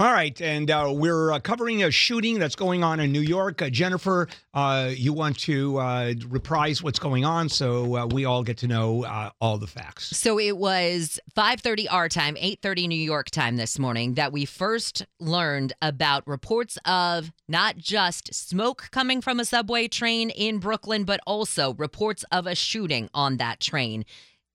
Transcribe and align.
All 0.00 0.12
right, 0.12 0.40
and 0.40 0.72
uh, 0.72 0.92
we're 0.92 1.30
uh, 1.30 1.38
covering 1.38 1.84
a 1.84 1.90
shooting 1.92 2.40
that's 2.40 2.56
going 2.56 2.82
on 2.82 2.98
in 2.98 3.12
New 3.12 3.20
York. 3.20 3.62
Uh, 3.62 3.70
Jennifer, 3.70 4.26
uh, 4.52 4.90
you 4.92 5.12
want 5.12 5.38
to 5.40 5.78
uh, 5.78 6.14
reprise 6.26 6.82
what's 6.82 6.98
going 6.98 7.24
on 7.24 7.48
so 7.48 7.96
uh, 7.98 8.06
we 8.06 8.24
all 8.24 8.42
get 8.42 8.56
to 8.58 8.66
know 8.66 9.04
all 9.40 9.56
the 9.56 9.68
facts. 9.68 10.06
So 10.16 10.40
it 10.40 10.56
was 10.56 11.20
5:30 11.36 11.86
our 11.92 12.08
time, 12.08 12.34
8:30 12.34 12.88
New 12.88 12.96
York 12.96 13.30
time 13.30 13.56
this 13.56 13.78
morning 13.78 14.14
that 14.14 14.32
we 14.32 14.44
first 14.44 15.06
learned 15.20 15.74
about 15.80 16.26
reports 16.26 16.76
of 16.84 17.30
not 17.46 17.76
just 17.76 18.34
smoke 18.34 18.88
coming 18.90 19.20
from 19.20 19.38
a 19.38 19.44
subway 19.44 19.86
train 19.86 20.30
in 20.30 20.58
Brooklyn, 20.58 21.04
but 21.04 21.20
also 21.24 21.74
reports 21.74 22.24
of 22.32 22.48
a 22.48 22.56
shooting 22.56 23.08
on 23.14 23.36
that 23.36 23.60
train. 23.60 24.04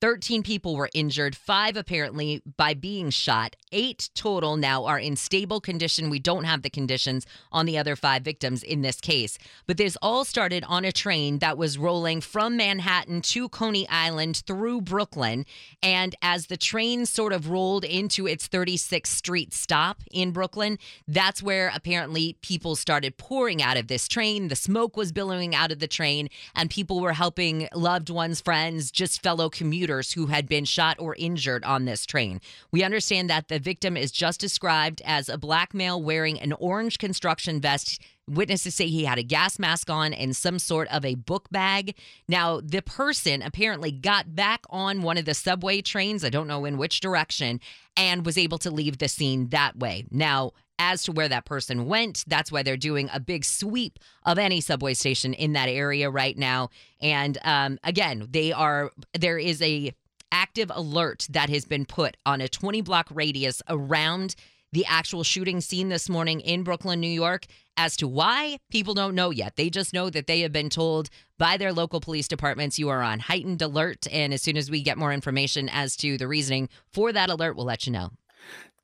13 0.01 0.43
people 0.43 0.77
were 0.77 0.89
injured, 0.93 1.35
five 1.35 1.75
apparently 1.75 2.41
by 2.55 2.73
being 2.73 3.09
shot. 3.09 3.57
Eight 3.73 4.09
total 4.15 4.55
now 4.55 4.85
are 4.85 4.97
in 4.97 5.17
stable 5.17 5.59
condition. 5.59 6.09
We 6.09 6.19
don't 6.19 6.45
have 6.45 6.61
the 6.61 6.69
conditions 6.69 7.25
on 7.51 7.65
the 7.65 7.77
other 7.77 7.97
five 7.97 8.21
victims 8.21 8.63
in 8.63 8.81
this 8.81 9.01
case. 9.01 9.37
But 9.67 9.75
this 9.75 9.97
all 10.01 10.23
started 10.23 10.63
on 10.69 10.85
a 10.85 10.93
train 10.93 11.39
that 11.39 11.57
was 11.57 11.77
rolling 11.77 12.21
from 12.21 12.55
Manhattan 12.55 13.21
to 13.23 13.49
Coney 13.49 13.87
Island 13.89 14.41
through 14.47 14.81
Brooklyn. 14.81 15.45
And 15.83 16.15
as 16.21 16.47
the 16.47 16.57
train 16.57 17.05
sort 17.05 17.33
of 17.33 17.49
rolled 17.49 17.83
into 17.83 18.25
its 18.25 18.47
36th 18.47 19.07
Street 19.07 19.53
stop 19.53 20.01
in 20.11 20.31
Brooklyn, 20.31 20.79
that's 21.09 21.43
where 21.43 21.73
apparently 21.75 22.37
people 22.41 22.77
started 22.77 23.17
pouring 23.17 23.61
out 23.61 23.75
of 23.75 23.87
this 23.87 24.07
train. 24.07 24.47
The 24.47 24.55
smoke 24.55 24.95
was 24.95 25.11
billowing 25.11 25.53
out 25.53 25.73
of 25.73 25.79
the 25.79 25.87
train, 25.87 26.29
and 26.55 26.69
people 26.69 27.01
were 27.01 27.13
helping 27.13 27.67
loved 27.73 28.09
ones, 28.09 28.39
friends, 28.39 28.91
just 28.91 29.21
fellow 29.21 29.49
commuters 29.49 29.88
who 30.13 30.27
had 30.27 30.47
been 30.47 30.65
shot 30.65 30.97
or 30.99 31.15
injured 31.17 31.63
on 31.63 31.85
this 31.85 32.05
train. 32.05 32.41
We 32.71 32.83
understand 32.83 33.29
that 33.29 33.47
the 33.47 33.59
victim 33.59 33.97
is 33.97 34.11
just 34.11 34.39
described 34.39 35.01
as 35.05 35.29
a 35.29 35.37
black 35.37 35.73
male 35.73 36.01
wearing 36.01 36.39
an 36.39 36.53
orange 36.53 36.97
construction 36.97 37.59
vest. 37.59 38.01
Witnesses 38.27 38.75
say 38.75 38.87
he 38.87 39.05
had 39.05 39.17
a 39.17 39.23
gas 39.23 39.57
mask 39.57 39.89
on 39.89 40.13
and 40.13 40.35
some 40.35 40.59
sort 40.59 40.87
of 40.89 41.03
a 41.03 41.15
book 41.15 41.49
bag. 41.49 41.95
Now, 42.27 42.61
the 42.61 42.81
person 42.81 43.41
apparently 43.41 43.91
got 43.91 44.35
back 44.35 44.65
on 44.69 45.01
one 45.01 45.17
of 45.17 45.25
the 45.25 45.33
subway 45.33 45.81
trains, 45.81 46.23
I 46.23 46.29
don't 46.29 46.47
know 46.47 46.65
in 46.65 46.77
which 46.77 46.99
direction, 46.99 47.59
and 47.97 48.25
was 48.25 48.37
able 48.37 48.59
to 48.59 48.71
leave 48.71 48.99
the 48.99 49.07
scene 49.07 49.49
that 49.49 49.77
way. 49.77 50.05
Now, 50.11 50.51
as 50.79 51.03
to 51.03 51.11
where 51.11 51.27
that 51.27 51.45
person 51.45 51.85
went. 51.85 52.23
That's 52.25 52.51
why 52.51 52.63
they're 52.63 52.77
doing 52.77 53.09
a 53.13 53.19
big 53.19 53.45
sweep 53.45 53.99
of 54.25 54.39
any 54.39 54.61
subway 54.61 54.93
station 54.95 55.33
in 55.33 55.53
that 55.53 55.69
area 55.69 56.09
right 56.09 56.37
now. 56.37 56.69
And 57.01 57.37
um, 57.43 57.77
again, 57.83 58.27
they 58.31 58.51
are 58.53 58.91
there 59.13 59.37
is 59.37 59.61
a 59.61 59.91
active 60.31 60.71
alert 60.73 61.27
that 61.29 61.49
has 61.49 61.65
been 61.65 61.85
put 61.85 62.15
on 62.25 62.41
a 62.41 62.47
20 62.47 62.81
block 62.81 63.07
radius 63.11 63.61
around 63.67 64.35
the 64.71 64.85
actual 64.85 65.23
shooting 65.23 65.61
scene 65.61 65.89
this 65.89 66.07
morning 66.07 66.39
in 66.41 66.63
Brooklyn, 66.63 66.99
New 66.99 67.07
York. 67.07 67.45
As 67.75 67.95
to 67.97 68.07
why, 68.07 68.59
people 68.69 68.93
don't 68.93 69.15
know 69.15 69.31
yet. 69.31 69.55
They 69.55 69.69
just 69.69 69.93
know 69.93 70.09
that 70.09 70.27
they 70.27 70.41
have 70.41 70.51
been 70.51 70.69
told 70.69 71.09
by 71.37 71.57
their 71.57 71.73
local 71.73 72.01
police 72.01 72.27
departments 72.27 72.77
you 72.77 72.89
are 72.89 73.01
on 73.01 73.19
heightened 73.19 73.61
alert. 73.61 74.05
And 74.11 74.33
as 74.33 74.41
soon 74.41 74.57
as 74.57 74.69
we 74.69 74.83
get 74.83 74.97
more 74.97 75.13
information 75.13 75.69
as 75.69 75.95
to 75.97 76.17
the 76.17 76.27
reasoning 76.27 76.69
for 76.91 77.11
that 77.13 77.29
alert, 77.29 77.55
we'll 77.55 77.65
let 77.65 77.87
you 77.87 77.93
know. 77.93 78.11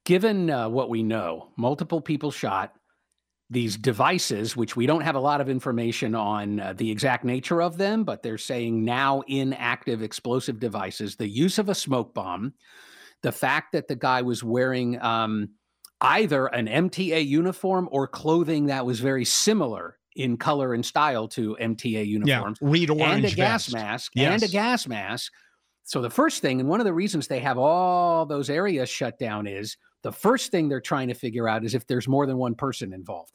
Given 0.05 0.49
uh, 0.49 0.69
what 0.69 0.89
we 0.89 1.03
know, 1.03 1.49
multiple 1.57 1.99
people 1.99 2.31
shot, 2.31 2.73
these 3.49 3.77
devices, 3.77 4.55
which 4.55 4.75
we 4.75 4.85
don't 4.85 5.01
have 5.01 5.15
a 5.15 5.19
lot 5.19 5.41
of 5.41 5.49
information 5.49 6.15
on 6.15 6.59
uh, 6.59 6.73
the 6.73 6.89
exact 6.89 7.23
nature 7.23 7.61
of 7.61 7.77
them, 7.77 8.03
but 8.03 8.23
they're 8.23 8.37
saying 8.37 8.83
now 8.83 9.21
inactive 9.27 10.01
explosive 10.01 10.59
devices, 10.59 11.15
the 11.15 11.27
use 11.27 11.59
of 11.59 11.69
a 11.69 11.75
smoke 11.75 12.13
bomb, 12.13 12.53
the 13.21 13.31
fact 13.31 13.71
that 13.73 13.87
the 13.87 13.95
guy 13.95 14.21
was 14.21 14.43
wearing 14.43 14.99
um, 15.01 15.49
either 16.01 16.47
an 16.47 16.67
MTA 16.67 17.25
uniform 17.25 17.87
or 17.91 18.07
clothing 18.07 18.65
that 18.67 18.85
was 18.85 18.99
very 18.99 19.25
similar 19.25 19.97
in 20.15 20.37
color 20.37 20.73
and 20.73 20.85
style 20.85 21.27
to 21.27 21.57
MTA 21.61 22.05
uniforms, 22.07 22.57
yeah, 22.61 22.67
read 22.67 22.89
orange 22.89 23.25
and 23.25 23.25
a 23.25 23.35
gas 23.35 23.67
vest. 23.67 23.73
mask, 23.73 24.11
yes. 24.15 24.33
and 24.33 24.49
a 24.49 24.51
gas 24.51 24.87
mask. 24.87 25.31
So 25.83 26.01
the 26.01 26.09
first 26.09 26.41
thing, 26.41 26.59
and 26.59 26.67
one 26.67 26.79
of 26.79 26.85
the 26.85 26.93
reasons 26.93 27.27
they 27.27 27.41
have 27.41 27.59
all 27.59 28.25
those 28.25 28.49
areas 28.49 28.89
shut 28.89 29.19
down 29.19 29.45
is 29.45 29.77
the 30.05 30.11
first 30.11 30.51
thing 30.51 30.69
they're 30.69 30.79
trying 30.79 31.07
to 31.07 31.15
figure 31.15 31.49
out 31.49 31.65
is 31.65 31.73
if 31.73 31.87
there's 31.87 32.07
more 32.07 32.27
than 32.27 32.37
one 32.37 32.53
person 32.53 32.93
involved. 32.93 33.31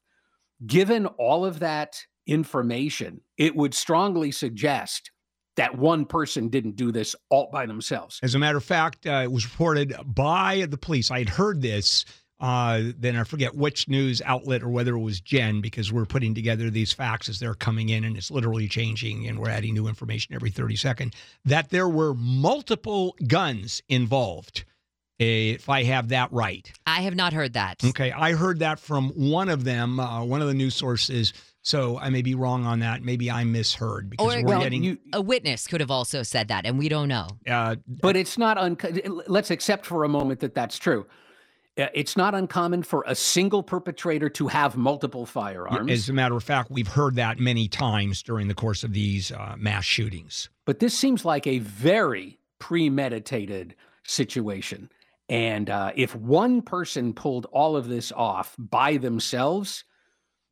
Given 0.65 1.07
all 1.07 1.45
of 1.45 1.59
that 1.59 2.01
information, 2.29 3.23
it 3.37 3.57
would 3.57 3.75
strongly 3.75 4.31
suggest 4.31 5.11
that 5.57 5.77
one 5.77 6.05
person 6.05 6.49
didn't 6.49 6.77
do 6.77 6.93
this 6.93 7.17
all 7.29 7.51
by 7.53 7.67
themselves. 7.67 8.21
As 8.23 8.37
a 8.37 8.39
matter 8.39 8.57
of 8.57 8.63
fact, 8.63 9.05
uh, 9.05 9.23
it 9.25 9.33
was 9.33 9.45
reported 9.51 9.97
by 10.07 10.65
the 10.71 10.79
police. 10.79 11.11
I 11.11 11.19
had 11.19 11.29
heard 11.29 11.61
this. 11.61 12.05
Uh, 12.39 12.93
then 12.97 13.17
I 13.17 13.25
forget 13.25 13.57
which 13.57 13.89
news 13.89 14.23
outlet 14.25 14.63
or 14.63 14.69
whether 14.69 14.95
it 14.95 15.01
was 15.01 15.21
Jen, 15.21 15.61
because 15.61 15.93
we're 15.93 16.07
putting 16.07 16.37
together 16.37 16.71
these 16.71 16.93
facts 16.93 17.29
as 17.29 17.41
they're 17.41 17.55
coming 17.55 17.89
in 17.89 18.05
and 18.05 18.17
it's 18.17 18.31
literally 18.31 18.69
changing 18.69 19.27
and 19.27 19.41
we're 19.41 19.51
adding 19.51 19.75
new 19.75 19.89
information 19.89 20.37
every 20.37 20.51
30 20.51 20.77
seconds, 20.77 21.15
that 21.45 21.71
there 21.71 21.89
were 21.89 22.15
multiple 22.15 23.17
guns 23.27 23.83
involved. 23.89 24.65
Eh, 25.21 25.53
If 25.55 25.69
I 25.69 25.85
have 25.85 26.09
that 26.09 26.33
right. 26.33 26.71
I 26.87 27.03
have 27.03 27.15
not 27.15 27.33
heard 27.33 27.53
that. 27.53 27.85
Okay, 27.85 28.11
I 28.13 28.33
heard 28.33 28.59
that 28.61 28.81
from 28.81 29.11
one 29.11 29.49
of 29.49 29.65
them, 29.65 30.01
uh, 30.01 30.25
one 30.25 30.41
of 30.43 30.49
the 30.49 30.55
news 30.55 30.75
sources. 30.75 31.33
So 31.63 31.99
I 31.99 32.09
may 32.09 32.23
be 32.23 32.35
wrong 32.35 32.65
on 32.65 32.79
that. 32.81 33.03
Maybe 33.03 33.31
I 33.31 33.45
misheard 33.45 34.09
because 34.09 34.25
Or 34.35 34.41
we're 34.43 34.49
well, 34.49 34.61
getting. 34.63 34.83
you- 34.83 34.99
a 35.13 35.21
witness 35.21 35.67
could 35.67 35.81
have 35.81 35.91
also 35.91 36.23
said 36.23 36.49
that, 36.49 36.65
and 36.65 36.79
we 36.79 36.89
don't 36.89 37.09
know. 37.09 37.29
uh, 37.47 37.77
But 37.87 38.17
it's 38.17 38.39
not 38.39 38.57
unco- 38.57 39.23
let's 39.29 39.51
accept 39.51 39.85
for 39.85 40.05
a 40.05 40.09
moment 40.09 40.41
that 40.41 40.55
that's 40.55 40.79
true. 40.79 41.07
Uh, 41.79 41.87
It's 41.95 42.17
not 42.17 42.35
uncommon 42.35 42.83
for 42.83 43.05
a 43.07 43.15
single 43.15 43.63
perpetrator 43.63 44.31
to 44.31 44.49
have 44.49 44.75
multiple 44.77 45.27
firearms. 45.27 45.91
as 45.93 46.09
a 46.09 46.13
matter 46.15 46.35
of 46.37 46.43
fact, 46.43 46.71
we've 46.71 46.89
heard 46.89 47.15
that 47.17 47.39
many 47.39 47.69
times 47.69 48.23
during 48.23 48.49
the 48.49 48.55
course 48.55 48.83
of 48.83 48.95
these 48.95 49.31
uh, 49.31 49.55
mass 49.59 49.85
shootings. 49.85 50.49
But 50.65 50.79
this 50.79 50.97
seems 50.99 51.27
like 51.27 51.47
a 51.47 51.59
very 51.59 52.39
premeditated 52.59 53.75
situation. 54.03 54.89
And 55.31 55.71
uh, 55.71 55.93
if 55.95 56.17
one 56.17 56.61
person 56.61 57.15
pulled 57.15 57.47
all 57.53 57.77
of 57.77 57.89
this 57.89 58.11
off 58.11 58.57
by 58.59 58.97
themselves, 58.97 59.85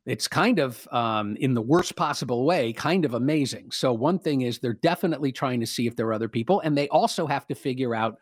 it's 0.05 0.25
kind 0.25 0.57
of, 0.57 0.87
um, 0.93 1.35
in 1.35 1.53
the 1.53 1.61
worst 1.61 1.97
possible 1.97 2.45
way, 2.45 2.71
kind 2.71 3.03
of 3.03 3.13
amazing. 3.13 3.71
So, 3.71 3.91
one 3.91 4.17
thing 4.17 4.41
is 4.41 4.57
they're 4.57 4.73
definitely 4.73 5.33
trying 5.33 5.59
to 5.59 5.67
see 5.67 5.85
if 5.85 5.97
there 5.97 6.07
are 6.07 6.13
other 6.13 6.29
people, 6.29 6.61
and 6.61 6.77
they 6.77 6.87
also 6.87 7.27
have 7.27 7.45
to 7.47 7.55
figure 7.55 7.93
out 7.93 8.15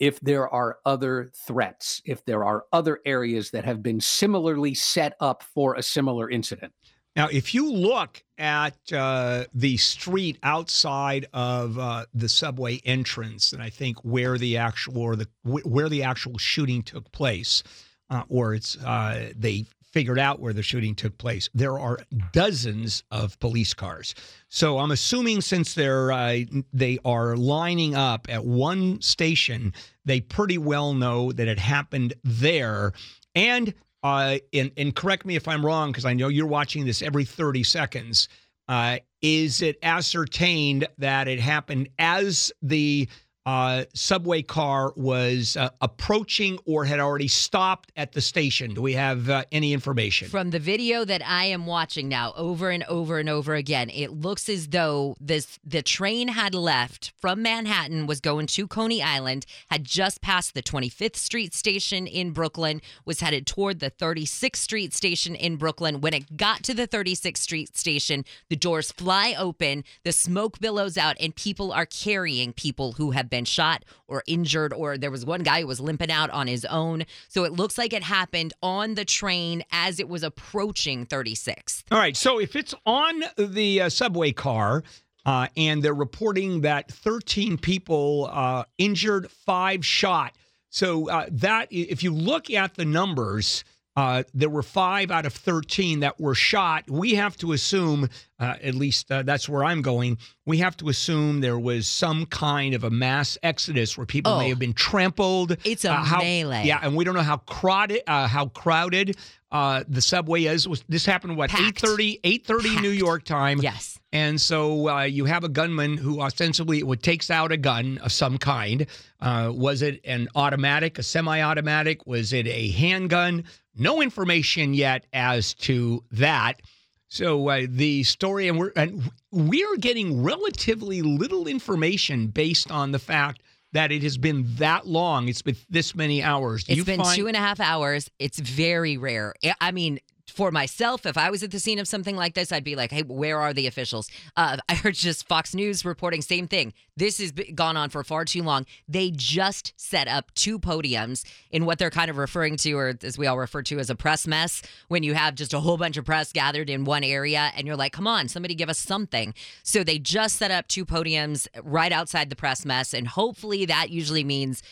if 0.00 0.18
there 0.20 0.48
are 0.48 0.78
other 0.86 1.30
threats, 1.46 2.00
if 2.06 2.24
there 2.24 2.42
are 2.42 2.64
other 2.72 3.00
areas 3.04 3.50
that 3.50 3.66
have 3.66 3.82
been 3.82 4.00
similarly 4.00 4.74
set 4.74 5.14
up 5.20 5.42
for 5.42 5.74
a 5.74 5.82
similar 5.82 6.30
incident. 6.30 6.72
Now, 7.14 7.28
if 7.28 7.52
you 7.52 7.70
look 7.70 8.22
at 8.38 8.92
uh, 8.92 9.44
the 9.52 9.76
street 9.76 10.38
outside 10.42 11.26
of 11.32 11.78
uh, 11.78 12.06
the 12.14 12.28
subway 12.28 12.80
entrance, 12.84 13.52
and 13.52 13.62
I 13.62 13.68
think 13.68 13.98
where 13.98 14.38
the 14.38 14.56
actual 14.56 14.98
or 14.98 15.16
the 15.16 15.28
where 15.44 15.88
the 15.88 16.02
actual 16.02 16.38
shooting 16.38 16.82
took 16.82 17.12
place, 17.12 17.62
uh, 18.08 18.22
or 18.28 18.54
it's 18.54 18.76
uh, 18.78 19.32
they 19.36 19.66
figured 19.92 20.18
out 20.18 20.40
where 20.40 20.54
the 20.54 20.62
shooting 20.62 20.94
took 20.94 21.18
place. 21.18 21.50
There 21.54 21.78
are 21.78 21.98
dozens 22.32 23.02
of 23.10 23.38
police 23.40 23.74
cars. 23.74 24.14
So 24.48 24.78
I'm 24.78 24.90
assuming 24.90 25.42
since 25.42 25.74
they're 25.74 26.10
uh, 26.10 26.40
they 26.72 26.98
are 27.04 27.36
lining 27.36 27.94
up 27.94 28.26
at 28.30 28.44
one 28.44 29.02
station, 29.02 29.74
they 30.06 30.20
pretty 30.22 30.56
well 30.56 30.94
know 30.94 31.30
that 31.32 31.46
it 31.46 31.58
happened 31.58 32.14
there. 32.24 32.94
And 33.34 33.74
uh, 34.02 34.38
and, 34.52 34.72
and 34.76 34.94
correct 34.94 35.24
me 35.24 35.36
if 35.36 35.46
I'm 35.46 35.64
wrong 35.64 35.90
because 35.90 36.04
I 36.04 36.12
know 36.12 36.28
you're 36.28 36.46
watching 36.46 36.84
this 36.84 37.02
every 37.02 37.24
30 37.24 37.62
seconds. 37.62 38.28
Uh, 38.68 38.98
is 39.20 39.62
it 39.62 39.78
ascertained 39.82 40.86
that 40.98 41.28
it 41.28 41.40
happened 41.40 41.88
as 41.98 42.52
the 42.62 43.08
uh, 43.44 43.84
subway 43.94 44.42
car 44.42 44.92
was 44.96 45.56
uh, 45.56 45.70
approaching 45.80 46.58
or 46.64 46.84
had 46.84 47.00
already 47.00 47.28
stopped 47.28 47.90
at 47.96 48.12
the 48.12 48.20
station. 48.20 48.74
Do 48.74 48.82
we 48.82 48.92
have 48.92 49.28
uh, 49.28 49.44
any 49.50 49.72
information? 49.72 50.28
From 50.28 50.50
the 50.50 50.58
video 50.58 51.04
that 51.04 51.22
I 51.26 51.46
am 51.46 51.66
watching 51.66 52.08
now 52.08 52.32
over 52.36 52.70
and 52.70 52.84
over 52.84 53.18
and 53.18 53.28
over 53.28 53.54
again, 53.54 53.90
it 53.90 54.12
looks 54.12 54.48
as 54.48 54.68
though 54.68 55.16
this 55.20 55.58
the 55.64 55.82
train 55.82 56.28
had 56.28 56.54
left 56.54 57.12
from 57.20 57.42
Manhattan 57.42 58.06
was 58.06 58.20
going 58.20 58.46
to 58.48 58.68
Coney 58.68 59.02
Island, 59.02 59.44
had 59.70 59.84
just 59.84 60.20
passed 60.20 60.54
the 60.54 60.62
25th 60.62 61.16
Street 61.16 61.54
station 61.54 62.06
in 62.06 62.30
Brooklyn, 62.30 62.80
was 63.04 63.20
headed 63.20 63.46
toward 63.46 63.80
the 63.80 63.90
36th 63.90 64.56
Street 64.56 64.94
station 64.94 65.34
in 65.34 65.56
Brooklyn. 65.56 66.00
When 66.00 66.14
it 66.14 66.36
got 66.36 66.62
to 66.64 66.74
the 66.74 66.86
36th 66.86 67.38
Street 67.38 67.76
station, 67.76 68.24
the 68.48 68.56
doors 68.56 68.92
fly 68.92 69.34
open, 69.36 69.82
the 70.04 70.12
smoke 70.12 70.60
billows 70.60 70.96
out 70.96 71.16
and 71.18 71.34
people 71.34 71.72
are 71.72 71.86
carrying 71.86 72.52
people 72.52 72.92
who 72.92 73.10
have 73.10 73.31
been 73.32 73.44
shot 73.44 73.84
or 74.06 74.22
injured, 74.28 74.72
or 74.72 74.96
there 74.96 75.10
was 75.10 75.26
one 75.26 75.42
guy 75.42 75.62
who 75.62 75.66
was 75.66 75.80
limping 75.80 76.12
out 76.12 76.30
on 76.30 76.46
his 76.46 76.64
own. 76.66 77.04
So 77.28 77.44
it 77.44 77.52
looks 77.52 77.76
like 77.76 77.92
it 77.92 78.04
happened 78.04 78.52
on 78.62 78.94
the 78.94 79.04
train 79.04 79.64
as 79.72 79.98
it 79.98 80.08
was 80.08 80.22
approaching 80.22 81.06
36th. 81.06 81.82
All 81.90 81.98
right. 81.98 82.16
So 82.16 82.38
if 82.38 82.54
it's 82.54 82.74
on 82.86 83.24
the 83.36 83.82
uh, 83.82 83.88
subway 83.88 84.32
car, 84.32 84.84
uh, 85.24 85.46
and 85.56 85.82
they're 85.82 85.94
reporting 85.94 86.62
that 86.62 86.90
13 86.90 87.56
people 87.56 88.28
uh, 88.32 88.64
injured, 88.76 89.30
five 89.30 89.86
shot. 89.86 90.36
So 90.68 91.08
uh, 91.08 91.26
that, 91.30 91.68
if 91.70 92.02
you 92.02 92.12
look 92.12 92.50
at 92.50 92.74
the 92.74 92.84
numbers, 92.84 93.64
uh, 93.96 94.22
there 94.32 94.48
were 94.48 94.62
five 94.62 95.10
out 95.10 95.26
of 95.26 95.34
13 95.34 96.00
that 96.00 96.18
were 96.20 96.34
shot. 96.34 96.84
We 96.88 97.14
have 97.14 97.36
to 97.38 97.52
assume, 97.52 98.08
uh, 98.40 98.54
at 98.62 98.74
least 98.74 99.10
uh, 99.12 99.22
that's 99.22 99.48
where 99.48 99.64
I'm 99.64 99.82
going, 99.82 100.18
we 100.46 100.58
have 100.58 100.76
to 100.78 100.88
assume 100.88 101.40
there 101.40 101.58
was 101.58 101.86
some 101.86 102.24
kind 102.26 102.74
of 102.74 102.84
a 102.84 102.90
mass 102.90 103.36
exodus 103.42 103.96
where 103.98 104.06
people 104.06 104.32
Oh. 104.32 104.38
may 104.38 104.48
have 104.48 104.58
been 104.58 104.72
trampled. 104.72 105.56
It's 105.64 105.84
a 105.84 105.92
uh, 105.92 106.04
how, 106.04 106.20
melee. 106.20 106.64
Yeah, 106.64 106.80
and 106.82 106.96
we 106.96 107.04
don't 107.04 107.14
know 107.14 107.20
how 107.22 107.36
crowded, 107.38 108.00
uh, 108.06 108.26
how 108.28 108.46
crowded 108.46 109.16
uh, 109.50 109.84
the 109.86 110.00
subway 110.00 110.44
is. 110.44 110.66
This 110.88 111.04
happened, 111.04 111.36
what, 111.36 111.50
Packed. 111.50 111.82
8.30, 111.82 112.20
8.30 112.22 112.80
New 112.80 112.88
York 112.88 113.24
time? 113.24 113.60
Yes. 113.60 113.98
And 114.14 114.40
so 114.40 114.88
uh, 114.90 115.02
you 115.04 115.24
have 115.26 115.42
a 115.44 115.48
gunman 115.48 115.96
who 115.96 116.20
ostensibly 116.20 116.82
takes 116.96 117.30
out 117.30 117.50
a 117.52 117.56
gun 117.56 117.98
of 117.98 118.12
some 118.12 118.36
kind. 118.38 118.86
Uh, 119.20 119.50
was 119.54 119.80
it 119.82 120.00
an 120.04 120.28
automatic, 120.34 120.98
a 120.98 121.02
semi-automatic? 121.02 122.06
Was 122.06 122.32
it 122.32 122.46
a 122.46 122.70
handgun? 122.72 123.44
No 123.76 124.02
information 124.02 124.74
yet 124.74 125.06
as 125.12 125.54
to 125.54 126.04
that. 126.12 126.60
So 127.08 127.48
uh, 127.48 127.66
the 127.68 128.02
story, 128.04 128.48
and 128.48 128.58
we're 128.58 128.72
and 128.74 129.10
we 129.30 129.64
are 129.64 129.76
getting 129.76 130.22
relatively 130.22 131.02
little 131.02 131.46
information 131.46 132.28
based 132.28 132.70
on 132.70 132.92
the 132.92 132.98
fact 132.98 133.42
that 133.72 133.92
it 133.92 134.02
has 134.02 134.16
been 134.18 134.46
that 134.56 134.86
long. 134.86 135.28
It's 135.28 135.42
been 135.42 135.56
this 135.68 135.94
many 135.94 136.22
hours. 136.22 136.64
Do 136.64 136.72
It's 136.72 136.84
been 136.84 137.02
find- 137.02 137.16
two 137.16 137.26
and 137.26 137.36
a 137.36 137.40
half 137.40 137.60
hours. 137.60 138.10
It's 138.18 138.38
very 138.38 138.96
rare. 138.96 139.34
I 139.60 139.72
mean, 139.72 139.98
for 140.32 140.50
myself, 140.50 141.06
if 141.06 141.16
I 141.16 141.30
was 141.30 141.42
at 141.42 141.50
the 141.50 141.60
scene 141.60 141.78
of 141.78 141.86
something 141.86 142.16
like 142.16 142.34
this, 142.34 142.50
I'd 142.50 142.64
be 142.64 142.74
like, 142.74 142.90
"Hey, 142.90 143.02
where 143.02 143.40
are 143.40 143.52
the 143.52 143.66
officials?" 143.66 144.08
Uh, 144.36 144.56
I 144.68 144.74
heard 144.74 144.94
just 144.94 145.28
Fox 145.28 145.54
News 145.54 145.84
reporting 145.84 146.22
same 146.22 146.48
thing. 146.48 146.72
This 146.96 147.18
has 147.18 147.32
gone 147.54 147.76
on 147.76 147.90
for 147.90 148.02
far 148.04 148.24
too 148.24 148.42
long. 148.42 148.66
They 148.88 149.10
just 149.10 149.72
set 149.76 150.08
up 150.08 150.32
two 150.34 150.58
podiums 150.58 151.24
in 151.50 151.64
what 151.64 151.78
they're 151.78 151.90
kind 151.90 152.10
of 152.10 152.16
referring 152.16 152.56
to, 152.58 152.72
or 152.72 152.94
as 153.02 153.16
we 153.16 153.26
all 153.26 153.38
refer 153.38 153.62
to 153.62 153.78
as 153.78 153.90
a 153.90 153.94
press 153.94 154.26
mess, 154.26 154.62
when 154.88 155.02
you 155.02 155.14
have 155.14 155.34
just 155.34 155.54
a 155.54 155.60
whole 155.60 155.76
bunch 155.76 155.96
of 155.96 156.04
press 156.04 156.32
gathered 156.32 156.68
in 156.68 156.84
one 156.84 157.04
area, 157.04 157.52
and 157.56 157.66
you're 157.66 157.76
like, 157.76 157.92
"Come 157.92 158.06
on, 158.06 158.28
somebody 158.28 158.54
give 158.54 158.68
us 158.68 158.78
something." 158.78 159.34
So 159.62 159.84
they 159.84 159.98
just 159.98 160.36
set 160.36 160.50
up 160.50 160.68
two 160.68 160.84
podiums 160.84 161.46
right 161.62 161.92
outside 161.92 162.30
the 162.30 162.36
press 162.36 162.64
mess, 162.64 162.92
and 162.94 163.08
hopefully 163.08 163.64
that 163.66 163.90
usually 163.90 164.24
means 164.24 164.62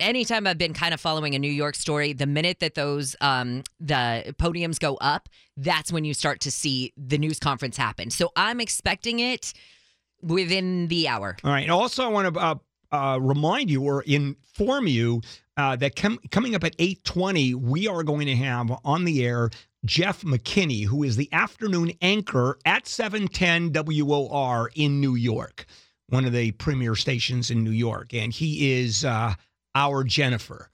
anytime 0.00 0.46
I've 0.46 0.58
been 0.58 0.74
kind 0.74 0.94
of 0.94 1.00
following 1.00 1.34
a 1.34 1.38
New 1.38 1.50
York 1.50 1.74
story, 1.74 2.12
the 2.12 2.26
minute 2.26 2.60
that 2.60 2.74
those 2.74 3.16
um, 3.20 3.62
the 3.80 4.34
podiums 4.38 4.78
go 4.78 4.96
up, 4.96 5.28
that's 5.56 5.92
when 5.92 6.04
you 6.04 6.14
start 6.14 6.40
to 6.40 6.50
see 6.50 6.92
the 6.96 7.18
news 7.18 7.38
conference 7.38 7.76
happen. 7.76 8.10
So 8.10 8.30
I'm 8.36 8.60
expecting 8.60 9.18
it 9.18 9.52
within 10.22 10.88
the 10.88 11.08
hour. 11.08 11.36
All 11.44 11.50
right. 11.50 11.68
Also, 11.68 12.04
I 12.04 12.08
want 12.08 12.34
to 12.34 12.40
uh, 12.40 12.54
uh, 12.92 13.18
remind 13.20 13.70
you 13.70 13.82
or 13.82 14.02
inform 14.02 14.86
you 14.86 15.20
uh, 15.56 15.76
that 15.76 15.96
com- 15.96 16.20
coming 16.30 16.54
up 16.54 16.64
at 16.64 16.76
8:20, 16.78 17.54
we 17.54 17.88
are 17.88 18.02
going 18.02 18.26
to 18.26 18.36
have 18.36 18.70
on 18.84 19.04
the 19.04 19.24
air 19.24 19.50
Jeff 19.84 20.22
McKinney, 20.22 20.86
who 20.86 21.02
is 21.02 21.16
the 21.16 21.28
afternoon 21.32 21.92
anchor 22.00 22.58
at 22.64 22.86
710 22.86 23.72
WOR 23.72 24.70
in 24.76 25.00
New 25.00 25.16
York, 25.16 25.66
one 26.08 26.24
of 26.24 26.32
the 26.32 26.52
premier 26.52 26.94
stations 26.94 27.50
in 27.50 27.64
New 27.64 27.72
York, 27.72 28.14
and 28.14 28.32
he 28.32 28.80
is 28.80 29.04
uh, 29.04 29.34
our 29.74 30.04
Jennifer. 30.04 30.68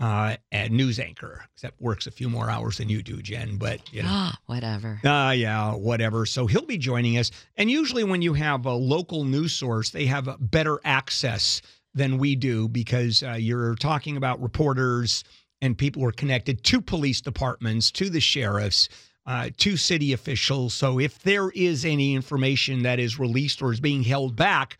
Uh, 0.00 0.36
a 0.50 0.68
news 0.70 0.98
anchor, 0.98 1.44
except 1.54 1.80
works 1.80 2.08
a 2.08 2.10
few 2.10 2.28
more 2.28 2.50
hours 2.50 2.78
than 2.78 2.88
you 2.88 3.00
do, 3.00 3.22
Jen. 3.22 3.58
But 3.58 3.80
you 3.94 4.02
know, 4.02 4.30
Whatever. 4.46 4.98
uh, 5.04 5.30
yeah, 5.30 5.72
whatever. 5.72 6.26
So 6.26 6.48
he'll 6.48 6.66
be 6.66 6.78
joining 6.78 7.16
us. 7.16 7.30
And 7.56 7.70
usually, 7.70 8.02
when 8.02 8.20
you 8.20 8.34
have 8.34 8.66
a 8.66 8.72
local 8.74 9.22
news 9.22 9.52
source, 9.52 9.90
they 9.90 10.06
have 10.06 10.36
better 10.40 10.80
access 10.84 11.62
than 11.94 12.18
we 12.18 12.34
do 12.34 12.66
because 12.66 13.22
uh, 13.22 13.34
you're 13.34 13.76
talking 13.76 14.16
about 14.16 14.42
reporters 14.42 15.22
and 15.62 15.78
people 15.78 16.02
who 16.02 16.08
are 16.08 16.12
connected 16.12 16.64
to 16.64 16.80
police 16.80 17.20
departments, 17.20 17.92
to 17.92 18.10
the 18.10 18.20
sheriffs, 18.20 18.88
uh, 19.26 19.50
to 19.58 19.76
city 19.76 20.12
officials. 20.12 20.74
So 20.74 20.98
if 20.98 21.20
there 21.20 21.50
is 21.50 21.84
any 21.84 22.16
information 22.16 22.82
that 22.82 22.98
is 22.98 23.20
released 23.20 23.62
or 23.62 23.72
is 23.72 23.78
being 23.78 24.02
held 24.02 24.34
back, 24.34 24.76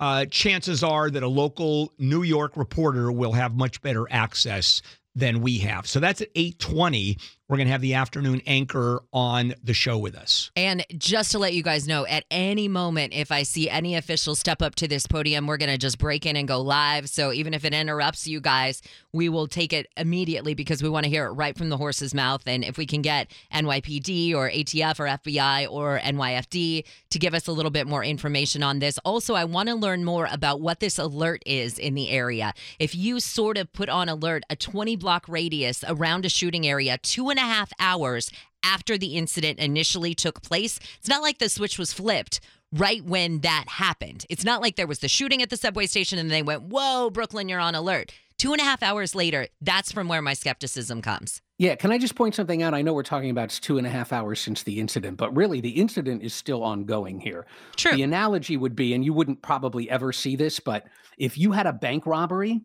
uh, 0.00 0.26
chances 0.26 0.82
are 0.82 1.10
that 1.10 1.22
a 1.22 1.28
local 1.28 1.92
New 1.98 2.22
York 2.22 2.56
reporter 2.56 3.10
will 3.10 3.32
have 3.32 3.56
much 3.56 3.80
better 3.82 4.06
access 4.10 4.82
than 5.14 5.40
we 5.40 5.58
have. 5.58 5.86
So 5.86 6.00
that's 6.00 6.20
at 6.20 6.32
8:20. 6.34 7.18
We're 7.48 7.56
going 7.56 7.68
to 7.68 7.72
have 7.72 7.80
the 7.80 7.94
afternoon 7.94 8.42
anchor 8.46 9.02
on 9.10 9.54
the 9.64 9.72
show 9.72 9.96
with 9.96 10.14
us. 10.14 10.50
And 10.54 10.84
just 10.98 11.32
to 11.32 11.38
let 11.38 11.54
you 11.54 11.62
guys 11.62 11.88
know, 11.88 12.04
at 12.04 12.26
any 12.30 12.68
moment, 12.68 13.14
if 13.14 13.32
I 13.32 13.42
see 13.42 13.70
any 13.70 13.94
officials 13.94 14.38
step 14.38 14.60
up 14.60 14.74
to 14.74 14.86
this 14.86 15.06
podium, 15.06 15.46
we're 15.46 15.56
going 15.56 15.70
to 15.70 15.78
just 15.78 15.96
break 15.96 16.26
in 16.26 16.36
and 16.36 16.46
go 16.46 16.60
live. 16.60 17.08
So 17.08 17.32
even 17.32 17.54
if 17.54 17.64
it 17.64 17.72
interrupts 17.72 18.26
you 18.26 18.42
guys, 18.42 18.82
we 19.14 19.30
will 19.30 19.46
take 19.46 19.72
it 19.72 19.86
immediately 19.96 20.52
because 20.52 20.82
we 20.82 20.90
want 20.90 21.04
to 21.04 21.10
hear 21.10 21.24
it 21.24 21.30
right 21.30 21.56
from 21.56 21.70
the 21.70 21.78
horse's 21.78 22.12
mouth. 22.12 22.42
And 22.46 22.62
if 22.62 22.76
we 22.76 22.84
can 22.84 23.00
get 23.00 23.30
NYPD 23.50 24.34
or 24.34 24.50
ATF 24.50 25.00
or 25.00 25.06
FBI 25.06 25.70
or 25.70 25.98
NYFD 26.00 26.84
to 27.08 27.18
give 27.18 27.32
us 27.32 27.46
a 27.46 27.52
little 27.52 27.70
bit 27.70 27.86
more 27.86 28.04
information 28.04 28.62
on 28.62 28.78
this. 28.78 28.98
Also, 29.06 29.32
I 29.34 29.44
want 29.44 29.70
to 29.70 29.74
learn 29.74 30.04
more 30.04 30.28
about 30.30 30.60
what 30.60 30.80
this 30.80 30.98
alert 30.98 31.42
is 31.46 31.78
in 31.78 31.94
the 31.94 32.10
area. 32.10 32.52
If 32.78 32.94
you 32.94 33.20
sort 33.20 33.56
of 33.56 33.72
put 33.72 33.88
on 33.88 34.10
alert 34.10 34.42
a 34.50 34.56
20 34.56 34.96
block 34.96 35.26
radius 35.30 35.82
around 35.88 36.26
a 36.26 36.28
shooting 36.28 36.66
area, 36.66 36.98
two 36.98 37.30
and 37.30 37.37
a 37.38 37.42
half 37.42 37.72
hours 37.78 38.30
after 38.64 38.98
the 38.98 39.16
incident 39.16 39.58
initially 39.58 40.14
took 40.14 40.42
place, 40.42 40.78
it's 40.98 41.08
not 41.08 41.22
like 41.22 41.38
the 41.38 41.48
switch 41.48 41.78
was 41.78 41.92
flipped 41.92 42.40
right 42.72 43.04
when 43.04 43.40
that 43.40 43.64
happened. 43.68 44.26
It's 44.28 44.44
not 44.44 44.60
like 44.60 44.76
there 44.76 44.86
was 44.86 44.98
the 44.98 45.08
shooting 45.08 45.42
at 45.42 45.50
the 45.50 45.56
subway 45.56 45.86
station 45.86 46.18
and 46.18 46.30
they 46.30 46.42
went, 46.42 46.64
Whoa, 46.64 47.10
Brooklyn, 47.10 47.48
you're 47.48 47.60
on 47.60 47.74
alert. 47.74 48.12
Two 48.36 48.52
and 48.52 48.60
a 48.60 48.64
half 48.64 48.84
hours 48.84 49.16
later, 49.16 49.48
that's 49.60 49.90
from 49.90 50.06
where 50.06 50.22
my 50.22 50.32
skepticism 50.32 51.02
comes. 51.02 51.42
Yeah, 51.58 51.74
can 51.74 51.90
I 51.90 51.98
just 51.98 52.14
point 52.14 52.36
something 52.36 52.62
out? 52.62 52.72
I 52.72 52.82
know 52.82 52.94
we're 52.94 53.02
talking 53.02 53.30
about 53.30 53.46
it's 53.46 53.58
two 53.58 53.78
and 53.78 53.86
a 53.86 53.90
half 53.90 54.12
hours 54.12 54.38
since 54.38 54.62
the 54.62 54.78
incident, 54.78 55.16
but 55.16 55.34
really 55.34 55.60
the 55.60 55.70
incident 55.70 56.22
is 56.22 56.32
still 56.32 56.62
ongoing 56.62 57.18
here. 57.18 57.46
True. 57.74 57.96
The 57.96 58.04
analogy 58.04 58.56
would 58.56 58.76
be, 58.76 58.94
and 58.94 59.04
you 59.04 59.12
wouldn't 59.12 59.42
probably 59.42 59.90
ever 59.90 60.12
see 60.12 60.36
this, 60.36 60.60
but 60.60 60.86
if 61.16 61.36
you 61.36 61.50
had 61.50 61.66
a 61.66 61.72
bank 61.72 62.06
robbery 62.06 62.60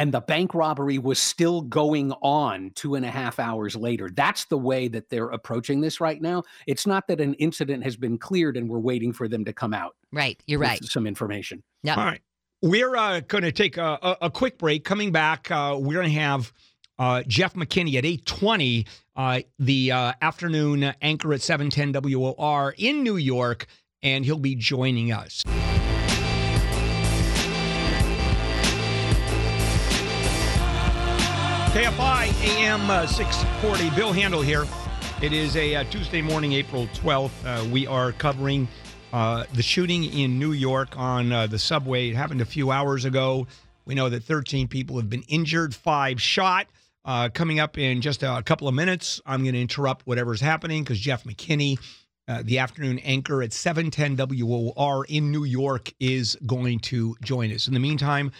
and 0.00 0.14
the 0.14 0.20
bank 0.22 0.54
robbery 0.54 0.96
was 0.96 1.18
still 1.18 1.60
going 1.60 2.10
on 2.22 2.72
two 2.74 2.94
and 2.94 3.04
a 3.04 3.10
half 3.10 3.38
hours 3.38 3.76
later, 3.76 4.08
that's 4.08 4.46
the 4.46 4.56
way 4.56 4.88
that 4.88 5.10
they're 5.10 5.28
approaching 5.28 5.82
this 5.82 6.00
right 6.00 6.22
now. 6.22 6.42
It's 6.66 6.86
not 6.86 7.06
that 7.08 7.20
an 7.20 7.34
incident 7.34 7.84
has 7.84 7.98
been 7.98 8.16
cleared 8.16 8.56
and 8.56 8.66
we're 8.66 8.78
waiting 8.78 9.12
for 9.12 9.28
them 9.28 9.44
to 9.44 9.52
come 9.52 9.74
out. 9.74 9.96
Right. 10.10 10.42
You're 10.46 10.58
with 10.58 10.68
right. 10.70 10.84
Some 10.84 11.06
information. 11.06 11.62
Yep. 11.82 11.98
All 11.98 12.04
right. 12.06 12.22
We're 12.62 12.96
uh, 12.96 13.20
going 13.20 13.44
to 13.44 13.52
take 13.52 13.76
a, 13.76 13.98
a, 14.00 14.16
a 14.22 14.30
quick 14.30 14.56
break. 14.56 14.84
Coming 14.84 15.12
back, 15.12 15.50
uh, 15.50 15.76
we're 15.78 15.96
going 15.96 16.08
to 16.08 16.18
have 16.18 16.50
uh, 16.98 17.22
Jeff 17.26 17.52
McKinney 17.52 17.96
at 17.96 18.06
820, 18.06 18.86
uh, 19.16 19.40
the 19.58 19.92
uh, 19.92 20.12
afternoon 20.22 20.94
anchor 21.02 21.34
at 21.34 21.42
710 21.42 22.10
WOR 22.10 22.74
in 22.78 23.02
New 23.02 23.18
York, 23.18 23.66
and 24.02 24.24
he'll 24.24 24.38
be 24.38 24.54
joining 24.54 25.12
us. 25.12 25.44
KFI 31.70 32.32
AM 32.46 32.90
uh, 32.90 33.06
640. 33.06 33.94
Bill 33.94 34.12
Handel 34.12 34.42
here. 34.42 34.66
It 35.22 35.32
is 35.32 35.54
a 35.54 35.76
uh, 35.76 35.84
Tuesday 35.84 36.20
morning, 36.20 36.52
April 36.52 36.88
12th. 36.88 37.30
Uh, 37.44 37.64
we 37.70 37.86
are 37.86 38.10
covering 38.10 38.66
uh, 39.12 39.44
the 39.54 39.62
shooting 39.62 40.02
in 40.02 40.36
New 40.36 40.50
York 40.50 40.98
on 40.98 41.30
uh, 41.30 41.46
the 41.46 41.60
subway. 41.60 42.08
It 42.08 42.16
happened 42.16 42.40
a 42.40 42.44
few 42.44 42.72
hours 42.72 43.04
ago. 43.04 43.46
We 43.84 43.94
know 43.94 44.08
that 44.08 44.24
13 44.24 44.66
people 44.66 44.96
have 44.96 45.08
been 45.08 45.22
injured, 45.28 45.72
five 45.72 46.20
shot. 46.20 46.66
Uh, 47.04 47.28
coming 47.28 47.60
up 47.60 47.78
in 47.78 48.00
just 48.00 48.24
a 48.24 48.42
couple 48.44 48.66
of 48.66 48.74
minutes, 48.74 49.20
I'm 49.24 49.44
going 49.44 49.54
to 49.54 49.60
interrupt 49.60 50.08
whatever's 50.08 50.40
happening 50.40 50.82
because 50.82 50.98
Jeff 50.98 51.22
McKinney, 51.22 51.78
the 52.42 52.58
afternoon 52.58 52.98
anchor 52.98 53.44
at 53.44 53.52
710 53.52 54.16
WOR 54.16 55.04
in 55.04 55.30
New 55.30 55.44
York, 55.44 55.92
is 56.00 56.36
going 56.44 56.80
to 56.80 57.14
join 57.22 57.52
us. 57.52 57.68
In 57.68 57.74
the 57.74 57.80
meantime, 57.80 58.32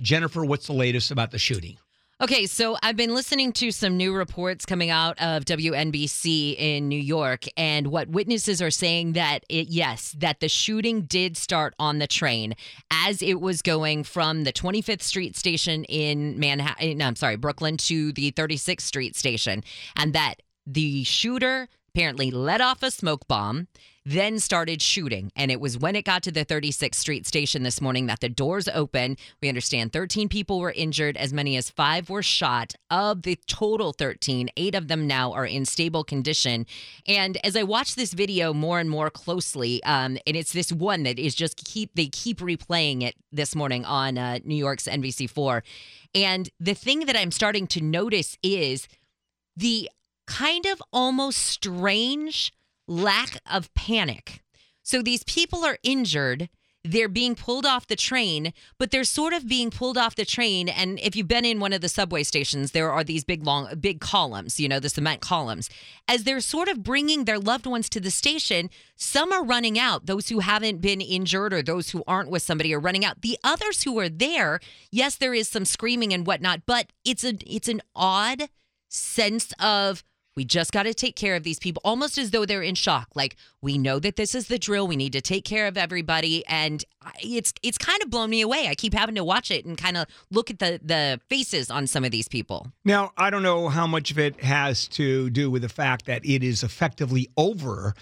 Jennifer, 0.00 0.44
what's 0.44 0.66
the 0.66 0.72
latest 0.72 1.12
about 1.12 1.30
the 1.30 1.38
shooting? 1.38 1.76
Okay, 2.22 2.46
so 2.46 2.76
I've 2.84 2.94
been 2.94 3.16
listening 3.16 3.50
to 3.54 3.72
some 3.72 3.96
new 3.96 4.14
reports 4.14 4.64
coming 4.64 4.90
out 4.90 5.20
of 5.20 5.44
WNBC 5.44 6.54
in 6.56 6.86
New 6.86 7.00
York, 7.00 7.46
and 7.56 7.88
what 7.88 8.10
witnesses 8.10 8.62
are 8.62 8.70
saying 8.70 9.14
that 9.14 9.44
it, 9.48 9.70
yes, 9.70 10.14
that 10.18 10.38
the 10.38 10.48
shooting 10.48 11.02
did 11.02 11.36
start 11.36 11.74
on 11.80 11.98
the 11.98 12.06
train 12.06 12.54
as 12.92 13.22
it 13.22 13.40
was 13.40 13.60
going 13.60 14.04
from 14.04 14.44
the 14.44 14.52
25th 14.52 15.02
Street 15.02 15.36
station 15.36 15.82
in 15.86 16.38
Manhattan, 16.38 16.90
eh, 16.90 16.94
no, 16.94 17.06
I'm 17.06 17.16
sorry, 17.16 17.34
Brooklyn 17.34 17.76
to 17.78 18.12
the 18.12 18.30
36th 18.30 18.82
Street 18.82 19.16
station, 19.16 19.64
and 19.96 20.12
that 20.12 20.36
the 20.64 21.02
shooter 21.02 21.68
apparently 21.94 22.30
let 22.30 22.60
off 22.60 22.82
a 22.82 22.90
smoke 22.90 23.26
bomb 23.28 23.68
then 24.04 24.38
started 24.38 24.82
shooting. 24.82 25.30
And 25.36 25.50
it 25.50 25.60
was 25.60 25.78
when 25.78 25.94
it 25.94 26.04
got 26.04 26.22
to 26.24 26.32
the 26.32 26.44
36th 26.44 26.96
Street 26.96 27.26
station 27.26 27.62
this 27.62 27.80
morning 27.80 28.06
that 28.06 28.20
the 28.20 28.28
doors 28.28 28.68
opened. 28.68 29.18
We 29.40 29.48
understand 29.48 29.92
13 29.92 30.28
people 30.28 30.58
were 30.58 30.72
injured, 30.72 31.16
as 31.16 31.32
many 31.32 31.56
as 31.56 31.70
five 31.70 32.10
were 32.10 32.22
shot. 32.22 32.74
Of 32.90 33.22
the 33.22 33.38
total 33.46 33.92
13, 33.92 34.50
eight 34.56 34.74
of 34.74 34.88
them 34.88 35.06
now 35.06 35.32
are 35.32 35.46
in 35.46 35.64
stable 35.64 36.04
condition. 36.04 36.66
And 37.06 37.38
as 37.44 37.56
I 37.56 37.62
watch 37.62 37.94
this 37.94 38.12
video 38.12 38.52
more 38.52 38.80
and 38.80 38.90
more 38.90 39.10
closely, 39.10 39.82
um, 39.84 40.18
and 40.26 40.36
it's 40.36 40.52
this 40.52 40.72
one 40.72 41.04
that 41.04 41.18
is 41.18 41.34
just 41.34 41.64
keep 41.64 41.94
they 41.94 42.06
keep 42.06 42.40
replaying 42.40 43.02
it 43.02 43.14
this 43.30 43.54
morning 43.54 43.84
on 43.84 44.18
uh, 44.18 44.38
New 44.44 44.56
York's 44.56 44.88
NBC4. 44.88 45.62
And 46.14 46.50
the 46.58 46.74
thing 46.74 47.06
that 47.06 47.16
I'm 47.16 47.30
starting 47.30 47.66
to 47.68 47.80
notice 47.80 48.36
is 48.42 48.88
the 49.56 49.88
kind 50.26 50.66
of 50.66 50.82
almost 50.92 51.38
strange 51.38 52.52
lack 52.86 53.38
of 53.50 53.72
panic. 53.74 54.42
So 54.82 55.02
these 55.02 55.22
people 55.24 55.64
are 55.64 55.78
injured. 55.82 56.48
They're 56.84 57.08
being 57.08 57.36
pulled 57.36 57.64
off 57.64 57.86
the 57.86 57.94
train, 57.94 58.52
but 58.76 58.90
they're 58.90 59.04
sort 59.04 59.32
of 59.32 59.46
being 59.46 59.70
pulled 59.70 59.96
off 59.96 60.16
the 60.16 60.24
train. 60.24 60.68
And 60.68 60.98
if 60.98 61.14
you've 61.14 61.28
been 61.28 61.44
in 61.44 61.60
one 61.60 61.72
of 61.72 61.80
the 61.80 61.88
subway 61.88 62.24
stations, 62.24 62.72
there 62.72 62.90
are 62.90 63.04
these 63.04 63.22
big, 63.22 63.44
long, 63.44 63.72
big 63.78 64.00
columns, 64.00 64.58
you 64.58 64.68
know, 64.68 64.80
the 64.80 64.88
cement 64.88 65.20
columns. 65.20 65.70
As 66.08 66.24
they're 66.24 66.40
sort 66.40 66.68
of 66.68 66.82
bringing 66.82 67.24
their 67.24 67.38
loved 67.38 67.66
ones 67.66 67.88
to 67.90 68.00
the 68.00 68.10
station, 68.10 68.68
some 68.96 69.30
are 69.30 69.44
running 69.44 69.78
out. 69.78 70.06
Those 70.06 70.28
who 70.28 70.40
haven't 70.40 70.80
been 70.80 71.00
injured 71.00 71.52
or 71.52 71.62
those 71.62 71.90
who 71.90 72.02
aren't 72.08 72.30
with 72.30 72.42
somebody 72.42 72.74
are 72.74 72.80
running 72.80 73.04
out. 73.04 73.22
The 73.22 73.38
others 73.44 73.84
who 73.84 73.96
are 74.00 74.08
there, 74.08 74.58
yes, 74.90 75.14
there 75.14 75.34
is 75.34 75.48
some 75.48 75.64
screaming 75.64 76.12
and 76.12 76.26
whatnot, 76.26 76.62
but 76.66 76.92
it's 77.04 77.22
a 77.22 77.34
it's 77.46 77.68
an 77.68 77.80
odd 77.94 78.48
sense 78.88 79.52
of 79.60 80.02
we 80.36 80.44
just 80.44 80.72
got 80.72 80.84
to 80.84 80.94
take 80.94 81.16
care 81.16 81.34
of 81.34 81.42
these 81.42 81.58
people, 81.58 81.80
almost 81.84 82.18
as 82.18 82.30
though 82.30 82.46
they're 82.46 82.62
in 82.62 82.74
shock. 82.74 83.08
Like 83.14 83.36
we 83.60 83.78
know 83.78 83.98
that 83.98 84.16
this 84.16 84.34
is 84.34 84.48
the 84.48 84.58
drill. 84.58 84.86
We 84.86 84.96
need 84.96 85.12
to 85.12 85.20
take 85.20 85.44
care 85.44 85.66
of 85.66 85.76
everybody, 85.76 86.44
and 86.46 86.84
it's 87.20 87.52
it's 87.62 87.78
kind 87.78 88.02
of 88.02 88.10
blown 88.10 88.30
me 88.30 88.40
away. 88.40 88.68
I 88.68 88.74
keep 88.74 88.94
having 88.94 89.14
to 89.16 89.24
watch 89.24 89.50
it 89.50 89.64
and 89.64 89.76
kind 89.76 89.96
of 89.96 90.06
look 90.30 90.50
at 90.50 90.58
the 90.58 90.80
the 90.82 91.20
faces 91.28 91.70
on 91.70 91.86
some 91.86 92.04
of 92.04 92.10
these 92.10 92.28
people. 92.28 92.72
Now, 92.84 93.12
I 93.16 93.30
don't 93.30 93.42
know 93.42 93.68
how 93.68 93.86
much 93.86 94.10
of 94.10 94.18
it 94.18 94.42
has 94.42 94.88
to 94.88 95.30
do 95.30 95.50
with 95.50 95.62
the 95.62 95.68
fact 95.68 96.06
that 96.06 96.24
it 96.24 96.42
is 96.42 96.62
effectively 96.62 97.28
over 97.36 97.94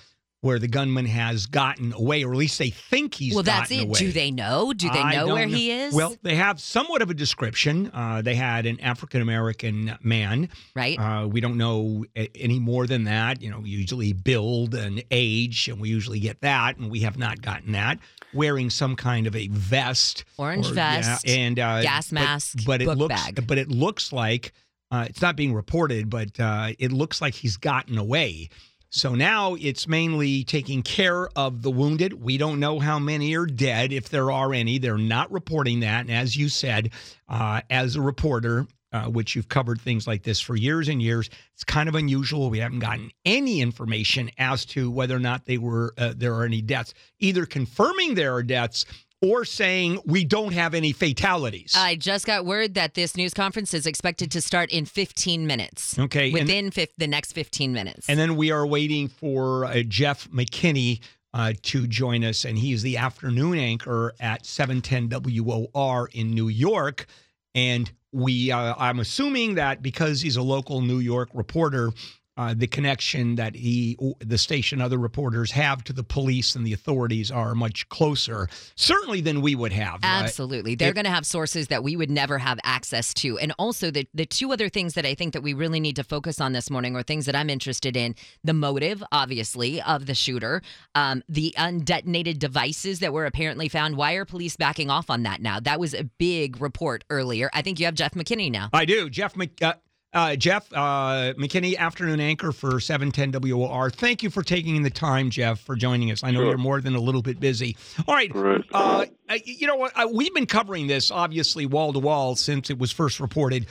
where 0.43 0.59
the 0.59 0.69
gunman 0.69 1.05
has 1.05 1.47
gotten 1.47 1.93
away, 1.93 2.25
or 2.25 2.33
at 2.33 2.39
least 2.39 2.59
they 2.59 2.71
think 2.71 3.15
he's 3.15 3.35
well, 3.35 3.43
that's 3.43 3.71
it. 3.71 3.85
away. 3.85 3.99
Do 3.99 4.11
they 4.13 4.31
know? 4.31 4.73
Do 4.73 4.89
they 4.89 5.03
know 5.11 5.35
where 5.35 5.47
he 5.47 5.71
is? 5.71 5.93
Well, 5.95 6.17
they 6.23 6.35
have 6.37 6.61
somewhat 6.61 7.03
of 7.03 7.11
a 7.11 7.15
description. 7.15 7.91
Uh, 7.93 8.23
they 8.23 8.35
had 8.35 8.65
an 8.65 8.81
African 8.81 9.21
American 9.21 9.99
man. 10.03 10.49
right. 10.75 10.99
Uh, 10.99 11.27
we 11.27 11.41
don't 11.41 11.59
know 11.59 12.07
a- 12.17 12.31
any 12.35 12.59
more 12.59 12.87
than 12.87 13.05
that. 13.05 13.43
You 13.43 13.51
know, 13.51 13.61
we 13.61 13.69
usually 13.69 14.13
build 14.15 14.75
and 14.75 15.03
age, 15.11 15.69
and 15.69 15.79
we 15.81 15.91
usually 15.91 16.21
get 16.21 16.41
that, 16.41 16.79
and 16.79 16.91
we 16.91 17.01
have 17.01 17.19
not 17.19 17.43
gotten 17.43 17.73
that. 17.73 17.99
Wearing 18.33 18.71
some 18.71 18.97
kind 18.97 19.27
of 19.27 19.37
a 19.37 19.49
vest, 19.49 20.25
Orange 20.39 20.71
or- 20.71 20.75
yeah, 20.75 21.03
vest, 21.03 21.29
and 21.29 21.59
uh, 21.59 21.83
gas 21.83 22.09
but- 22.09 22.15
mask, 22.15 22.59
but, 22.65 22.81
it 22.81 22.87
book 22.87 22.97
looks, 22.99 23.15
bag. 23.15 23.47
but 23.47 23.59
it 23.59 23.69
looks 23.69 24.11
like 24.13 24.53
uh, 24.91 25.05
it's 25.09 25.21
not 25.21 25.37
being 25.37 25.53
reported, 25.53 26.09
but 26.09 26.39
uh, 26.41 26.71
it 26.79 26.93
looks 26.93 27.21
like 27.21 27.35
he's 27.35 27.57
gotten 27.59 27.99
away. 27.99 28.49
So 28.91 29.15
now 29.15 29.55
it's 29.55 29.87
mainly 29.87 30.43
taking 30.43 30.83
care 30.83 31.29
of 31.37 31.63
the 31.63 31.71
wounded. 31.71 32.13
We 32.13 32.37
don't 32.37 32.59
know 32.59 32.81
how 32.81 32.99
many 32.99 33.37
are 33.37 33.47
dead, 33.47 33.93
if 33.93 34.09
there 34.09 34.33
are 34.33 34.53
any. 34.53 34.79
They're 34.79 34.99
not 34.99 35.31
reporting 35.31 35.81
that. 35.81 36.01
And 36.01 36.11
as 36.11 36.37
you 36.37 36.49
said, 36.49 36.91
uh, 37.29 37.61
as 37.71 37.95
a 37.95 38.01
reporter, 38.01 38.67
uh, 38.93 39.05
which 39.05 39.37
you've 39.37 39.49
covered 39.49 39.81
things 39.81 40.09
like 40.09 40.25
this 40.25 40.41
for 40.41 40.57
years 40.57 40.89
and 40.89 41.01
years, 41.01 41.31
it's 41.55 41.63
kind 41.63 41.89
of 41.89 41.95
unusual. 41.95 42.51
We 42.51 42.59
haven't 42.59 42.81
gotten 42.81 43.13
any 43.25 43.61
information 43.61 44.29
as 44.39 44.65
to 44.67 44.91
whether 44.91 45.15
or 45.15 45.21
not 45.21 45.47
they 45.47 45.59
were 45.59 45.95
uh, 45.97 46.15
there 46.17 46.35
are 46.35 46.45
any 46.45 46.61
deaths, 46.61 46.93
either 47.21 47.47
confirming 47.47 48.15
there 48.17 48.35
are 48.35 48.43
deaths 48.43 48.85
or 49.23 49.45
saying 49.45 50.01
we 50.07 50.25
don't 50.25 50.53
have 50.53 50.75
any 50.75 50.93
fatalities. 50.93 51.75
I 51.77 51.97
just 51.97 52.27
got 52.27 52.47
word 52.47 52.75
that 52.75 52.95
this 52.95 53.17
news 53.17 53.35
conference 53.35 53.75
is 53.75 53.87
expected 53.87 54.31
to 54.33 54.41
start 54.41 54.71
in 54.71 54.85
15 54.87 55.47
minutes. 55.47 55.99
Okay, 55.99 56.27
and- 56.27 56.35
Within 56.35 56.71
fif- 56.71 56.97
the 56.97 57.07
next 57.07 57.33
15 57.33 57.73
minutes. 57.73 58.09
And 58.09 58.19
then 58.19 58.37
we 58.37 58.51
are 58.51 58.67
waiting 58.67 59.09
for 59.09 59.67
uh, 59.67 59.83
Jeff 59.87 60.29
McKinney 60.31 61.01
uh, 61.35 61.53
to 61.63 61.87
join 61.87 62.25
us, 62.25 62.45
and 62.45 62.59
he 62.59 62.73
is 62.73 62.83
the 62.83 62.97
afternoon 62.97 63.59
anchor 63.59 64.15
at 64.21 64.45
710 64.47 65.09
WOR 65.43 66.09
in 66.13 66.31
New 66.33 66.49
York. 66.49 67.07
And 67.55 67.91
we, 68.13 68.51
uh, 68.51 68.75
I'm 68.79 68.99
assuming 69.01 69.55
that 69.57 69.83
because 69.83 70.21
he's 70.21 70.37
a 70.37 70.43
local 70.43 70.81
New 70.81 70.99
York 70.99 71.29
reporter, 71.35 71.91
uh, 72.37 72.55
the 72.57 72.67
connection 72.67 73.35
that 73.37 73.55
he, 73.55 73.99
the 74.21 74.39
station, 74.39 74.81
other 74.81 74.99
reporters 74.99 75.51
have 75.51 75.85
to 75.85 75.93
the 75.93 76.05
police 76.05 76.55
and 76.55 76.67
the 76.67 76.73
authorities 76.73 77.31
are 77.31 77.55
much 77.55 77.89
closer, 77.89 78.49
certainly 78.77 79.21
than 79.21 79.41
we 79.41 79.55
would 79.55 79.73
have. 79.73 80.01
Absolutely. 80.03 80.75
They're 80.75 80.93
going 80.93 81.05
to 81.05 81.11
have 81.11 81.27
sources 81.27 81.69
that 81.69 81.83
we 81.83 81.97
would 81.97 82.11
never 82.11 82.39
have 82.39 82.59
access 82.65 83.13
to. 83.15 83.39
And 83.39 83.53
also 83.59 83.91
the 83.91 84.07
the 84.15 84.27
two 84.27 84.53
other 84.53 84.69
things 84.69 84.95
that 84.95 85.05
I 85.05 85.15
think 85.15 85.33
that 85.35 85.43
we 85.43 85.53
really 85.53 85.81
need 85.81 85.97
to 85.97 86.05
focus 86.05 86.41
on 86.41 86.53
this 86.53 86.71
morning 86.71 86.97
are 86.97 87.03
things 87.03 87.27
that 87.27 87.37
I'm 87.37 87.51
interested 87.51 87.97
in. 87.97 88.15
The 88.45 88.55
motive, 88.55 89.03
obviously, 89.13 89.83
of 89.83 90.07
the 90.07 90.15
shooter, 90.15 90.63
um, 90.95 91.23
the 91.29 91.55
undetonated 91.59 92.39
devices 92.39 93.01
that 93.01 93.13
were 93.13 93.27
apparently 93.27 93.69
found. 93.69 93.97
Why 93.97 94.15
are 94.15 94.25
police 94.25 94.57
backing 94.57 94.91
off 94.91 95.11
on 95.11 95.25
that 95.25 95.43
now? 95.43 95.61
That 95.61 95.81
was 95.81 95.95
a 95.95 96.05
big 96.05 96.61
report 96.61 97.05
earlier. 97.11 97.51
I 97.53 97.63
think 97.63 97.81
you 97.81 97.87
have 97.87 97.95
Jeff 97.95 98.13
McKinney 98.13 98.51
now. 98.51 98.71
I 98.73 98.85
do. 98.85 99.11
Jeff 99.11 99.37
Mc, 99.37 99.51
uh, 99.63 99.75
uh, 100.13 100.37
Jeff 100.37 100.73
uh, 100.73 101.35
McKinney, 101.39 101.77
afternoon 101.77 102.21
anchor 102.21 102.53
for 102.53 102.81
710 102.81 103.41
WOR. 103.53 103.91
Thank 103.91 104.23
you 104.23 104.31
for 104.31 104.43
taking 104.43 104.83
the 104.83 104.91
time, 104.91 105.31
Jeff, 105.31 105.61
for 105.61 105.77
joining 105.77 106.11
us. 106.11 106.25
I 106.25 106.31
know 106.31 106.41
Sure. 106.41 106.49
you're 106.49 106.59
more 106.59 106.81
than 106.81 106.95
a 106.95 107.01
little 107.01 107.23
bit 107.23 107.39
busy. 107.39 107.77
All 108.09 108.15
right. 108.15 108.35
Right. 108.35 108.61
Uh, 108.73 109.07
uh, 109.29 109.39
you 109.45 109.67
know 109.67 109.77
what? 109.77 109.93
Uh, 109.95 110.09
we've 110.13 110.35
been 110.35 110.47
covering 110.47 110.87
this, 110.87 111.11
obviously, 111.11 111.67
wall 111.67 111.93
to 111.93 111.99
wall 112.01 112.35
since 112.37 112.71
it 112.71 112.79
was 112.79 112.91
first 112.91 113.21
reported. 113.21 113.67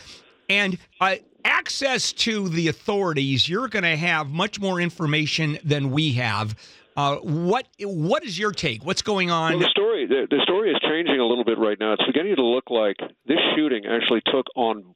And 0.50 0.78
uh, 1.02 1.16
access 1.46 2.14
to 2.14 2.48
the 2.50 2.70
authorities, 2.70 3.48
you're 3.50 3.68
going 3.68 3.84
to 3.84 3.98
have 3.98 4.30
much 4.30 4.60
more 4.60 4.80
information 4.80 5.60
than 5.64 5.92
we 5.92 6.14
have. 6.14 6.56
Uh, 6.98 7.18
what 7.18 7.68
What 7.82 8.24
is 8.26 8.38
your 8.38 8.52
take? 8.52 8.84
What's 8.84 9.02
going 9.02 9.30
on? 9.30 9.52
Well, 9.52 9.60
the 9.60 9.68
story 9.70 10.06
the, 10.06 10.28
the 10.30 10.42
story 10.44 10.72
is 10.72 10.78
changing 10.82 11.20
a 11.20 11.26
little 11.26 11.46
bit 11.46 11.58
right 11.58 11.78
now. 11.80 11.94
It's 11.94 12.06
beginning 12.06 12.36
to 12.38 12.44
look 12.44 12.70
like 12.70 12.98
this 13.26 13.38
shooting 13.56 13.86
actually 13.86 14.22
took 14.26 14.48
on 14.56 14.96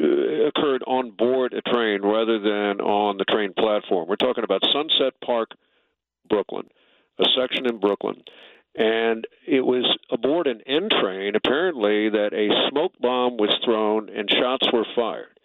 Uh, 0.00 0.46
occurred 0.48 0.82
on 0.86 1.10
board 1.10 1.52
a 1.52 1.60
train 1.60 2.00
rather 2.00 2.38
than 2.38 2.80
on 2.80 3.18
the 3.18 3.26
train 3.26 3.52
platform. 3.52 4.08
We're 4.08 4.16
talking 4.16 4.42
about 4.42 4.62
Sunset 4.72 5.12
Park, 5.22 5.50
Brooklyn, 6.28 6.66
a 7.18 7.24
section 7.36 7.66
in 7.66 7.78
Brooklyn. 7.78 8.22
And 8.74 9.26
it 9.46 9.60
was 9.60 9.84
aboard 10.10 10.46
an 10.46 10.62
N 10.66 10.88
train, 10.88 11.36
apparently, 11.36 12.08
that 12.08 12.32
a 12.32 12.70
smoke 12.70 12.92
bomb 13.00 13.36
was 13.36 13.54
thrown 13.64 14.08
and 14.08 14.30
shots 14.30 14.66
were 14.72 14.86
fired. 14.96 15.38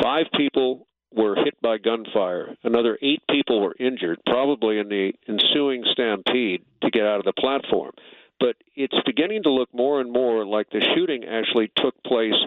Five 0.00 0.26
people 0.36 0.86
were 1.12 1.34
hit 1.34 1.60
by 1.60 1.78
gunfire. 1.78 2.56
Another 2.62 2.96
eight 3.02 3.22
people 3.28 3.60
were 3.60 3.74
injured, 3.80 4.20
probably 4.26 4.78
in 4.78 4.88
the 4.90 5.12
ensuing 5.28 5.82
stampede 5.90 6.62
to 6.82 6.90
get 6.90 7.02
out 7.02 7.18
of 7.18 7.24
the 7.24 7.32
platform. 7.32 7.90
But 8.38 8.54
it's 8.76 8.96
beginning 9.04 9.42
to 9.42 9.50
look 9.50 9.74
more 9.74 10.00
and 10.00 10.12
more 10.12 10.46
like 10.46 10.70
the 10.70 10.86
shooting 10.94 11.24
actually 11.24 11.72
took 11.76 12.00
place 12.04 12.38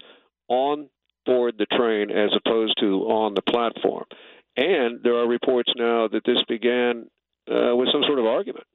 on 0.48 0.88
board 1.26 1.56
the 1.58 1.66
train 1.78 2.12
as 2.12 2.32
opposed 2.36 2.78
to 2.80 3.02
on 3.04 3.34
the 3.36 3.42
platform. 3.42 4.06
And 4.58 5.02
there 5.04 5.16
are 5.18 5.28
reports 5.28 5.72
now 5.76 6.08
that 6.08 6.22
this 6.26 6.42
began 6.48 7.08
uh, 7.52 7.76
with 7.76 7.90
some 7.92 8.04
sort 8.08 8.20
of 8.20 8.26
argument. 8.26 8.66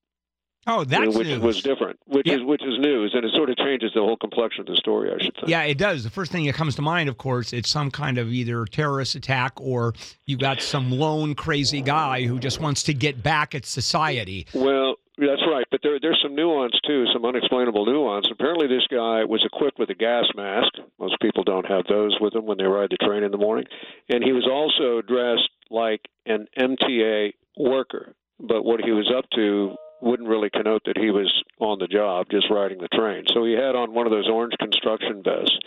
Oh, 0.66 0.85
that's 0.85 1.16
which 1.16 1.26
news. 1.26 1.40
was 1.40 1.62
different, 1.62 1.99
which 2.04 2.26
Yeah. 2.26 2.35
is 2.35 2.42
which 2.42 2.62
is 2.62 2.78
news, 2.78 3.12
and 3.14 3.25
it 3.25 3.33
sort 3.35 3.49
of 3.49 3.57
changes 3.57 3.92
the 3.95 4.00
whole 4.02 4.19
complexion 4.19 4.61
of 4.61 4.66
the 4.66 4.76
story. 4.76 5.11
I 5.11 5.16
should 5.25 5.35
think. 5.35 5.49
Yeah, 5.49 5.62
it 5.62 5.78
does. 5.78 6.04
The 6.04 6.11
first 6.11 6.30
thing 6.30 6.45
that 6.45 6.54
comes 6.54 6.75
to 6.76 6.83
mind, 6.83 7.09
of 7.09 7.16
course, 7.16 7.54
it's 7.54 7.71
some 7.71 7.90
kind 7.90 8.19
of 8.19 8.28
either 8.30 8.66
terrorist 8.66 9.14
attack 9.14 9.54
or 9.59 9.95
you 10.26 10.37
got 10.37 10.61
some 10.61 10.90
lone 10.92 11.35
crazy 11.35 11.80
guy 11.80 12.25
who 12.26 12.38
just 12.38 12.61
wants 12.61 12.83
to 12.85 12.92
get 12.95 13.23
back 13.23 13.54
at 13.54 13.64
society. 13.64 14.47
Well, 14.52 14.97
that's 15.27 15.47
right, 15.50 15.67
but 15.71 15.81
there 15.83 15.99
there's 16.00 16.21
some 16.23 16.35
nuance 16.35 16.79
too, 16.87 17.05
some 17.12 17.25
unexplainable 17.25 17.87
nuance. 17.87 18.29
Apparently, 18.31 18.67
this 18.67 18.87
guy 18.91 19.25
was 19.25 19.45
equipped 19.45 19.79
with 19.79 19.91
a 19.91 19.95
gas 19.95 20.25
mask. 20.37 20.73
Most 20.99 21.21
people 21.21 21.45
don't 21.45 21.67
have 21.67 21.85
those 21.89 22.17
with 22.21 22.33
them 22.33 22.47
when 22.47 22.59
they 22.59 22.65
ride 22.65 22.91
the 22.91 23.05
train 23.05 23.23
in 23.23 23.31
the 23.31 23.39
morning, 23.39 23.67
and 24.09 24.25
he 24.25 24.33
was 24.33 24.49
also 24.50 25.03
dressed 25.03 25.49
like 25.71 26.00
an 26.27 26.47
MTA 26.59 27.33
worker. 27.57 28.15
But 28.39 28.65
what 28.65 28.81
he 28.81 28.93
was 28.93 29.12
up 29.17 29.27
to 29.35 29.75
wouldn't 30.00 30.29
really 30.29 30.50
connote 30.50 30.83
that 30.87 30.97
he 30.97 31.11
was 31.11 31.31
on 31.59 31.79
the 31.79 31.87
job, 31.87 32.27
just 32.31 32.50
riding 32.50 32.79
the 32.79 32.89
train. 32.89 33.25
So 33.35 33.45
he 33.45 33.53
had 33.53 33.77
on 33.77 33.93
one 33.93 34.07
of 34.07 34.12
those 34.12 34.29
orange 34.29 34.55
construction 34.59 35.23
vests, 35.23 35.59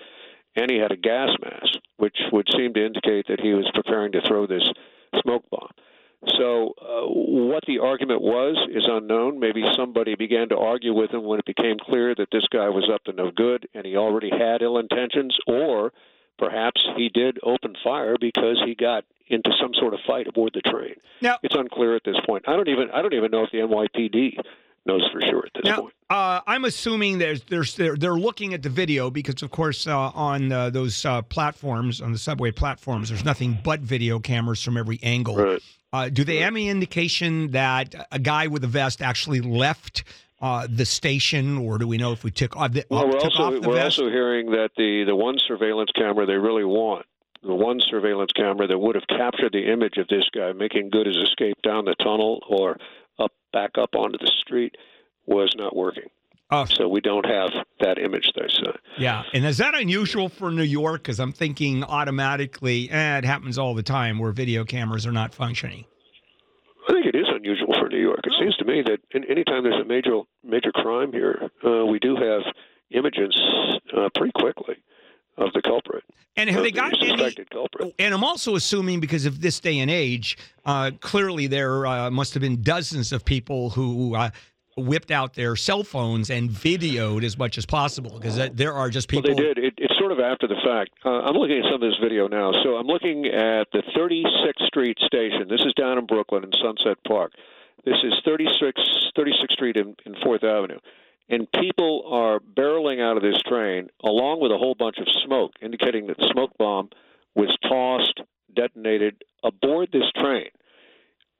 and 0.55 0.71
he 0.71 0.77
had 0.77 0.91
a 0.91 0.97
gas 0.97 1.29
mask, 1.41 1.79
which 1.97 2.17
would 2.31 2.47
seem 2.55 2.73
to 2.73 2.85
indicate 2.85 3.27
that 3.27 3.39
he 3.39 3.53
was 3.53 3.69
preparing 3.73 4.11
to 4.13 4.21
throw 4.27 4.47
this 4.47 4.63
smoke 5.21 5.43
bomb. 5.51 5.69
So, 6.37 6.73
uh, 6.81 7.07
what 7.07 7.63
the 7.67 7.79
argument 7.79 8.21
was 8.21 8.57
is 8.73 8.83
unknown. 8.87 9.39
Maybe 9.39 9.63
somebody 9.75 10.15
began 10.15 10.49
to 10.49 10.57
argue 10.57 10.93
with 10.93 11.11
him 11.11 11.23
when 11.23 11.39
it 11.39 11.45
became 11.45 11.77
clear 11.79 12.15
that 12.15 12.29
this 12.31 12.45
guy 12.51 12.69
was 12.69 12.89
up 12.93 13.03
to 13.05 13.13
no 13.13 13.29
good 13.31 13.67
and 13.73 13.85
he 13.85 13.97
already 13.97 14.29
had 14.29 14.61
ill 14.61 14.77
intentions, 14.77 15.37
or 15.47 15.91
perhaps 16.37 16.81
he 16.95 17.09
did 17.13 17.39
open 17.43 17.75
fire 17.83 18.15
because 18.19 18.61
he 18.65 18.73
got 18.75 19.03
into 19.27 19.51
some 19.61 19.73
sort 19.73 19.93
of 19.93 19.99
fight 20.07 20.27
aboard 20.27 20.51
the 20.53 20.61
train. 20.61 20.95
Now- 21.21 21.37
it's 21.43 21.55
unclear 21.55 21.95
at 21.95 22.03
this 22.05 22.17
point. 22.25 22.45
I 22.47 22.55
don't 22.55 22.69
even 22.69 22.89
I 22.91 23.01
don't 23.01 23.13
even 23.13 23.31
know 23.31 23.43
if 23.43 23.51
the 23.51 23.59
NYPD 23.59 24.37
knows 24.85 25.01
for 25.13 25.21
sure 25.21 25.45
at 25.45 25.51
this 25.53 25.63
Now, 25.65 25.81
point. 25.81 25.93
uh, 26.09 26.41
I'm 26.45 26.65
assuming 26.65 27.17
there's, 27.17 27.41
there's 27.45 27.75
they're, 27.77 27.95
they're 27.95 28.15
looking 28.15 28.53
at 28.53 28.63
the 28.63 28.69
video 28.69 29.09
because, 29.09 29.41
of 29.41 29.49
course, 29.49 29.87
uh, 29.87 29.97
on 29.97 30.51
uh, 30.51 30.69
those 30.71 31.05
uh, 31.05 31.21
platforms, 31.21 32.01
on 32.01 32.11
the 32.11 32.17
subway 32.17 32.51
platforms, 32.51 33.07
there's 33.07 33.23
nothing 33.23 33.57
but 33.63 33.79
video 33.79 34.19
cameras 34.19 34.61
from 34.61 34.75
every 34.75 34.99
angle. 35.01 35.37
Right. 35.37 35.61
Uh, 35.93 36.09
do 36.09 36.23
they 36.23 36.37
have 36.37 36.53
any 36.53 36.69
indication 36.69 37.51
that 37.51 37.93
a 38.11 38.17
guy 38.17 38.47
with 38.47 38.63
a 38.63 38.67
vest 38.67 38.99
actually 39.01 39.41
left 39.41 40.03
uh, 40.41 40.67
the 40.69 40.85
station, 40.85 41.57
or 41.59 41.77
do 41.77 41.87
we 41.87 41.97
know 41.97 42.11
if 42.11 42.23
we 42.23 42.31
took, 42.31 42.57
off 42.57 42.73
the, 42.73 42.83
Well, 42.89 43.05
we're 43.05 43.13
took 43.13 43.25
also 43.25 43.43
off 43.43 43.61
the 43.61 43.69
we're 43.69 43.75
vest? 43.75 43.99
also 43.99 44.09
hearing 44.09 44.47
that 44.51 44.71
the 44.75 45.03
the 45.05 45.15
one 45.15 45.37
surveillance 45.47 45.91
camera 45.95 46.25
they 46.25 46.33
really 46.33 46.65
want, 46.65 47.05
the 47.43 47.53
one 47.53 47.79
surveillance 47.79 48.31
camera 48.35 48.65
that 48.67 48.77
would 48.77 48.95
have 48.95 49.07
captured 49.07 49.53
the 49.53 49.71
image 49.71 49.97
of 49.97 50.07
this 50.07 50.25
guy 50.33 50.51
making 50.51 50.89
good 50.89 51.05
his 51.05 51.15
escape 51.15 51.61
down 51.61 51.85
the 51.85 51.95
tunnel 51.95 52.41
or 52.49 52.77
up 53.19 53.31
back 53.53 53.77
up 53.77 53.93
onto 53.95 54.17
the 54.17 54.31
street, 54.41 54.75
was 55.27 55.53
not 55.55 55.75
working. 55.75 56.09
Oh. 56.53 56.65
So 56.65 56.87
we 56.87 57.01
don't 57.01 57.25
have 57.25 57.49
that 57.79 57.97
image. 57.97 58.31
there. 58.35 58.47
say. 58.47 58.79
Yeah, 58.97 59.23
and 59.33 59.43
is 59.43 59.57
that 59.57 59.73
unusual 59.73 60.29
for 60.29 60.51
New 60.51 60.63
York? 60.63 61.03
Because 61.03 61.19
I'm 61.19 61.31
thinking 61.31 61.83
automatically, 61.83 62.91
eh, 62.91 63.17
it 63.17 63.25
happens 63.25 63.57
all 63.57 63.73
the 63.73 63.83
time 63.83 64.19
where 64.19 64.31
video 64.31 64.63
cameras 64.63 65.07
are 65.07 65.11
not 65.11 65.33
functioning. 65.33 65.85
I 66.87 66.93
think 66.93 67.05
it 67.07 67.15
is 67.15 67.25
unusual 67.33 67.73
for 67.79 67.89
New 67.89 68.01
York. 68.01 68.19
It 68.23 68.33
seems 68.39 68.55
to 68.57 68.65
me 68.65 68.83
that 68.83 68.99
in, 69.11 69.23
anytime 69.23 69.63
there's 69.63 69.81
a 69.81 69.85
major 69.85 70.21
major 70.43 70.71
crime 70.71 71.11
here, 71.11 71.49
uh, 71.65 71.85
we 71.85 71.97
do 71.97 72.15
have 72.15 72.41
images 72.91 73.35
uh, 73.97 74.09
pretty 74.13 74.33
quickly 74.35 74.75
of 75.37 75.51
the 75.53 75.61
culprit. 75.61 76.03
And 76.35 76.49
have 76.49 76.61
they 76.63 76.71
the 76.71 76.77
got 76.77 76.93
any? 77.01 77.45
culprit? 77.45 77.95
And 77.99 78.13
I'm 78.13 78.23
also 78.23 78.55
assuming 78.55 78.99
because 78.99 79.25
of 79.25 79.41
this 79.41 79.59
day 79.59 79.79
and 79.79 79.89
age, 79.89 80.37
uh, 80.65 80.91
clearly 80.99 81.47
there 81.47 81.85
uh, 81.85 82.11
must 82.11 82.33
have 82.33 82.41
been 82.41 82.61
dozens 82.61 83.11
of 83.11 83.23
people 83.25 83.71
who 83.71 84.15
uh, 84.15 84.29
whipped 84.75 85.11
out 85.11 85.33
their 85.33 85.55
cell 85.55 85.83
phones 85.83 86.29
and 86.29 86.49
videoed 86.49 87.23
as 87.23 87.37
much 87.37 87.57
as 87.57 87.65
possible 87.65 88.17
because 88.19 88.39
there 88.53 88.73
are 88.73 88.89
just 88.89 89.07
people. 89.07 89.29
Well, 89.29 89.37
they 89.37 89.53
did. 89.53 89.57
It, 89.57 89.73
it's 89.77 89.97
sort 89.99 90.11
of 90.11 90.19
after 90.19 90.47
the 90.47 90.59
fact. 90.63 90.91
Uh, 91.05 91.21
I'm 91.21 91.35
looking 91.35 91.57
at 91.59 91.65
some 91.65 91.75
of 91.75 91.81
this 91.81 91.97
video 92.01 92.27
now. 92.27 92.51
So 92.63 92.75
I'm 92.75 92.87
looking 92.87 93.25
at 93.27 93.67
the 93.71 93.83
36th 93.95 94.65
Street 94.67 94.97
station. 95.05 95.47
This 95.49 95.61
is 95.61 95.73
down 95.73 95.97
in 95.97 96.05
Brooklyn 96.05 96.43
in 96.43 96.51
Sunset 96.61 96.97
Park. 97.07 97.33
This 97.85 97.97
is 98.03 98.13
36, 98.25 98.81
36th 99.17 99.51
Street 99.51 99.77
in, 99.77 99.95
in 100.05 100.13
4th 100.15 100.43
Avenue. 100.43 100.79
And 101.29 101.51
people 101.51 102.03
are 102.11 102.39
barreling 102.39 103.01
out 103.01 103.17
of 103.17 103.23
this 103.23 103.41
train 103.47 103.89
along 104.03 104.41
with 104.41 104.51
a 104.51 104.57
whole 104.57 104.75
bunch 104.75 104.97
of 104.99 105.07
smoke, 105.25 105.53
indicating 105.61 106.07
that 106.07 106.17
the 106.17 106.29
smoke 106.31 106.51
bomb 106.57 106.89
was 107.35 107.55
tossed, 107.63 108.21
detonated 108.55 109.23
aboard 109.43 109.89
this 109.91 110.09
train 110.15 110.49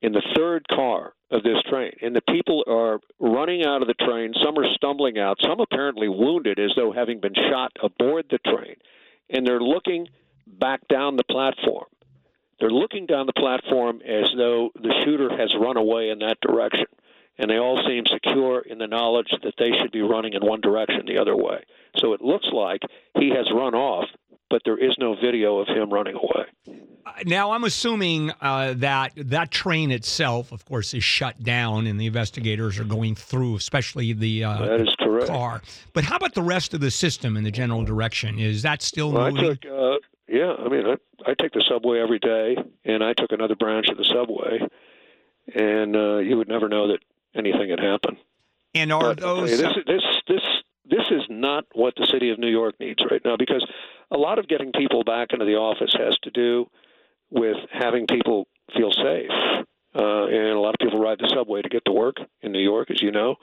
in 0.04 0.12
the 0.12 0.22
third 0.36 0.68
car 0.68 1.14
of 1.32 1.44
this 1.44 1.58
train. 1.70 1.94
And 2.02 2.14
the 2.14 2.22
people 2.30 2.64
are 2.68 3.00
running 3.20 3.66
out 3.66 3.82
of 3.82 3.88
the 3.88 3.94
train. 3.96 4.34
Some 4.44 4.60
are 4.60 4.68
stumbling 4.76 5.18
out. 5.18 5.38
Some 5.42 5.62
apparently 5.62 6.10
wounded 6.10 6.60
as 6.60 6.72
though 6.76 6.92
having 6.92 7.22
been 7.22 7.34
shot 7.34 7.72
aboard 7.82 8.26
the 8.30 8.38
train. 8.40 8.76
And 9.30 9.48
they're 9.48 9.62
looking 9.62 10.10
back 10.46 10.82
down 10.90 11.16
the 11.16 11.24
platform. 11.24 11.86
They're 12.60 12.70
looking 12.70 13.06
down 13.06 13.28
the 13.28 13.34
platform 13.34 14.02
as 14.06 14.30
though 14.38 14.72
the 14.76 14.94
shooter 15.06 15.30
has 15.36 15.56
run 15.60 15.78
away 15.78 16.10
in 16.10 16.20
that 16.20 16.38
direction. 16.42 16.86
And 17.38 17.50
they 17.50 17.58
all 17.58 17.82
seem 17.88 18.04
secure 18.06 18.60
in 18.60 18.78
the 18.78 18.88
knowledge 18.88 19.32
that 19.42 19.56
they 19.58 19.72
should 19.82 19.92
be 19.92 20.02
running 20.02 20.34
in 20.34 20.46
one 20.46 20.62
direction 20.62 21.06
the 21.08 21.18
other 21.18 21.36
way. 21.36 21.64
So 21.98 22.14
it 22.14 22.22
looks 22.22 22.48
like 22.52 22.82
he 23.18 23.30
has 23.30 23.48
run 23.56 23.74
off, 23.74 24.10
but 24.50 24.62
there 24.66 24.78
is 24.78 24.96
no 25.00 25.16
video 25.16 25.60
of 25.60 25.68
him 25.68 25.92
running 25.92 26.16
away. 26.16 26.83
Now 27.26 27.52
I'm 27.52 27.64
assuming 27.64 28.32
uh, 28.42 28.74
that 28.78 29.14
that 29.16 29.52
train 29.52 29.92
itself, 29.92 30.52
of 30.52 30.66
course, 30.66 30.94
is 30.94 31.04
shut 31.04 31.42
down, 31.44 31.88
and 31.88 32.00
the 32.00 32.06
investigators 32.08 32.80
are 32.80 32.84
going 32.84 33.16
through, 33.16 33.56
especially 33.56 34.14
the 34.14 34.44
uh, 34.44 34.66
That 34.66 34.82
is 34.82 34.96
correct. 35.00 35.28
car. 35.28 35.62
But 35.94 36.04
how 36.04 36.16
about 36.18 36.34
the 36.34 36.42
rest 36.42 36.74
of 36.74 36.80
the 36.82 36.92
system 36.92 37.38
in 37.38 37.44
the 37.44 37.52
general 37.52 37.84
direction? 37.84 38.40
Is 38.40 38.62
that 38.64 38.82
still 38.82 39.12
Well, 39.12 39.24
I 39.26 39.30
moving? 39.32 39.58
took, 39.58 39.66
uh, 39.72 39.98
yeah, 40.28 40.54
I 40.58 40.70
mean, 40.70 40.86
I, 40.88 40.96
I 41.30 41.34
take 41.40 41.52
the 41.54 41.64
subway 41.68 42.00
every 42.00 42.20
day, 42.20 42.58
and 42.86 43.04
I 43.04 43.14
took 43.14 43.32
another 43.32 43.56
branch 43.56 43.88
of 43.90 43.98
the 43.98 44.06
subway, 44.06 44.60
and 45.54 45.96
uh, 45.96 46.18
you 46.18 46.38
would 46.38 46.48
never 46.48 46.68
know 46.70 46.88
that 46.88 47.00
anything 47.36 47.70
had 47.70 47.80
happened. 47.80 48.18
and 48.74 48.92
are 48.92 49.02
But 49.14 49.20
those? 49.20 49.50
this, 49.58 49.74
this, 49.86 50.04
this, 50.28 50.42
this 50.90 51.06
is 51.12 51.22
not 51.30 51.66
what 51.74 51.94
the 51.96 52.06
city 52.08 52.30
of 52.30 52.40
New 52.40 52.50
York 52.50 52.76
needs 52.80 53.00
right 53.10 53.22
now, 53.24 53.36
because 53.38 53.66
a 54.12 54.18
lot 54.18 54.40
of 54.40 54.48
getting 54.48 54.72
people 54.72 55.04
back 55.04 55.34
into 55.34 55.46
the 55.46 55.56
office 55.56 55.94
has 55.98 56.18
to 56.24 56.32
do 56.32 56.68
with 57.34 57.58
having 57.72 58.06
people 58.08 58.48
feel 58.78 58.92
safe. 58.92 59.30
Uh, 59.96 60.26
and 60.26 60.50
a 60.50 60.60
lot 60.60 60.74
of 60.74 60.80
people 60.80 61.00
ride 61.00 61.20
the 61.20 61.32
subway 61.36 61.62
to 61.62 61.70
get 61.70 61.84
to 61.86 61.92
work 61.92 62.18
in 62.42 62.52
New 62.52 62.62
York, 62.62 62.90
as 62.90 63.02
you 63.02 63.12
know. 63.12 63.36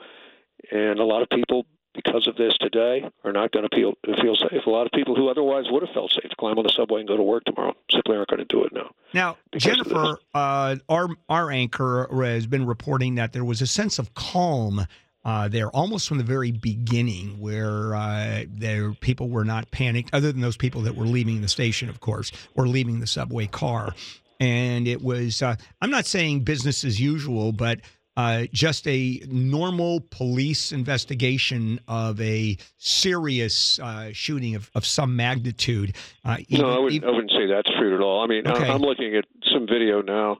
And 0.71 0.99
a 0.99 1.03
lot 1.03 1.21
of 1.21 1.29
people, 1.29 1.65
because 1.93 2.27
of 2.27 2.35
this 2.35 2.57
today, 2.59 3.09
are 3.23 3.31
not 3.31 3.51
going 3.51 3.67
to 3.67 3.75
feel, 3.75 3.93
feel 4.21 4.35
safe. 4.35 4.65
A 4.65 4.69
lot 4.69 4.85
of 4.85 4.91
people 4.91 5.15
who 5.15 5.29
otherwise 5.29 5.65
would 5.69 5.83
have 5.83 5.93
felt 5.93 6.11
safe 6.11 6.29
to 6.29 6.35
climb 6.35 6.57
on 6.57 6.63
the 6.63 6.73
subway 6.75 6.99
and 6.99 7.07
go 7.07 7.17
to 7.17 7.23
work 7.23 7.43
tomorrow 7.45 7.73
simply 7.91 8.17
aren't 8.17 8.29
going 8.29 8.39
to 8.39 8.45
do 8.45 8.63
it 8.63 8.73
now. 8.73 8.91
Now, 9.13 9.37
Jennifer, 9.55 10.17
uh, 10.33 10.75
our 10.89 11.09
our 11.29 11.51
anchor 11.51 12.07
has 12.23 12.47
been 12.47 12.65
reporting 12.65 13.15
that 13.15 13.33
there 13.33 13.45
was 13.45 13.61
a 13.61 13.67
sense 13.67 13.97
of 13.99 14.13
calm 14.13 14.85
uh, 15.23 15.47
there, 15.47 15.69
almost 15.69 16.07
from 16.07 16.17
the 16.17 16.23
very 16.23 16.51
beginning, 16.51 17.39
where 17.39 17.95
uh, 17.95 18.43
there 18.49 18.93
people 18.93 19.29
were 19.29 19.45
not 19.45 19.69
panicked, 19.71 20.09
other 20.13 20.31
than 20.31 20.41
those 20.41 20.57
people 20.57 20.81
that 20.81 20.95
were 20.95 21.05
leaving 21.05 21.41
the 21.41 21.47
station, 21.47 21.89
of 21.89 21.99
course, 21.99 22.31
or 22.55 22.67
leaving 22.67 22.99
the 22.99 23.07
subway 23.07 23.45
car. 23.47 23.93
And 24.39 24.87
it 24.87 25.03
was, 25.03 25.41
uh, 25.43 25.55
I'm 25.81 25.91
not 25.91 26.05
saying 26.07 26.39
business 26.41 26.83
as 26.83 26.99
usual, 26.99 27.51
but 27.51 27.79
uh, 28.17 28.45
just 28.51 28.87
a 28.87 29.21
normal 29.29 30.01
police 30.09 30.71
investigation 30.71 31.79
of 31.87 32.19
a 32.19 32.57
serious 32.77 33.79
uh, 33.79 34.09
shooting 34.13 34.55
of, 34.55 34.69
of 34.75 34.85
some 34.85 35.15
magnitude. 35.15 35.95
Uh, 36.25 36.37
even- 36.49 36.65
no, 36.65 36.73
I 36.75 36.79
wouldn't, 36.79 36.93
even- 36.93 37.09
I 37.09 37.11
wouldn't 37.11 37.31
say 37.31 37.45
that's 37.45 37.69
true 37.77 37.95
at 37.95 38.01
all. 38.01 38.23
I 38.23 38.27
mean, 38.27 38.47
I- 38.47 38.51
Okay. 38.53 38.69
I'm 38.69 38.81
looking 38.81 39.15
at 39.15 39.25
some 39.53 39.65
video 39.67 40.01
now 40.01 40.39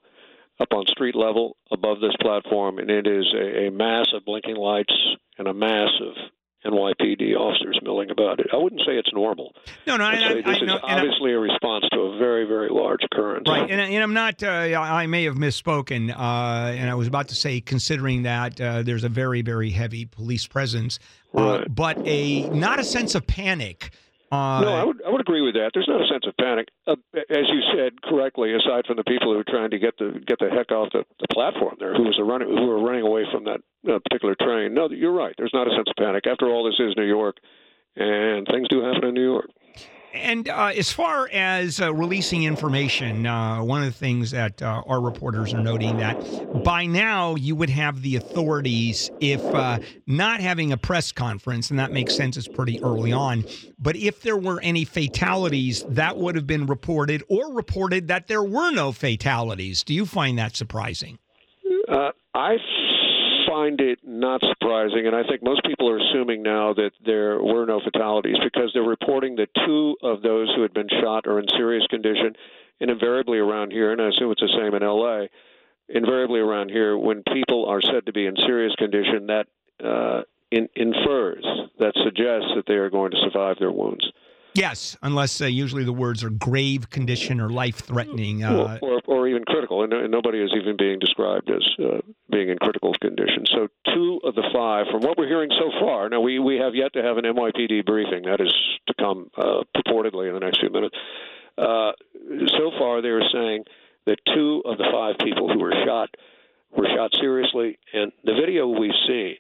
up 0.62 0.69
on 0.74 0.86
street 0.88 1.15
level 1.15 1.58
above 1.71 2.00
this 2.00 2.15
platform, 2.21 2.78
and 2.78 2.89
it 2.91 3.08
is 3.08 3.26
a, 3.34 3.67
a 3.67 3.71
mass 3.71 4.08
of 4.13 4.24
blinking 4.26 4.56
lights 4.56 4.93
and 5.38 5.47
a 5.47 5.54
mass 5.54 5.89
of 6.02 6.13
NYPD 6.71 7.36
officers 7.36 7.80
milling 7.82 8.12
about 8.12 8.39
it. 8.39 8.45
I 8.54 8.58
wouldn't 8.58 8.82
say 8.82 8.91
it's 8.95 9.12
normal. 9.13 9.56
no, 9.88 9.97
no, 9.97 10.04
I, 10.06 10.15
say 10.17 10.24
I, 10.26 10.34
this 10.36 10.45
I 10.45 10.52
is 10.65 10.71
I- 10.84 10.93
obviously 10.95 11.32
a 11.34 11.39
response 11.39 11.86
to 11.91 12.00
a 12.00 12.17
very, 12.19 12.45
very 12.45 12.69
large 12.69 13.00
occurrence. 13.04 13.47
Right, 13.50 13.67
and, 13.69 13.82
and 13.82 14.04
I'm 14.04 14.13
not. 14.13 14.43
Uh, 14.43 14.47
I 14.47 15.08
may 15.08 15.24
have 15.24 15.36
misspoken, 15.36 16.12
uh, 16.12 16.71
and 16.74 16.88
I 16.89 16.93
was 16.93 17.08
about 17.08 17.30
to 17.30 17.36
say, 17.36 17.62
considering 17.62 18.24
that 18.24 18.62
uh, 18.62 18.84
there's 18.84 19.04
a 19.04 19.10
very, 19.10 19.41
very 19.41 19.71
heavy 19.71 20.06
police 20.06 20.45
presence, 20.45 21.00
uh, 21.36 21.41
Right. 21.41 21.76
but 21.76 21.97
a 22.06 22.47
not 22.50 22.80
a 22.80 22.84
sense 22.84 23.15
of 23.15 23.26
panic. 23.26 23.89
Uh, 24.32 24.62
No, 24.62 24.74
I 24.74 24.84
would 24.84 25.02
I 25.06 25.10
would 25.10 25.22
agree 25.22 25.41
with 25.41 25.56
that. 25.56 25.72
There's 25.74 25.88
not 25.88 26.02
a 26.02 26.08
sense 26.08 26.26
of 26.26 26.36
panic, 26.38 26.70
uh, 26.88 26.96
as 27.30 27.46
you 27.50 27.62
said 27.76 28.02
correctly. 28.02 28.54
Aside 28.54 28.86
from 28.88 28.96
the 28.98 29.04
people 29.04 29.34
who 29.34 29.39
are 29.39 29.44
trying 29.44 29.72
to 29.72 29.80
get 29.80 29.98
the 29.98 30.22
get 30.26 30.39
the 30.39 30.50
heck 30.50 30.72
off 30.72 30.89
the, 30.94 31.04
the 31.20 31.28
platform 31.32 31.76
there, 31.80 31.94
who 31.94 32.04
was 32.04 32.17
a 32.20 32.24
running 32.24 32.48
who 32.48 32.65
were 32.67 32.82
running 32.82 33.04
away 33.04 33.26
from 33.32 33.44
that 33.44 33.62
uh, 33.91 34.00
particular 34.00 34.36
train. 34.39 34.74
No, 34.74 34.89
you're 34.89 35.12
right. 35.12 35.36
There's 35.38 35.54
not 35.54 35.67
a 35.67 35.72
sense 35.72 35.88
of 35.89 35.96
panic. 35.98 36.26
After 36.28 36.48
all, 36.48 36.63
this 36.63 36.80
is 36.80 36.96
New 36.96 37.08
York, 37.08 37.38
and 37.96 38.48
things 38.48 38.67
do 38.70 38.82
happen 38.82 39.04
in 39.10 39.13
New 39.13 39.24
York. 39.24 39.50
And 40.13 40.50
uh, 40.50 40.71
as 40.76 40.91
far 40.91 41.30
as 41.32 41.80
uh, 41.80 41.93
releasing 41.93 42.43
information, 42.43 43.26
uh, 43.26 43.63
one 43.63 43.82
of 43.82 43.88
the 43.88 43.97
things 43.97 44.32
that 44.32 44.62
uh, 44.62 44.84
our 44.86 45.00
reporters 45.00 45.54
are 45.54 45.62
noting 45.62 45.97
that 45.97 46.63
by 46.63 46.86
now 46.86 47.36
you 47.36 47.56
would 47.56 47.69
have 47.69 48.02
the 48.02 48.17
authorities, 48.17 49.10
if 49.21 49.43
uh, 49.45 49.80
not 50.08 50.41
having 50.41 50.74
a 50.74 50.78
press 50.78 51.12
conference, 51.12 51.69
and 51.69 51.80
that 51.80 51.91
makes 51.91 52.15
sense, 52.15 52.36
it's 52.36 52.47
pretty 52.47 52.82
early 52.84 53.13
on. 53.13 53.45
But 53.80 53.95
if 53.95 54.21
there 54.21 54.38
were 54.38 54.60
any 54.62 54.84
fatalities, 54.84 55.86
that 55.88 56.17
would 56.17 56.36
have 56.36 56.47
been 56.47 56.65
reported 56.65 57.24
or 57.30 57.54
reported 57.54 58.10
that 58.10 58.28
there 58.28 58.43
were 58.43 58.71
no 58.71 58.91
fatalities. 58.91 59.84
Do 59.84 59.93
you 59.93 60.06
find 60.06 60.38
that 60.38 60.56
surprising? 60.56 61.19
Uh, 61.88 62.12
I 62.34 62.58
find 63.52 63.82
it 63.82 64.00
not 64.04 64.42
surprising, 64.42 65.08
and 65.08 65.16
I 65.16 65.24
think 65.24 65.44
most 65.44 65.64
people 65.66 65.90
are 65.90 65.98
assuming 65.98 66.42
now 66.42 66.74
that 66.74 66.92
there 67.06 67.42
were 67.42 67.66
no 67.66 67.82
fatalities 67.84 68.38
because 68.44 68.72
they're 68.74 68.84
reporting 68.84 69.36
that 69.36 69.50
two 69.66 69.98
of 70.02 70.22
those 70.22 70.52
who 70.56 70.62
had 70.62 70.74
been 70.74 70.88
shot 71.02 71.28
are 71.28 71.40
in 71.40 71.46
serious 71.58 71.86
condition, 71.88 72.34
and 72.80 72.90
invariably 72.90 73.40
around 73.40 73.72
here, 73.72 73.92
and 73.92 74.02
I 74.02 74.08
assume 74.08 74.32
it's 74.32 74.42
the 74.42 74.58
same 74.58 74.74
in 74.74 74.84
L.A. 74.84 75.30
Invariably 75.90 76.40
around 76.40 76.70
here, 76.70 76.98
when 76.98 77.24
people 77.34 77.66
are 77.66 77.82
said 77.82 78.06
to 78.06 78.14
be 78.14 78.26
in 78.26 78.36
serious 78.38 78.74
condition, 78.76 79.28
that 79.28 79.48
uh, 79.84 80.22
in, 80.52 80.70
infers, 80.76 81.46
that 81.80 81.94
suggests 82.04 82.52
that 82.56 82.64
they 82.68 82.76
are 82.76 82.90
going 82.90 83.12
to 83.12 83.18
survive 83.26 83.58
their 83.60 83.72
wounds. 83.72 84.06
Yes, 84.54 84.98
unless 85.02 85.40
uh, 85.40 85.46
usually 85.46 85.86
the 85.86 85.94
words 85.94 86.24
are 86.24 86.30
grave 86.30 86.90
condition 86.90 87.40
or 87.40 87.50
life 87.50 87.78
threatening. 87.78 88.44
Uh, 88.44 88.80
or, 88.82 88.96
or, 88.96 89.02
or, 89.08 89.28
even 89.28 89.46
critical, 89.46 89.84
and, 89.84 89.94
and, 89.94 90.12
nobody 90.12 90.40
is 90.40 90.52
even 90.56 90.76
being 90.78 91.00
described 91.00 91.50
as 91.50 91.64
uh, 91.80 92.00
being 92.30 92.50
in 92.50 92.58
critical 92.58 92.94
condition. 93.00 93.01
So, 93.01 93.01
two 93.01 93.01
five, 94.82 94.91
from 94.91 95.02
what 95.02 95.17
we're 95.17 95.28
hearing 95.28 95.50
so 95.52 95.72
far, 95.80 96.10
now 96.10 96.22
we, 96.22 96.39
we 96.39 96.58
have 96.58 96.76
yet 96.76 96.94
to 96.94 97.02
have 97.02 97.17
an 97.17 97.26
NYPD 97.26 97.86
briefing. 97.86 98.24
That 98.24 98.41
is 98.41 98.54
to 98.88 98.94
come 99.00 99.30
uh, 99.38 99.63
purportedly 99.76 100.28
in 100.28 100.34
the 100.34 100.39
next 100.39 100.60
few 100.60 100.70
minutes. 100.70 100.96
Uh, 101.58 101.91
so 102.48 102.72
far, 102.78 103.02
they 103.02 103.10
are 103.10 103.28
saying 103.32 103.65
that 104.06 104.17
two 104.34 104.62
of 104.65 104.78
the 104.78 104.88
five 104.91 105.15
people 105.20 105.52
who 105.52 105.60
were 105.60 105.74
shot 105.86 106.10
were 106.76 106.88
shot 106.96 107.12
seriously, 107.20 107.78
and 107.94 108.12
the 108.24 108.34
video 108.34 108.67
we've 108.67 108.91
seen, 109.08 109.36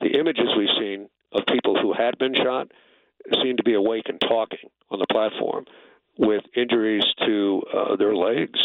the 0.00 0.18
images 0.18 0.46
we've 0.56 0.68
seen 0.78 1.08
of 1.32 1.42
people 1.46 1.80
who 1.80 1.92
had 1.92 2.16
been 2.18 2.34
shot 2.34 2.68
seem 3.42 3.56
to 3.56 3.62
be 3.62 3.74
awake 3.74 4.04
and 4.08 4.20
talking 4.20 4.70
on 4.90 4.98
the 4.98 5.06
platform 5.10 5.64
with 6.16 6.42
injuries 6.56 7.04
to 7.26 7.62
uh, 7.74 7.96
their 7.96 8.14
legs. 8.14 8.58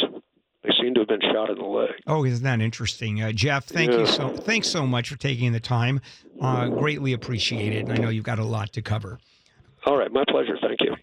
They 0.63 0.71
seem 0.81 0.93
to 0.95 1.01
have 1.01 1.07
been 1.07 1.21
shot 1.21 1.49
in 1.49 1.57
the 1.57 1.65
leg. 1.65 1.91
Oh, 2.07 2.25
isn't 2.25 2.34
that 2.45 2.61
interesting, 2.61 3.21
uh, 3.21 3.31
Jeff? 3.31 3.65
Thank 3.65 3.91
yeah. 3.91 3.99
you 3.99 4.07
so 4.07 4.29
thanks 4.29 4.67
so 4.67 4.87
much 4.87 5.09
for 5.09 5.17
taking 5.17 5.51
the 5.51 5.59
time. 5.59 6.01
Uh, 6.41 6.69
greatly 6.69 7.13
appreciated. 7.13 7.89
I 7.89 7.97
know 7.97 8.09
you've 8.09 8.25
got 8.25 8.39
a 8.39 8.43
lot 8.43 8.73
to 8.73 8.81
cover. 8.81 9.19
All 9.85 9.97
right, 9.97 10.11
my 10.11 10.23
pleasure. 10.27 10.57
Thank 10.61 10.81
you. 10.81 10.95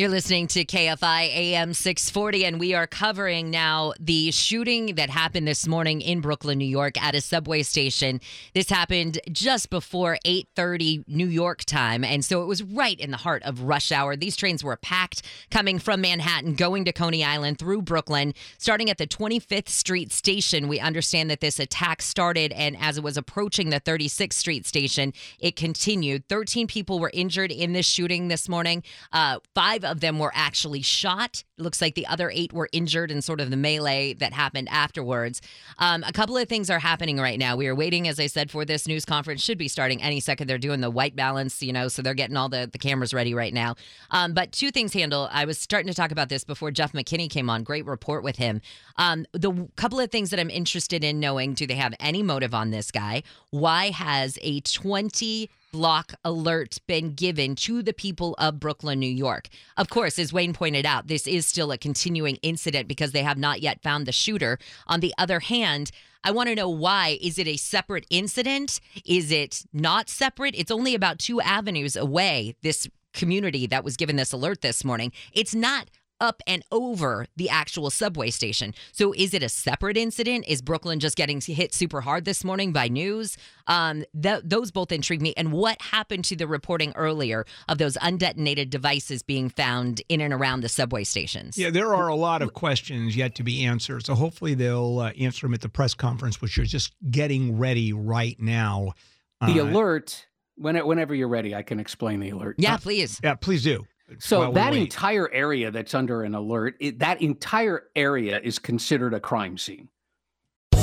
You're 0.00 0.10
listening 0.10 0.46
to 0.48 0.64
KFI 0.64 1.22
AM 1.22 1.74
640, 1.74 2.44
and 2.44 2.60
we 2.60 2.72
are 2.72 2.86
covering 2.86 3.50
now 3.50 3.94
the 3.98 4.30
shooting 4.30 4.94
that 4.94 5.10
happened 5.10 5.48
this 5.48 5.66
morning 5.66 6.02
in 6.02 6.20
Brooklyn, 6.20 6.58
New 6.58 6.68
York, 6.68 6.96
at 7.02 7.16
a 7.16 7.20
subway 7.20 7.64
station. 7.64 8.20
This 8.54 8.70
happened 8.70 9.18
just 9.32 9.70
before 9.70 10.16
8:30 10.24 11.02
New 11.08 11.26
York 11.26 11.64
time, 11.64 12.04
and 12.04 12.24
so 12.24 12.42
it 12.42 12.46
was 12.46 12.62
right 12.62 12.96
in 13.00 13.10
the 13.10 13.16
heart 13.16 13.42
of 13.42 13.62
rush 13.62 13.90
hour. 13.90 14.14
These 14.14 14.36
trains 14.36 14.62
were 14.62 14.76
packed, 14.76 15.22
coming 15.50 15.80
from 15.80 16.02
Manhattan, 16.02 16.54
going 16.54 16.84
to 16.84 16.92
Coney 16.92 17.24
Island 17.24 17.58
through 17.58 17.82
Brooklyn, 17.82 18.34
starting 18.56 18.88
at 18.88 18.98
the 18.98 19.06
25th 19.08 19.68
Street 19.68 20.12
station. 20.12 20.68
We 20.68 20.78
understand 20.78 21.28
that 21.28 21.40
this 21.40 21.58
attack 21.58 22.02
started, 22.02 22.52
and 22.52 22.76
as 22.80 22.98
it 22.98 23.02
was 23.02 23.16
approaching 23.16 23.70
the 23.70 23.80
36th 23.80 24.34
Street 24.34 24.64
station, 24.64 25.12
it 25.40 25.56
continued. 25.56 26.28
13 26.28 26.68
people 26.68 27.00
were 27.00 27.10
injured 27.12 27.50
in 27.50 27.72
this 27.72 27.86
shooting 27.86 28.28
this 28.28 28.48
morning. 28.48 28.84
Uh, 29.12 29.40
five 29.56 29.82
of 29.90 30.00
them 30.00 30.18
were 30.18 30.32
actually 30.34 30.82
shot. 30.82 31.42
Looks 31.56 31.80
like 31.80 31.94
the 31.94 32.06
other 32.06 32.30
eight 32.32 32.52
were 32.52 32.68
injured 32.72 33.10
in 33.10 33.22
sort 33.22 33.40
of 33.40 33.50
the 33.50 33.56
melee 33.56 34.14
that 34.14 34.32
happened 34.32 34.68
afterwards. 34.70 35.40
Um, 35.78 36.04
a 36.06 36.12
couple 36.12 36.36
of 36.36 36.48
things 36.48 36.70
are 36.70 36.78
happening 36.78 37.18
right 37.18 37.38
now. 37.38 37.56
We 37.56 37.66
are 37.66 37.74
waiting, 37.74 38.06
as 38.06 38.20
I 38.20 38.26
said, 38.26 38.50
for 38.50 38.64
this 38.64 38.86
news 38.86 39.04
conference. 39.04 39.42
Should 39.42 39.58
be 39.58 39.68
starting 39.68 40.02
any 40.02 40.20
second. 40.20 40.48
They're 40.48 40.58
doing 40.58 40.80
the 40.80 40.90
white 40.90 41.16
balance, 41.16 41.62
you 41.62 41.72
know, 41.72 41.88
so 41.88 42.02
they're 42.02 42.14
getting 42.14 42.36
all 42.36 42.48
the, 42.48 42.68
the 42.70 42.78
cameras 42.78 43.12
ready 43.14 43.34
right 43.34 43.52
now. 43.52 43.74
Um, 44.10 44.34
but 44.34 44.52
two 44.52 44.70
things 44.70 44.92
Handel. 44.92 45.28
I 45.32 45.44
was 45.44 45.58
starting 45.58 45.88
to 45.88 45.94
talk 45.94 46.12
about 46.12 46.28
this 46.28 46.44
before 46.44 46.70
Jeff 46.70 46.92
McKinney 46.92 47.30
came 47.30 47.48
on. 47.48 47.62
Great 47.62 47.86
report 47.86 48.22
with 48.22 48.36
him. 48.36 48.60
Um, 48.96 49.26
the 49.32 49.68
couple 49.76 50.00
of 50.00 50.10
things 50.10 50.30
that 50.30 50.40
I'm 50.40 50.50
interested 50.50 51.04
in 51.04 51.20
knowing 51.20 51.54
do 51.54 51.66
they 51.66 51.74
have 51.74 51.94
any 52.00 52.22
motive 52.22 52.54
on 52.54 52.70
this 52.70 52.90
guy? 52.90 53.22
Why 53.50 53.90
has 53.90 54.38
a 54.42 54.60
20 54.60 55.50
block 55.72 56.14
alert 56.24 56.78
been 56.86 57.14
given 57.14 57.54
to 57.56 57.82
the 57.82 57.92
people 57.92 58.34
of 58.38 58.60
Brooklyn, 58.60 58.98
New 58.98 59.06
York. 59.06 59.48
Of 59.76 59.88
course, 59.88 60.18
as 60.18 60.32
Wayne 60.32 60.52
pointed 60.52 60.86
out, 60.86 61.06
this 61.06 61.26
is 61.26 61.46
still 61.46 61.72
a 61.72 61.78
continuing 61.78 62.36
incident 62.36 62.88
because 62.88 63.12
they 63.12 63.22
have 63.22 63.38
not 63.38 63.60
yet 63.60 63.82
found 63.82 64.06
the 64.06 64.12
shooter. 64.12 64.58
On 64.86 65.00
the 65.00 65.14
other 65.18 65.40
hand, 65.40 65.90
I 66.24 66.30
want 66.30 66.48
to 66.48 66.54
know 66.54 66.68
why. 66.68 67.18
Is 67.20 67.38
it 67.38 67.46
a 67.46 67.56
separate 67.56 68.06
incident? 68.10 68.80
Is 69.04 69.30
it 69.30 69.64
not 69.72 70.08
separate? 70.08 70.54
It's 70.56 70.70
only 70.70 70.94
about 70.94 71.18
two 71.18 71.40
avenues 71.40 71.96
away, 71.96 72.56
this 72.62 72.88
community 73.14 73.66
that 73.66 73.84
was 73.84 73.96
given 73.96 74.16
this 74.16 74.32
alert 74.32 74.60
this 74.60 74.84
morning. 74.84 75.12
It's 75.32 75.54
not 75.54 75.90
up 76.20 76.42
and 76.46 76.62
over 76.72 77.26
the 77.36 77.48
actual 77.48 77.90
subway 77.90 78.30
station. 78.30 78.74
So 78.92 79.12
is 79.12 79.34
it 79.34 79.42
a 79.42 79.48
separate 79.48 79.96
incident? 79.96 80.44
Is 80.48 80.62
Brooklyn 80.62 81.00
just 81.00 81.16
getting 81.16 81.40
hit 81.40 81.74
super 81.74 82.00
hard 82.00 82.24
this 82.24 82.44
morning 82.44 82.72
by 82.72 82.88
news? 82.88 83.36
Um, 83.66 84.04
th- 84.20 84.42
those 84.44 84.70
both 84.70 84.92
intrigue 84.92 85.22
me. 85.22 85.34
And 85.36 85.52
what 85.52 85.80
happened 85.80 86.24
to 86.26 86.36
the 86.36 86.46
reporting 86.46 86.92
earlier 86.96 87.44
of 87.68 87.78
those 87.78 87.96
undetonated 87.96 88.70
devices 88.70 89.22
being 89.22 89.48
found 89.48 90.02
in 90.08 90.20
and 90.20 90.32
around 90.32 90.60
the 90.60 90.68
subway 90.68 91.04
stations? 91.04 91.58
Yeah, 91.58 91.70
there 91.70 91.94
are 91.94 92.08
a 92.08 92.16
lot 92.16 92.42
of 92.42 92.54
questions 92.54 93.16
yet 93.16 93.34
to 93.36 93.42
be 93.42 93.64
answered. 93.64 94.06
So 94.06 94.14
hopefully 94.14 94.54
they'll 94.54 95.00
uh, 95.00 95.10
answer 95.10 95.46
them 95.46 95.54
at 95.54 95.60
the 95.60 95.68
press 95.68 95.94
conference, 95.94 96.40
which 96.40 96.58
are 96.58 96.64
just 96.64 96.92
getting 97.10 97.58
ready 97.58 97.92
right 97.92 98.36
now. 98.40 98.92
The 99.40 99.60
uh, 99.60 99.64
alert 99.64 100.26
when, 100.58 100.76
whenever 100.86 101.14
you're 101.14 101.28
ready, 101.28 101.54
I 101.54 101.62
can 101.62 101.80
explain 101.80 102.20
the 102.20 102.30
alert. 102.30 102.56
Yeah, 102.58 102.76
please. 102.76 103.20
Yeah, 103.22 103.34
please 103.34 103.62
do. 103.62 103.86
So 104.18 104.52
that 104.52 104.74
entire 104.74 105.30
area 105.32 105.70
that's 105.70 105.94
under 105.94 106.22
an 106.22 106.34
alert, 106.34 106.76
it, 106.80 106.98
that 107.00 107.20
entire 107.20 107.84
area 107.94 108.40
is 108.40 108.58
considered 108.58 109.14
a 109.14 109.20
crime 109.20 109.58
scene. 109.58 109.88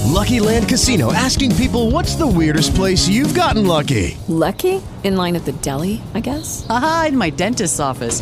Lucky 0.06 0.40
Land 0.40 0.70
Casino 0.70 1.12
asking 1.12 1.56
people 1.56 1.92
what's 1.92 2.16
the 2.16 2.28
weirdest 2.28 2.76
place 2.76 3.08
you've 3.08 3.34
gotten 3.34 3.66
lucky? 3.68 4.18
Lucky? 4.28 4.82
In 5.04 5.18
line 5.18 5.36
at 5.36 5.46
the 5.46 5.52
deli, 5.52 6.02
I 6.14 6.20
guess. 6.20 6.66
Aha, 6.70 7.08
in 7.10 7.18
my 7.18 7.32
dentist's 7.32 7.80
office. 7.80 8.22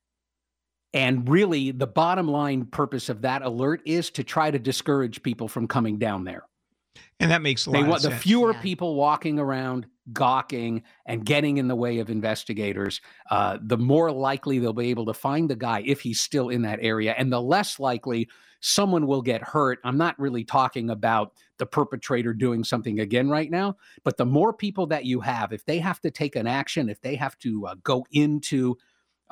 And 0.93 1.27
really, 1.29 1.71
the 1.71 1.87
bottom 1.87 2.27
line 2.27 2.65
purpose 2.65 3.09
of 3.09 3.21
that 3.21 3.41
alert 3.43 3.81
is 3.85 4.09
to 4.11 4.23
try 4.23 4.51
to 4.51 4.59
discourage 4.59 5.23
people 5.23 5.47
from 5.47 5.67
coming 5.67 5.97
down 5.97 6.25
there. 6.25 6.43
And 7.19 7.31
that 7.31 7.41
makes 7.41 7.65
a 7.65 7.69
lot 7.69 7.81
they 7.81 7.87
want 7.87 8.01
the 8.01 8.11
fewer 8.11 8.51
yeah. 8.51 8.61
people 8.61 8.95
walking 8.95 9.39
around 9.39 9.85
gawking 10.11 10.83
and 11.05 11.25
getting 11.25 11.57
in 11.57 11.67
the 11.67 11.75
way 11.75 11.99
of 11.99 12.09
investigators, 12.09 13.01
uh, 13.29 13.57
the 13.61 13.77
more 13.77 14.11
likely 14.11 14.59
they'll 14.59 14.73
be 14.73 14.89
able 14.89 15.05
to 15.05 15.13
find 15.13 15.49
the 15.49 15.55
guy 15.55 15.83
if 15.85 16.01
he's 16.01 16.19
still 16.19 16.49
in 16.49 16.63
that 16.63 16.79
area, 16.81 17.13
and 17.17 17.31
the 17.31 17.41
less 17.41 17.79
likely 17.79 18.27
someone 18.59 19.07
will 19.07 19.21
get 19.21 19.41
hurt. 19.41 19.79
I'm 19.83 19.97
not 19.97 20.19
really 20.19 20.43
talking 20.43 20.89
about 20.89 21.33
the 21.57 21.65
perpetrator 21.65 22.33
doing 22.33 22.63
something 22.63 22.99
again 22.99 23.29
right 23.29 23.49
now, 23.49 23.77
but 24.03 24.17
the 24.17 24.25
more 24.25 24.53
people 24.53 24.87
that 24.87 25.05
you 25.05 25.19
have, 25.21 25.53
if 25.53 25.65
they 25.65 25.79
have 25.79 25.99
to 26.01 26.11
take 26.11 26.35
an 26.35 26.47
action, 26.47 26.89
if 26.89 27.01
they 27.01 27.15
have 27.15 27.37
to 27.39 27.67
uh, 27.67 27.75
go 27.83 28.05
into 28.11 28.77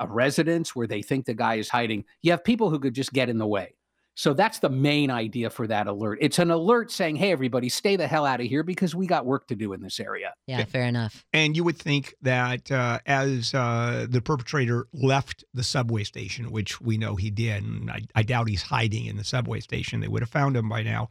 a 0.00 0.08
residence 0.08 0.74
where 0.74 0.86
they 0.86 1.02
think 1.02 1.26
the 1.26 1.34
guy 1.34 1.54
is 1.54 1.68
hiding, 1.68 2.04
you 2.22 2.32
have 2.32 2.42
people 2.42 2.70
who 2.70 2.80
could 2.80 2.94
just 2.94 3.12
get 3.12 3.28
in 3.28 3.38
the 3.38 3.46
way. 3.46 3.74
So 4.16 4.34
that's 4.34 4.58
the 4.58 4.68
main 4.68 5.10
idea 5.10 5.48
for 5.48 5.66
that 5.68 5.86
alert. 5.86 6.18
It's 6.20 6.38
an 6.38 6.50
alert 6.50 6.90
saying, 6.90 7.16
hey, 7.16 7.30
everybody, 7.32 7.68
stay 7.68 7.96
the 7.96 8.06
hell 8.06 8.26
out 8.26 8.40
of 8.40 8.46
here 8.46 8.62
because 8.62 8.94
we 8.94 9.06
got 9.06 9.24
work 9.24 9.46
to 9.46 9.54
do 9.54 9.72
in 9.72 9.80
this 9.80 10.00
area. 10.00 10.34
Yeah, 10.46 10.64
fair 10.64 10.84
enough. 10.84 11.24
And 11.32 11.56
you 11.56 11.64
would 11.64 11.78
think 11.78 12.14
that 12.20 12.70
uh, 12.70 12.98
as 13.06 13.54
uh, 13.54 14.06
the 14.10 14.20
perpetrator 14.20 14.88
left 14.92 15.44
the 15.54 15.62
subway 15.62 16.04
station, 16.04 16.50
which 16.50 16.80
we 16.80 16.98
know 16.98 17.16
he 17.16 17.30
did, 17.30 17.62
and 17.62 17.90
I, 17.90 18.00
I 18.14 18.22
doubt 18.22 18.48
he's 18.48 18.62
hiding 18.62 19.06
in 19.06 19.16
the 19.16 19.24
subway 19.24 19.60
station, 19.60 20.00
they 20.00 20.08
would 20.08 20.22
have 20.22 20.28
found 20.28 20.56
him 20.56 20.68
by 20.68 20.82
now. 20.82 21.08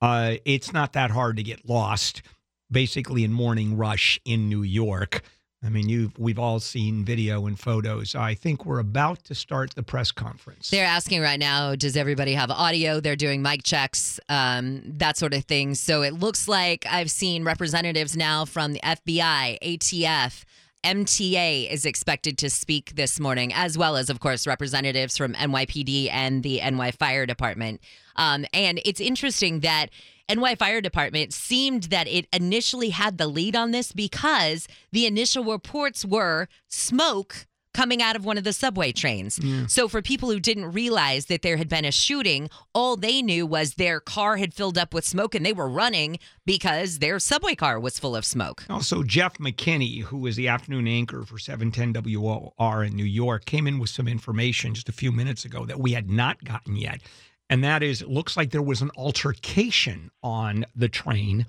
Uh, 0.00 0.36
it's 0.44 0.72
not 0.72 0.92
that 0.94 1.10
hard 1.10 1.36
to 1.36 1.42
get 1.42 1.68
lost, 1.68 2.22
basically 2.70 3.24
in 3.24 3.32
morning 3.32 3.76
rush 3.76 4.18
in 4.24 4.48
New 4.48 4.62
York. 4.62 5.22
I 5.66 5.68
mean, 5.68 5.88
you 5.88 6.12
we've 6.16 6.38
all 6.38 6.60
seen 6.60 7.04
video 7.04 7.46
and 7.46 7.58
photos. 7.58 8.14
I 8.14 8.34
think 8.34 8.64
we're 8.64 8.78
about 8.78 9.24
to 9.24 9.34
start 9.34 9.74
the 9.74 9.82
press 9.82 10.12
conference. 10.12 10.70
They're 10.70 10.86
asking 10.86 11.22
right 11.22 11.40
now, 11.40 11.74
does 11.74 11.96
everybody 11.96 12.34
have 12.34 12.50
audio? 12.50 13.00
They're 13.00 13.16
doing 13.16 13.42
mic 13.42 13.64
checks, 13.64 14.20
um, 14.28 14.82
that 14.84 15.16
sort 15.16 15.34
of 15.34 15.44
thing. 15.44 15.74
So 15.74 16.02
it 16.02 16.14
looks 16.14 16.46
like 16.46 16.86
I've 16.88 17.10
seen 17.10 17.42
representatives 17.42 18.16
now 18.16 18.44
from 18.44 18.74
the 18.74 18.80
FBI, 18.80 19.58
ATF, 19.60 20.44
MTA 20.86 21.68
is 21.68 21.84
expected 21.84 22.38
to 22.38 22.48
speak 22.48 22.94
this 22.94 23.18
morning, 23.18 23.52
as 23.52 23.76
well 23.76 23.96
as, 23.96 24.08
of 24.08 24.20
course, 24.20 24.46
representatives 24.46 25.16
from 25.16 25.34
NYPD 25.34 26.08
and 26.12 26.44
the 26.44 26.60
NY 26.60 26.92
Fire 26.92 27.26
Department. 27.26 27.80
Um, 28.14 28.46
and 28.52 28.80
it's 28.84 29.00
interesting 29.00 29.60
that 29.60 29.90
NY 30.28 30.56
Fire 30.56 30.80
Department 30.80 31.32
seemed 31.32 31.84
that 31.84 32.08
it 32.08 32.26
initially 32.32 32.90
had 32.90 33.18
the 33.18 33.26
lead 33.28 33.54
on 33.54 33.70
this 33.70 33.92
because 33.92 34.66
the 34.92 35.06
initial 35.06 35.44
reports 35.44 36.04
were 36.04 36.48
smoke 36.68 37.46
coming 37.72 38.00
out 38.00 38.16
of 38.16 38.24
one 38.24 38.38
of 38.38 38.44
the 38.44 38.54
subway 38.54 38.90
trains. 38.90 39.38
So 39.70 39.86
for 39.86 40.00
people 40.00 40.30
who 40.30 40.40
didn't 40.40 40.72
realize 40.72 41.26
that 41.26 41.42
there 41.42 41.58
had 41.58 41.68
been 41.68 41.84
a 41.84 41.92
shooting, 41.92 42.48
all 42.74 42.96
they 42.96 43.20
knew 43.20 43.46
was 43.46 43.74
their 43.74 44.00
car 44.00 44.38
had 44.38 44.54
filled 44.54 44.78
up 44.78 44.94
with 44.94 45.04
smoke 45.04 45.34
and 45.34 45.44
they 45.44 45.52
were 45.52 45.68
running 45.68 46.18
because 46.46 47.00
their 47.00 47.18
subway 47.18 47.54
car 47.54 47.78
was 47.78 47.98
full 47.98 48.16
of 48.16 48.24
smoke. 48.24 48.64
Also, 48.70 49.02
Jeff 49.02 49.36
McKinney, 49.36 50.00
who 50.00 50.16
was 50.16 50.36
the 50.36 50.48
afternoon 50.48 50.88
anchor 50.88 51.24
for 51.24 51.38
710 51.38 52.02
WOR 52.18 52.82
in 52.82 52.96
New 52.96 53.04
York, 53.04 53.44
came 53.44 53.66
in 53.66 53.78
with 53.78 53.90
some 53.90 54.08
information 54.08 54.72
just 54.72 54.88
a 54.88 54.92
few 54.92 55.12
minutes 55.12 55.44
ago 55.44 55.66
that 55.66 55.78
we 55.78 55.92
had 55.92 56.08
not 56.08 56.42
gotten 56.44 56.76
yet. 56.76 57.02
And 57.48 57.62
that 57.62 57.82
is, 57.82 58.02
it 58.02 58.08
looks 58.08 58.36
like 58.36 58.50
there 58.50 58.62
was 58.62 58.82
an 58.82 58.90
altercation 58.96 60.10
on 60.22 60.66
the 60.74 60.88
train. 60.88 61.46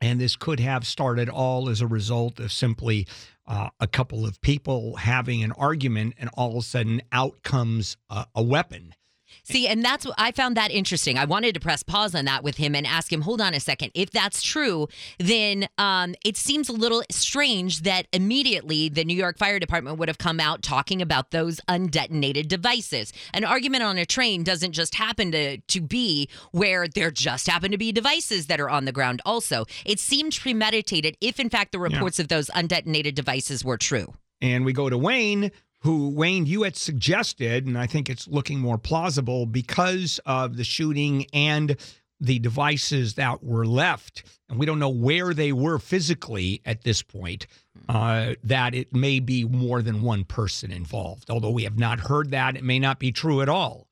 And 0.00 0.20
this 0.20 0.36
could 0.36 0.60
have 0.60 0.86
started 0.86 1.28
all 1.28 1.68
as 1.68 1.80
a 1.80 1.86
result 1.86 2.40
of 2.40 2.52
simply 2.52 3.06
uh, 3.46 3.70
a 3.80 3.86
couple 3.86 4.24
of 4.26 4.40
people 4.40 4.96
having 4.96 5.42
an 5.42 5.52
argument, 5.52 6.14
and 6.18 6.30
all 6.34 6.50
of 6.50 6.56
a 6.56 6.62
sudden 6.62 7.02
out 7.10 7.42
comes 7.42 7.96
a, 8.08 8.26
a 8.34 8.42
weapon. 8.42 8.94
See, 9.42 9.66
and 9.66 9.84
that's 9.84 10.04
what 10.04 10.14
I 10.18 10.32
found 10.32 10.56
that 10.56 10.70
interesting. 10.70 11.18
I 11.18 11.24
wanted 11.24 11.54
to 11.54 11.60
press 11.60 11.82
pause 11.82 12.14
on 12.14 12.24
that 12.26 12.44
with 12.44 12.56
him 12.56 12.74
and 12.74 12.86
ask 12.86 13.12
him, 13.12 13.22
hold 13.22 13.40
on 13.40 13.54
a 13.54 13.60
second. 13.60 13.92
If 13.94 14.10
that's 14.10 14.42
true, 14.42 14.88
then 15.18 15.68
um, 15.78 16.14
it 16.24 16.36
seems 16.36 16.68
a 16.68 16.72
little 16.72 17.02
strange 17.10 17.82
that 17.82 18.06
immediately 18.12 18.88
the 18.88 19.04
New 19.04 19.16
York 19.16 19.38
Fire 19.38 19.58
Department 19.58 19.98
would 19.98 20.08
have 20.08 20.18
come 20.18 20.40
out 20.40 20.62
talking 20.62 21.02
about 21.02 21.30
those 21.30 21.60
undetonated 21.68 22.48
devices. 22.48 23.12
An 23.34 23.44
argument 23.44 23.82
on 23.82 23.98
a 23.98 24.06
train 24.06 24.44
doesn't 24.44 24.72
just 24.72 24.94
happen 24.94 25.32
to, 25.32 25.58
to 25.58 25.80
be 25.80 26.28
where 26.52 26.88
there 26.88 27.10
just 27.10 27.46
happen 27.48 27.70
to 27.70 27.78
be 27.78 27.92
devices 27.92 28.46
that 28.46 28.60
are 28.60 28.70
on 28.70 28.84
the 28.84 28.92
ground, 28.92 29.20
also. 29.24 29.64
It 29.84 29.98
seemed 29.98 30.32
premeditated 30.32 31.16
if, 31.20 31.40
in 31.40 31.50
fact, 31.50 31.72
the 31.72 31.78
reports 31.78 32.18
of 32.18 32.28
those 32.28 32.48
undetonated 32.50 33.14
devices 33.14 33.64
were 33.64 33.78
true. 33.78 34.14
And 34.40 34.64
we 34.64 34.72
go 34.72 34.90
to 34.90 34.98
Wayne, 34.98 35.52
who, 35.82 36.10
Wayne, 36.10 36.46
you 36.46 36.62
had 36.62 36.76
suggested, 36.76 37.66
and 37.66 37.76
I 37.76 37.86
think 37.86 38.08
it's 38.08 38.28
looking 38.28 38.60
more 38.60 38.78
plausible 38.78 39.46
because 39.46 40.20
of 40.24 40.56
the 40.56 40.64
shooting 40.64 41.26
and 41.32 41.76
the 42.20 42.38
devices 42.38 43.14
that 43.14 43.42
were 43.42 43.66
left, 43.66 44.22
and 44.48 44.58
we 44.58 44.64
don't 44.64 44.78
know 44.78 44.88
where 44.88 45.34
they 45.34 45.50
were 45.50 45.80
physically 45.80 46.62
at 46.64 46.84
this 46.84 47.02
point, 47.02 47.48
uh, 47.88 48.34
that 48.44 48.76
it 48.76 48.94
may 48.94 49.18
be 49.18 49.44
more 49.44 49.82
than 49.82 50.02
one 50.02 50.22
person 50.22 50.70
involved. 50.70 51.28
Although 51.30 51.50
we 51.50 51.64
have 51.64 51.78
not 51.78 51.98
heard 51.98 52.30
that, 52.30 52.56
it 52.56 52.62
may 52.62 52.78
not 52.78 53.00
be 53.00 53.10
true 53.10 53.42
at 53.42 53.48
all. 53.48 53.88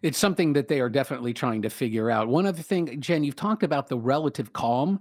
It's 0.00 0.16
something 0.16 0.54
that 0.54 0.68
they 0.68 0.80
are 0.80 0.88
definitely 0.88 1.34
trying 1.34 1.60
to 1.62 1.70
figure 1.70 2.10
out. 2.10 2.26
One 2.26 2.46
other 2.46 2.62
thing, 2.62 3.00
Jen, 3.02 3.22
you've 3.22 3.36
talked 3.36 3.62
about 3.62 3.88
the 3.88 3.98
relative 3.98 4.54
calm 4.54 5.00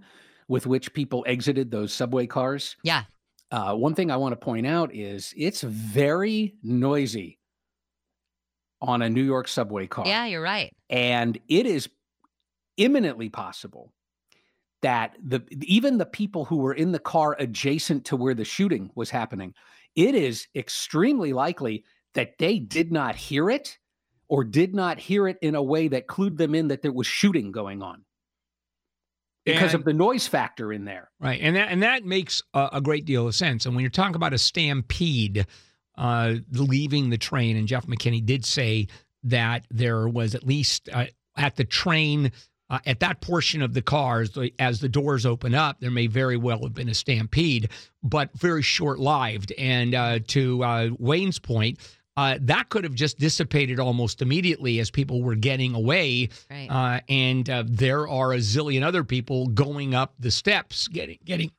with 0.50 0.68
which 0.68 0.94
people 0.94 1.24
exited 1.26 1.72
those 1.72 1.94
subway 1.94 2.28
cars. 2.28 2.76
Yeah. 2.84 3.04
Uh, 3.52 3.76
one 3.76 3.96
thing 3.96 4.10
I 4.10 4.18
want 4.18 4.32
to 4.32 4.38
point 4.38 4.66
out 4.66 4.96
is 4.96 5.34
it's 5.36 5.62
very 5.62 6.56
noisy 6.64 7.38
on 8.82 9.02
a 9.02 9.10
New 9.10 9.24
York 9.24 9.48
subway 9.48 9.88
car. 9.88 10.08
Yeah, 10.08 10.26
you're 10.26 10.42
right. 10.42 10.72
And 10.90 11.38
it 11.50 11.66
is 11.66 11.90
imminently 12.78 13.30
possible 13.30 13.92
that 14.82 15.16
the 15.24 15.44
even 15.62 15.98
the 15.98 16.06
people 16.06 16.46
who 16.46 16.58
were 16.58 16.74
in 16.74 16.92
the 16.92 17.00
car 17.00 17.36
adjacent 17.38 18.06
to 18.06 18.16
where 18.16 18.34
the 18.34 18.46
shooting 18.46 18.90
was 18.96 19.10
happening, 19.10 19.54
it 19.96 20.16
is 20.16 20.48
extremely 20.56 21.34
likely 21.34 21.84
that 22.14 22.38
they 22.40 22.58
did 22.58 22.92
not 22.92 23.16
hear 23.16 23.50
it 23.50 23.78
or 24.28 24.44
did 24.44 24.74
not 24.74 24.98
hear 24.98 25.28
it 25.28 25.38
in 25.42 25.56
a 25.56 25.62
way 25.62 25.90
that 25.90 26.08
clued 26.08 26.38
them 26.38 26.56
in 26.56 26.70
that 26.70 26.82
there 26.82 26.92
was 26.92 27.06
shooting 27.06 27.52
going 27.52 27.82
on 27.82 28.04
because 29.46 29.74
And- 29.74 29.82
of 29.82 29.86
the 29.86 29.94
noise 29.94 30.28
factor 30.28 30.72
in 30.74 30.86
there. 30.86 31.10
Right, 31.20 31.40
and 31.42 31.56
that 31.56 31.70
and 31.72 31.84
that 31.84 32.06
makes 32.06 32.44
a, 32.54 32.70
a 32.74 32.82
great 32.82 33.06
deal 33.06 33.28
of 33.28 33.36
sense. 33.36 33.66
And 33.66 33.76
when 33.76 33.82
you're 33.84 33.90
talking 33.92 34.16
about 34.16 34.34
a 34.34 34.38
stampede, 34.38 35.46
uh, 35.98 36.36
leaving 36.52 37.10
the 37.10 37.18
train, 37.18 37.58
and 37.58 37.68
Jeff 37.68 37.86
McKinney 37.88 38.26
did 38.26 38.46
say 38.46 38.88
that 39.24 39.66
there 39.70 40.08
was 40.08 40.36
at 40.36 40.46
least 40.46 40.90
uh, 40.92 41.06
at 41.36 41.56
the 41.56 41.66
train. 41.66 42.32
Uh, 42.70 42.80
at 42.86 43.02
that 43.02 43.20
portion 43.20 43.62
of 43.62 43.74
the 43.74 43.82
cars, 43.82 44.32
the- 44.32 44.54
as 44.58 44.80
the 44.80 44.88
doors 44.88 45.26
open 45.26 45.54
up, 45.54 45.82
there 45.82 45.92
may 45.92 46.08
very 46.08 46.38
well 46.38 46.64
have 46.64 46.74
been 46.74 46.88
a 46.88 46.94
stampede, 46.94 47.68
but 48.02 48.30
very 48.40 48.62
short 48.62 48.98
lived. 48.98 49.52
And 49.58 49.94
uh, 49.94 50.20
to 50.28 50.64
uh, 50.64 50.90
Wayne's 50.98 51.38
point, 51.38 51.80
uh, 52.18 52.38
that 52.42 52.70
could 52.70 52.84
have 52.84 52.94
just 52.94 53.20
dissipated 53.20 53.80
almost 53.80 54.22
immediately 54.22 54.80
as 54.80 54.92
people 54.92 55.24
were 55.24 55.36
getting 55.36 55.76
away. 55.76 56.30
Right. 56.50 56.68
Uh, 56.70 57.00
and 57.08 57.50
uh, 57.50 57.64
there 57.68 58.08
are 58.08 58.34
a 58.34 58.38
zillion 58.38 58.84
other 58.84 59.04
people 59.04 59.48
going 59.48 59.96
up 59.96 60.14
the 60.20 60.32
steps, 60.32 60.88
getting 60.88 61.20
getting 61.24 61.52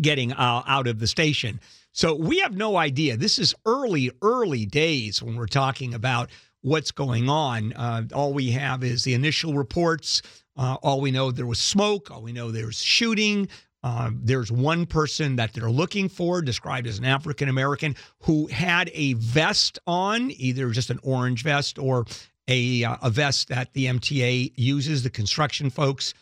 getting 0.00 0.32
uh, 0.32 0.62
out 0.66 0.86
of 0.86 0.98
the 0.98 1.06
station. 1.06 1.60
So 1.92 2.14
we 2.14 2.40
have 2.40 2.56
no 2.56 2.76
idea. 2.76 3.16
This 3.16 3.38
is 3.38 3.54
early, 3.66 4.10
early 4.22 4.66
days 4.66 5.22
when 5.22 5.36
we're 5.36 5.46
talking 5.46 5.94
about 5.94 6.30
what's 6.62 6.90
going 6.90 7.28
on. 7.28 7.72
Uh, 7.74 8.02
all 8.12 8.32
we 8.32 8.50
have 8.50 8.82
is 8.82 9.04
the 9.04 9.14
initial 9.14 9.54
reports. 9.54 10.22
Uh, 10.56 10.76
all 10.82 11.00
we 11.00 11.10
know 11.10 11.30
there 11.30 11.46
was 11.46 11.60
smoke. 11.60 12.10
All 12.10 12.22
we 12.22 12.32
know 12.32 12.50
there's 12.50 12.82
shooting. 12.82 13.48
Uh, 13.84 14.10
there's 14.14 14.50
one 14.50 14.86
person 14.86 15.36
that 15.36 15.52
they're 15.52 15.70
looking 15.70 16.08
for, 16.08 16.40
described 16.40 16.86
as 16.86 16.98
an 16.98 17.04
African 17.04 17.50
American, 17.50 17.94
who 18.20 18.46
had 18.46 18.90
a 18.94 19.12
vest 19.12 19.78
on, 19.86 20.30
either 20.30 20.70
just 20.70 20.88
an 20.88 20.98
orange 21.02 21.42
vest 21.42 21.78
or 21.78 22.06
a, 22.48 22.82
uh, 22.82 22.96
a 23.02 23.10
vest 23.10 23.48
that 23.48 23.74
the 23.74 23.84
MTA 23.84 24.52
uses, 24.56 25.02
the 25.02 25.10
construction 25.10 25.68
folks. 25.68 26.14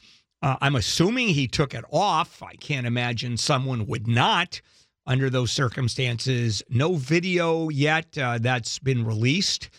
Uh, 0.42 0.56
I'm 0.60 0.74
assuming 0.74 1.28
he 1.28 1.46
took 1.46 1.72
it 1.72 1.84
off. 1.92 2.42
I 2.42 2.54
can't 2.54 2.84
imagine 2.84 3.36
someone 3.36 3.86
would 3.86 4.08
not 4.08 4.60
under 5.06 5.30
those 5.30 5.52
circumstances. 5.52 6.64
No 6.68 6.96
video 6.96 7.68
yet 7.68 8.18
uh, 8.18 8.38
that's 8.38 8.80
been 8.80 9.06
released. 9.06 9.70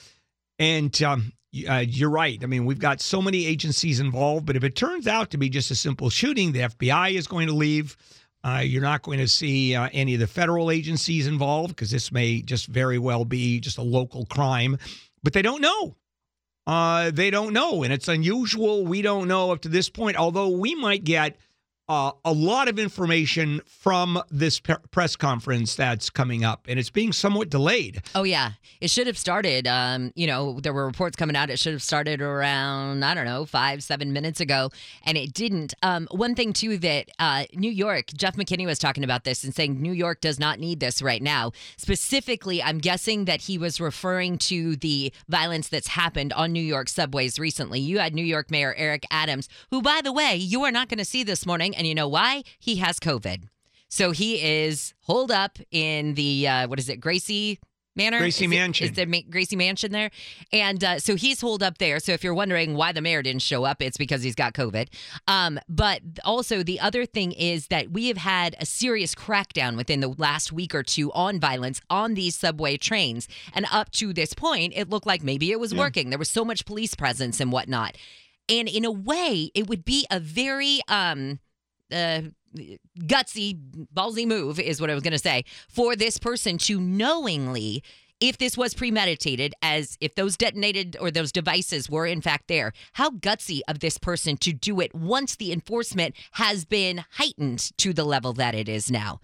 And 0.58 1.04
um, 1.04 1.34
uh, 1.68 1.80
you're 1.80 2.10
right. 2.10 2.40
I 2.44 2.48
mean, 2.48 2.66
we've 2.66 2.80
got 2.80 3.00
so 3.02 3.22
many 3.22 3.46
agencies 3.46 4.00
involved, 4.00 4.46
but 4.46 4.56
if 4.56 4.64
it 4.64 4.76
turns 4.76 5.08
out 5.08 5.30
to 5.32 5.38
be 5.38 5.50
just 5.50 5.72
a 5.72 5.76
simple 5.76 6.10
shooting, 6.10 6.52
the 6.52 6.62
FBI 6.62 7.14
is 7.14 7.28
going 7.28 7.48
to 7.48 7.54
leave. 7.54 7.96
Uh, 8.44 8.62
you're 8.64 8.82
not 8.82 9.04
going 9.04 9.20
to 9.20 9.28
see 9.28 9.74
uh, 9.74 9.88
any 9.94 10.16
of 10.16 10.20
the 10.20 10.28
federal 10.28 10.70
agencies 10.70 11.28
involved 11.28 11.70
because 11.70 11.92
this 11.92 12.12
may 12.12 12.42
just 12.42 12.68
very 12.68 12.98
well 12.98 13.24
be 13.24 13.60
just 13.60 13.78
a 13.78 13.84
local 13.84 14.26
crime, 14.26 14.78
but 15.22 15.32
they 15.34 15.42
don't 15.42 15.62
know. 15.62 15.96
Uh, 16.66 17.12
they 17.12 17.30
don't 17.30 17.54
know, 17.54 17.84
and 17.84 17.94
it's 17.94 18.08
unusual. 18.08 18.86
We 18.86 19.02
don't 19.02 19.28
know 19.28 19.52
up 19.52 19.62
to 19.62 19.70
this 19.70 19.90
point, 19.90 20.18
although 20.18 20.50
we 20.50 20.76
might 20.76 21.04
get 21.04 21.38
uh, 21.90 22.12
a 22.24 22.32
lot 22.32 22.70
of 22.70 22.80
information 22.80 23.62
from 23.66 24.22
this 24.32 24.60
press 24.60 25.16
conference 25.16 25.76
that's 25.76 26.10
coming 26.10 26.44
up, 26.44 26.66
and 26.68 26.80
it's 26.80 26.90
being 26.90 27.12
somewhat 27.12 27.50
delayed. 27.50 28.02
Oh 28.16 28.24
yeah, 28.24 28.52
it 28.80 28.90
should 28.90 29.08
have 29.08 29.18
started. 29.18 29.68
Um, 29.68 30.12
you 30.16 30.26
know, 30.26 30.60
there 30.62 30.74
were 30.74 30.86
reports 30.86 31.16
coming 31.16 31.36
out. 31.36 31.50
It 31.50 31.60
should 31.60 31.74
have 31.74 31.84
started 31.84 32.22
around 32.22 33.04
I 33.04 33.14
don't 33.14 33.26
know 33.26 33.46
five, 33.46 33.84
seven 33.84 34.14
minutes 34.14 34.40
ago, 34.40 34.70
and 35.06 35.18
it 35.18 35.34
didn't. 35.34 35.74
Um, 35.84 36.08
one 36.12 36.36
thing 36.36 36.54
too 36.54 36.78
that 36.80 37.10
uh, 37.20 37.46
New 37.54 37.72
York, 37.72 38.08
Jeff 38.16 38.36
McKinney 38.36 38.66
was 38.66 38.80
talking 38.80 39.04
about 39.04 39.26
this 39.26 39.44
and 39.44 39.54
saying 39.54 39.82
New 39.82 39.92
York 39.92 40.22
does 40.22 40.40
not 40.40 40.60
need 40.60 40.80
this 40.80 41.02
right 41.02 41.22
now. 41.22 41.52
Specifically, 41.78 42.64
I'm 42.64 42.78
guessing 42.78 43.26
that 43.26 43.42
he 43.42 43.58
was 43.58 43.82
referring 43.82 44.38
to 44.40 44.76
the 44.78 45.12
violence 45.28 45.68
that's 45.68 45.88
happened 45.88 46.32
on 46.34 46.52
New 46.54 46.62
York 46.62 46.88
subways 46.88 47.38
recently. 47.38 47.80
You 47.80 48.00
had 48.00 48.14
New 48.14 48.24
York 48.24 48.50
Mayor 48.50 48.74
Eric 48.78 49.06
Adams, 49.12 49.50
who, 49.70 49.82
by 49.82 50.00
the 50.04 50.14
way, 50.14 50.36
you 50.36 50.64
are 50.64 50.72
not 50.72 50.90
going 50.90 50.98
to 50.98 51.06
see 51.06 51.24
this 51.24 51.46
morning, 51.46 51.73
and 51.76 51.88
you 51.88 51.96
know 51.96 52.08
why? 52.08 52.44
He 52.60 52.78
has 52.78 53.00
COVID. 53.00 53.44
So 53.90 54.12
he 54.12 54.42
is 54.42 54.94
holed 55.02 55.32
up 55.32 55.60
in 55.70 56.16
the 56.16 56.48
uh, 56.48 56.68
what 56.68 56.80
is 56.80 56.90
it, 56.90 57.00
Gracie 57.00 57.60
Manor? 57.96 58.18
Gracie 58.18 58.46
Is 58.46 58.50
Mansion. 58.50 58.88
Is 58.88 58.94
the 58.94 59.06
Ma- 59.06 59.20
Gracie 59.30 59.56
Mansion 59.56 59.92
there? 59.92 60.10
And 60.52 60.84
uh, 60.84 61.00
so 61.00 61.16
he's 61.16 61.42
holed 61.42 61.62
up 61.62 61.78
there. 61.78 62.00
So 62.00 62.12
if 62.12 62.24
you're 62.24 62.34
wondering 62.34 62.76
why 62.76 62.92
the 62.92 63.02
mayor 63.02 63.22
didn't 63.22 63.44
show 63.44 63.66
up, 63.66 63.82
it's 63.82 63.98
because 63.98 64.24
he's 64.24 64.34
got 64.36 64.54
COVID. 64.54 64.88
Um, 65.28 65.60
but 65.70 66.02
also 66.26 66.64
the 66.64 66.80
other 66.80 67.06
thing 67.06 67.34
is 67.34 67.68
that 67.68 67.92
we 67.92 68.08
have 68.08 68.18
had 68.18 68.56
a 68.60 68.66
serious 68.66 69.14
crackdown 69.14 69.78
within 69.78 70.00
the 70.00 70.10
last 70.18 70.52
week 70.52 70.74
or 70.74 70.82
two 70.82 71.12
on 71.12 71.40
violence 71.40 71.80
on 71.90 72.16
these 72.16 72.36
subway 72.36 72.78
trains, 72.78 73.28
and 73.54 73.68
up 73.72 73.92
to 73.92 74.12
this 74.12 74.34
point, 74.34 74.74
it 74.76 74.90
looked 74.90 75.06
like 75.06 75.22
maybe 75.24 75.52
it 75.52 75.60
was 75.60 75.74
working. 75.74 76.10
There 76.10 76.20
was 76.20 76.30
so 76.30 76.44
much 76.44 76.66
police 76.66 76.96
presence 76.96 77.40
and 77.40 77.52
whatnot. 77.52 77.96
And 78.50 78.68
in 78.68 78.84
a 78.86 78.92
way, 78.92 79.52
it 79.54 79.68
would 79.68 79.86
be 79.86 80.06
a 80.12 80.20
very 80.20 80.82
um, 80.88 81.40
uh, 81.94 82.22
gutsy, 83.00 83.58
ballsy 83.94 84.26
move, 84.26 84.60
is 84.60 84.82
what 84.82 84.90
I 84.90 84.94
was 84.94 85.04
going 85.04 85.14
to 85.14 85.20
say, 85.20 85.46
for 85.70 85.96
this 85.96 86.18
person 86.18 86.58
to 86.60 86.80
knowingly 86.80 87.84
if 88.20 88.38
this 88.38 88.58
was 88.58 88.74
premeditated, 88.74 89.54
as 89.62 89.98
if 90.00 90.16
those 90.16 90.38
detonated 90.38 90.96
or 91.02 91.12
those 91.12 91.32
devices 91.32 91.90
were 91.90 92.06
in 92.06 92.22
fact 92.22 92.48
there, 92.48 92.72
how 92.94 93.10
gutsy 93.10 93.60
of 93.68 93.80
this 93.80 93.98
person 93.98 94.38
to 94.38 94.54
do 94.54 94.80
it 94.80 94.96
once 94.96 95.36
the 95.36 95.52
enforcement 95.52 96.16
has 96.32 96.64
been 96.64 97.04
heightened 97.12 97.76
to 97.78 97.92
the 97.92 98.06
level 98.06 98.32
that 98.32 98.56
it 98.56 98.70
is 98.70 98.90
now. 98.90 99.20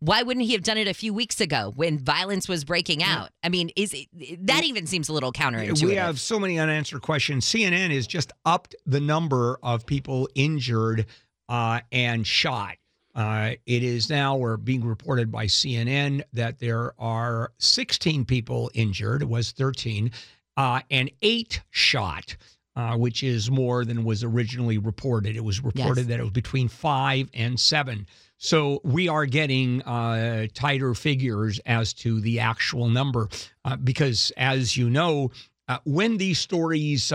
Why 0.00 0.22
wouldn't 0.22 0.46
he 0.46 0.54
have 0.54 0.62
done 0.62 0.78
it 0.78 0.88
a 0.88 0.94
few 0.94 1.12
weeks 1.12 1.40
ago 1.40 1.72
when 1.76 1.98
violence 1.98 2.48
was 2.48 2.64
breaking 2.64 3.02
out? 3.02 3.28
I 3.44 3.50
mean, 3.50 3.70
is 3.76 3.92
it, 3.94 4.08
that 4.46 4.64
even 4.64 4.86
seems 4.86 5.10
a 5.10 5.12
little 5.12 5.32
counterintuitive? 5.32 5.84
We 5.84 5.94
have 5.96 6.18
so 6.18 6.40
many 6.40 6.58
unanswered 6.58 7.02
questions. 7.02 7.44
CNN 7.44 7.90
has 7.90 8.06
just 8.06 8.32
upped 8.46 8.74
the 8.86 8.98
number 9.00 9.58
of 9.62 9.84
people 9.84 10.28
injured 10.34 11.04
uh, 11.50 11.80
and 11.92 12.26
shot. 12.26 12.76
Uh, 13.14 13.50
it 13.66 13.82
is 13.82 14.08
now, 14.08 14.36
we're 14.36 14.56
being 14.56 14.84
reported 14.84 15.30
by 15.32 15.44
CNN 15.44 16.22
that 16.32 16.60
there 16.60 16.94
are 16.98 17.52
16 17.58 18.24
people 18.24 18.70
injured. 18.72 19.20
It 19.20 19.28
was 19.28 19.50
13, 19.50 20.12
uh, 20.56 20.80
and 20.90 21.10
eight 21.20 21.60
shot. 21.70 22.36
Uh, 22.76 22.96
which 22.96 23.24
is 23.24 23.50
more 23.50 23.84
than 23.84 24.04
was 24.04 24.22
originally 24.22 24.78
reported. 24.78 25.36
It 25.36 25.42
was 25.42 25.60
reported 25.62 26.02
Yes. 26.02 26.06
that 26.06 26.20
it 26.20 26.22
was 26.22 26.30
between 26.30 26.68
five 26.68 27.28
and 27.34 27.58
seven. 27.58 28.06
So 28.38 28.80
we 28.84 29.08
are 29.08 29.26
getting 29.26 29.82
uh, 29.82 30.46
tighter 30.54 30.94
figures 30.94 31.58
as 31.66 31.92
to 31.94 32.20
the 32.20 32.38
actual 32.38 32.88
number 32.88 33.28
uh, 33.64 33.76
because, 33.76 34.32
as 34.36 34.76
you 34.76 34.88
know, 34.88 35.32
uh, 35.66 35.78
when 35.84 36.16
these 36.16 36.38
stories 36.38 37.12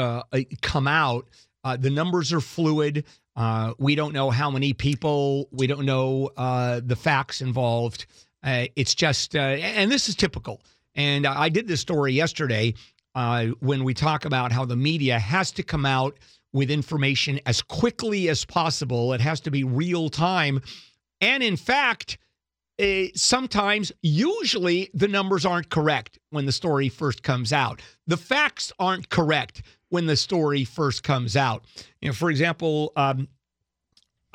come 0.61 0.87
out, 0.87 1.25
uh, 1.63 1.77
the 1.77 1.89
numbers 1.89 2.33
are 2.33 2.41
fluid. 2.41 3.05
Uh, 3.35 3.73
we 3.77 3.95
don't 3.95 4.13
know 4.13 4.29
how 4.29 4.49
many 4.49 4.73
people. 4.73 5.47
We 5.51 5.67
don't 5.67 5.85
know 5.85 6.29
uh, 6.37 6.81
the 6.83 6.95
facts 6.95 7.41
involved. 7.41 8.05
Uh, 8.43 8.65
it's 8.75 8.95
just, 8.95 9.35
uh, 9.35 9.39
and 9.39 9.91
this 9.91 10.07
is 10.07 10.15
typical. 10.15 10.61
And 10.95 11.27
I 11.27 11.49
did 11.49 11.67
this 11.67 11.81
story 11.81 12.13
yesterday 12.13 12.73
uh, 13.15 13.47
when 13.59 13.83
we 13.83 13.93
talk 13.93 14.25
about 14.25 14.51
how 14.51 14.65
the 14.65 14.75
media 14.75 15.19
has 15.19 15.51
to 15.53 15.63
come 15.63 15.85
out 15.85 16.17
with 16.53 16.71
information 16.71 17.39
as 17.45 17.61
quickly 17.61 18.29
as 18.29 18.45
possible. 18.45 19.11
It 19.13 19.21
has 19.21 19.41
to 19.41 19.51
be 19.51 19.63
real 19.63 20.09
time. 20.09 20.61
And 21.19 21.43
in 21.43 21.57
fact, 21.57 22.17
uh, 22.79 23.05
sometimes, 23.15 23.91
usually, 24.01 24.89
the 24.93 25.07
numbers 25.07 25.45
aren't 25.45 25.69
correct 25.69 26.19
when 26.31 26.45
the 26.45 26.51
story 26.51 26.89
first 26.89 27.23
comes 27.23 27.53
out. 27.53 27.81
The 28.07 28.17
facts 28.17 28.71
aren't 28.79 29.09
correct 29.09 29.61
when 29.89 30.07
the 30.07 30.17
story 30.17 30.65
first 30.65 31.03
comes 31.03 31.37
out. 31.37 31.65
You 32.01 32.09
know, 32.09 32.13
for 32.13 32.29
example, 32.29 32.91
um, 32.95 33.27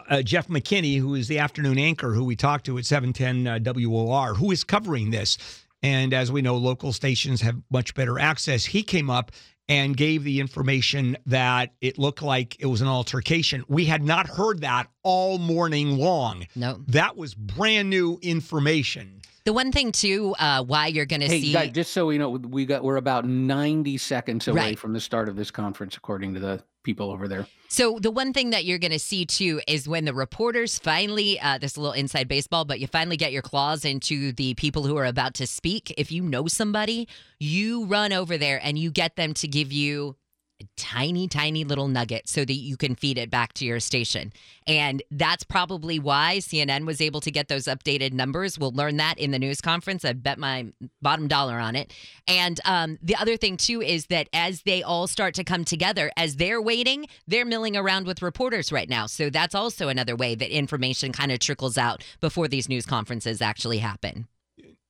uh, 0.08 0.22
Jeff 0.22 0.48
McKinney, 0.48 0.98
who 0.98 1.14
is 1.14 1.28
the 1.28 1.38
afternoon 1.38 1.78
anchor 1.78 2.12
who 2.12 2.24
we 2.24 2.34
talked 2.34 2.66
to 2.66 2.78
at 2.78 2.86
710 2.86 3.46
uh, 3.46 3.58
WOR, 3.86 4.34
who 4.34 4.50
is 4.50 4.64
covering 4.64 5.10
this. 5.10 5.36
And 5.82 6.12
as 6.12 6.32
we 6.32 6.42
know, 6.42 6.56
local 6.56 6.92
stations 6.92 7.40
have 7.42 7.56
much 7.70 7.94
better 7.94 8.18
access. 8.18 8.64
He 8.64 8.82
came 8.82 9.08
up 9.08 9.32
and 9.70 9.96
gave 9.96 10.24
the 10.24 10.40
information 10.40 11.16
that 11.26 11.72
it 11.80 11.96
looked 11.96 12.22
like 12.22 12.56
it 12.58 12.66
was 12.66 12.80
an 12.80 12.88
altercation. 12.88 13.64
We 13.68 13.84
had 13.84 14.02
not 14.02 14.26
heard 14.26 14.62
that 14.62 14.88
all 15.04 15.38
morning 15.38 15.96
long. 15.96 16.48
No. 16.56 16.82
That 16.88 17.16
was 17.16 17.34
brand 17.34 17.88
new 17.88 18.18
information. 18.20 19.22
The 19.44 19.52
one 19.52 19.72
thing 19.72 19.92
too, 19.92 20.34
uh, 20.38 20.62
why 20.64 20.88
you're 20.88 21.06
going 21.06 21.20
to 21.20 21.26
Hey, 21.26 21.40
see 21.40 21.52
guys, 21.52 21.72
just 21.72 21.92
so 21.92 22.10
you 22.10 22.18
know, 22.18 22.30
we 22.30 22.66
got 22.66 22.84
we're 22.84 22.96
about 22.96 23.24
ninety 23.26 23.96
seconds 23.98 24.48
away 24.48 24.60
Right. 24.60 24.78
from 24.78 24.92
the 24.92 25.00
start 25.00 25.28
of 25.28 25.36
this 25.36 25.50
conference, 25.50 25.96
according 25.96 26.34
to 26.34 26.40
the 26.40 26.62
people 26.82 27.10
over 27.10 27.28
there. 27.28 27.46
So 27.68 27.98
the 28.00 28.10
one 28.10 28.32
thing 28.32 28.50
that 28.50 28.64
you're 28.64 28.78
going 28.78 28.90
to 28.92 28.98
see 28.98 29.24
too 29.26 29.60
is 29.68 29.86
when 29.86 30.04
the 30.06 30.14
reporters 30.14 30.78
finally, 30.78 31.38
uh, 31.40 31.58
this 31.58 31.76
little 31.76 31.92
inside 31.92 32.26
baseball, 32.26 32.64
but 32.64 32.80
you 32.80 32.86
finally 32.86 33.16
get 33.16 33.32
your 33.32 33.42
claws 33.42 33.84
into 33.84 34.32
the 34.32 34.54
people 34.54 34.84
who 34.84 34.96
are 34.96 35.04
about 35.04 35.34
to 35.34 35.46
speak. 35.46 35.94
If 35.98 36.10
you 36.10 36.22
know 36.22 36.46
somebody, 36.46 37.06
you 37.38 37.84
run 37.84 38.12
over 38.12 38.36
there 38.38 38.58
and 38.62 38.78
you 38.78 38.90
get 38.90 39.16
them 39.16 39.34
to 39.34 39.46
give 39.48 39.72
you 39.72 40.16
tiny, 40.76 41.28
tiny 41.28 41.64
little 41.64 41.88
nugget 41.88 42.28
so 42.28 42.44
that 42.44 42.52
you 42.52 42.76
can 42.76 42.94
feed 42.94 43.18
it 43.18 43.30
back 43.30 43.52
to 43.54 43.64
your 43.64 43.80
station. 43.80 44.32
And 44.66 45.02
that's 45.10 45.44
probably 45.44 45.98
why 45.98 46.38
CNN 46.38 46.86
was 46.86 47.00
able 47.00 47.20
to 47.22 47.30
get 47.30 47.48
those 47.48 47.64
updated 47.64 48.12
numbers. 48.12 48.58
We'll 48.58 48.72
learn 48.72 48.96
that 48.98 49.18
in 49.18 49.30
the 49.30 49.38
news 49.38 49.60
conference. 49.60 50.04
I 50.04 50.12
bet 50.12 50.38
my 50.38 50.66
bottom 51.02 51.28
dollar 51.28 51.58
on 51.58 51.76
it. 51.76 51.92
And 52.28 52.60
um, 52.64 52.98
the 53.02 53.16
other 53.16 53.36
thing, 53.36 53.56
too, 53.56 53.82
is 53.82 54.06
that 54.06 54.28
as 54.32 54.62
they 54.62 54.82
all 54.82 55.06
start 55.06 55.34
to 55.34 55.44
come 55.44 55.64
together, 55.64 56.10
as 56.16 56.36
they're 56.36 56.62
waiting, 56.62 57.06
they're 57.26 57.44
milling 57.44 57.76
around 57.76 58.06
with 58.06 58.22
reporters 58.22 58.72
right 58.72 58.88
now. 58.88 59.06
So 59.06 59.30
that's 59.30 59.54
also 59.54 59.88
another 59.88 60.16
way 60.16 60.34
that 60.34 60.50
information 60.56 61.12
kind 61.12 61.32
of 61.32 61.38
trickles 61.38 61.78
out 61.78 62.04
before 62.20 62.48
these 62.48 62.68
news 62.68 62.86
conferences 62.86 63.42
actually 63.42 63.78
happen. 63.78 64.26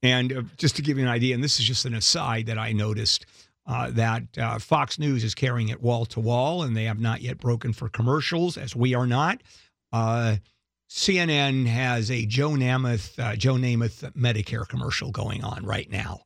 And 0.03 0.33
uh, 0.33 0.43
just 0.57 0.77
to 0.77 0.83
give 0.83 0.97
you 0.97 1.05
an 1.05 1.11
idea, 1.11 1.35
and 1.35 1.45
this 1.45 1.61
is 1.61 1.67
just 1.67 1.85
an 1.85 1.95
aside 1.95 2.47
that 2.47 2.59
I 2.59 2.73
noticed, 2.73 3.27
uh, 3.71 3.89
that 3.93 4.25
uh, 4.37 4.59
Fox 4.59 4.99
News 4.99 5.23
is 5.23 5.35
carrying 5.35 5.69
it 5.69 5.81
wall 5.81 6.05
to 6.07 6.19
wall, 6.19 6.65
and 6.65 6.77
they 6.77 6.85
have 6.85 6.99
not 6.99 7.23
yet 7.23 7.39
broken 7.39 7.73
for 7.73 7.89
commercials, 7.89 8.57
as 8.57 8.75
we 8.75 8.95
are 8.95 9.07
not. 9.07 9.43
Uh, 9.93 10.37
CNN 10.91 11.67
has 11.67 12.11
a 12.11 12.27
Joe 12.27 12.51
Namath, 12.51 13.17
uh, 13.19 13.37
Joe 13.37 13.55
Namath 13.55 14.13
Medicare 14.15 14.67
commercial 14.67 15.13
going 15.13 15.45
on 15.45 15.65
right 15.65 15.89
now. 15.89 16.23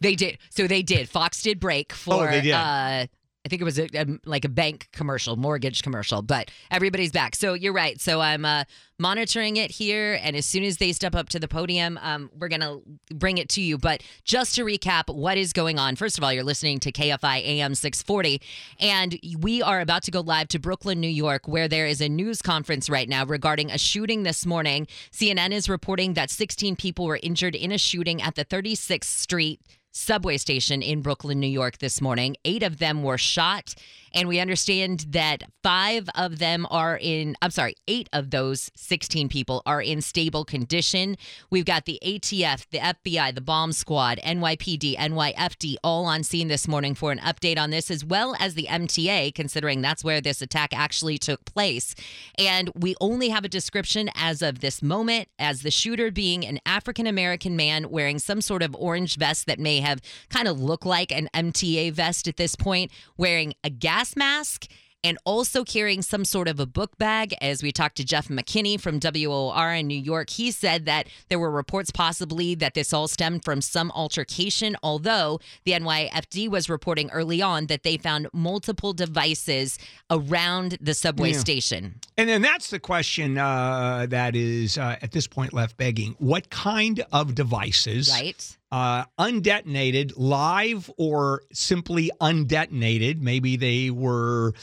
They 0.00 0.14
did. 0.14 0.36
So 0.50 0.66
they 0.66 0.82
did. 0.82 1.08
Fox 1.08 1.42
did 1.42 1.58
break 1.60 1.94
for. 1.94 2.28
Oh, 2.28 2.30
they 2.30 2.42
did. 2.42 3.08
I 3.44 3.48
think 3.48 3.60
it 3.60 3.64
was 3.64 3.78
a, 3.78 3.88
a, 3.94 4.06
like 4.24 4.44
a 4.44 4.48
bank 4.48 4.88
commercial, 4.92 5.36
mortgage 5.36 5.82
commercial, 5.82 6.22
but 6.22 6.50
everybody's 6.70 7.10
back. 7.10 7.34
So 7.34 7.54
you're 7.54 7.72
right. 7.72 8.00
So 8.00 8.20
I'm 8.20 8.44
uh, 8.44 8.64
monitoring 9.00 9.56
it 9.56 9.72
here, 9.72 10.18
and 10.22 10.36
as 10.36 10.46
soon 10.46 10.62
as 10.62 10.76
they 10.76 10.92
step 10.92 11.16
up 11.16 11.28
to 11.30 11.40
the 11.40 11.48
podium, 11.48 11.98
um, 12.02 12.30
we're 12.38 12.48
gonna 12.48 12.78
bring 13.12 13.38
it 13.38 13.48
to 13.50 13.60
you. 13.60 13.78
But 13.78 14.04
just 14.24 14.54
to 14.54 14.64
recap, 14.64 15.12
what 15.12 15.38
is 15.38 15.52
going 15.52 15.80
on? 15.80 15.96
First 15.96 16.18
of 16.18 16.24
all, 16.24 16.32
you're 16.32 16.44
listening 16.44 16.78
to 16.80 16.92
KFI 16.92 17.38
AM 17.42 17.74
640, 17.74 18.40
and 18.78 19.18
we 19.40 19.60
are 19.60 19.80
about 19.80 20.04
to 20.04 20.12
go 20.12 20.20
live 20.20 20.46
to 20.48 20.60
Brooklyn, 20.60 21.00
New 21.00 21.08
York, 21.08 21.48
where 21.48 21.66
there 21.66 21.86
is 21.86 22.00
a 22.00 22.08
news 22.08 22.42
conference 22.42 22.88
right 22.88 23.08
now 23.08 23.26
regarding 23.26 23.72
a 23.72 23.78
shooting 23.78 24.22
this 24.22 24.46
morning. 24.46 24.86
CNN 25.10 25.50
is 25.50 25.68
reporting 25.68 26.14
that 26.14 26.30
16 26.30 26.76
people 26.76 27.06
were 27.06 27.18
injured 27.24 27.56
in 27.56 27.72
a 27.72 27.78
shooting 27.78 28.22
at 28.22 28.36
the 28.36 28.44
36th 28.44 29.04
Street 29.04 29.60
subway 29.92 30.36
station 30.38 30.82
in 30.82 31.02
Brooklyn, 31.02 31.38
New 31.38 31.46
York 31.46 31.78
this 31.78 32.00
morning. 32.00 32.36
Eight 32.44 32.62
of 32.62 32.78
them 32.78 33.02
were 33.02 33.18
shot. 33.18 33.74
And 34.14 34.28
we 34.28 34.40
understand 34.40 35.06
that 35.10 35.42
five 35.62 36.08
of 36.14 36.38
them 36.38 36.66
are 36.70 36.98
in, 37.00 37.34
I'm 37.40 37.50
sorry, 37.50 37.76
eight 37.88 38.08
of 38.12 38.30
those 38.30 38.70
16 38.76 39.28
people 39.28 39.62
are 39.64 39.80
in 39.80 40.02
stable 40.02 40.44
condition. 40.44 41.16
We've 41.50 41.64
got 41.64 41.86
the 41.86 41.98
ATF, 42.04 42.66
the 42.70 42.78
FBI, 42.78 43.34
the 43.34 43.40
bomb 43.40 43.72
squad, 43.72 44.20
NYPD, 44.24 44.96
NYFD 44.96 45.76
all 45.82 46.04
on 46.04 46.22
scene 46.22 46.48
this 46.48 46.68
morning 46.68 46.94
for 46.94 47.12
an 47.12 47.18
update 47.18 47.58
on 47.58 47.70
this, 47.70 47.90
as 47.90 48.04
well 48.04 48.36
as 48.38 48.54
the 48.54 48.66
MTA, 48.68 49.34
considering 49.34 49.80
that's 49.80 50.04
where 50.04 50.20
this 50.20 50.42
attack 50.42 50.76
actually 50.76 51.18
took 51.18 51.44
place. 51.44 51.94
And 52.38 52.70
we 52.74 52.94
only 53.00 53.30
have 53.30 53.44
a 53.44 53.48
description 53.48 54.10
as 54.14 54.42
of 54.42 54.60
this 54.60 54.82
moment 54.82 55.28
as 55.38 55.62
the 55.62 55.70
shooter 55.70 56.10
being 56.10 56.44
an 56.44 56.60
African 56.66 57.06
American 57.06 57.56
man 57.56 57.88
wearing 57.90 58.18
some 58.18 58.40
sort 58.40 58.62
of 58.62 58.74
orange 58.74 59.16
vest 59.16 59.46
that 59.46 59.58
may 59.58 59.80
have 59.82 60.00
kind 60.30 60.48
of 60.48 60.60
looked 60.60 60.86
like 60.86 61.12
an 61.12 61.28
MTA 61.34 61.92
vest 61.92 62.26
at 62.26 62.36
this 62.38 62.56
point, 62.56 62.90
wearing 63.16 63.52
a 63.62 63.70
gas 63.70 64.16
mask 64.16 64.66
and 65.04 65.18
also 65.24 65.64
carrying 65.64 66.00
some 66.00 66.24
sort 66.24 66.46
of 66.46 66.60
a 66.60 66.66
book 66.66 66.96
bag. 66.96 67.34
As 67.40 67.60
we 67.60 67.72
talked 67.72 67.96
to 67.96 68.04
Jeff 68.04 68.28
McKinney 68.28 68.80
from 68.80 69.00
WOR 69.00 69.72
in 69.74 69.88
New 69.88 69.98
York, 69.98 70.30
he 70.30 70.52
said 70.52 70.86
that 70.86 71.08
there 71.28 71.40
were 71.40 71.50
reports 71.50 71.90
possibly 71.90 72.54
that 72.54 72.74
this 72.74 72.92
all 72.92 73.08
stemmed 73.08 73.44
from 73.44 73.60
some 73.60 73.90
altercation, 73.96 74.76
although 74.80 75.40
the 75.64 75.72
NYFD 75.72 76.48
was 76.48 76.68
reporting 76.70 77.10
early 77.10 77.42
on 77.42 77.66
that 77.66 77.82
they 77.82 77.96
found 77.96 78.28
multiple 78.32 78.92
devices 78.92 79.76
around 80.08 80.78
the 80.80 80.94
subway 80.94 81.32
Yeah. 81.32 81.38
station. 81.38 81.94
And 82.16 82.28
then 82.28 82.40
that's 82.42 82.70
the 82.70 82.78
question 82.78 83.38
uh, 83.38 84.06
that 84.08 84.36
is 84.36 84.78
uh, 84.78 84.98
at 85.02 85.10
this 85.10 85.26
point 85.26 85.52
left 85.52 85.76
begging: 85.78 86.14
What 86.20 86.48
kind 86.50 87.04
of 87.10 87.34
devices, 87.34 88.08
Right. 88.08 88.56
Uh, 88.72 89.04
undetonated, 89.18 90.14
live 90.16 90.90
or 90.96 91.42
simply 91.52 92.10
undetonated? 92.20 93.20
Maybe 93.20 93.56
they 93.56 93.90
were 93.90 94.54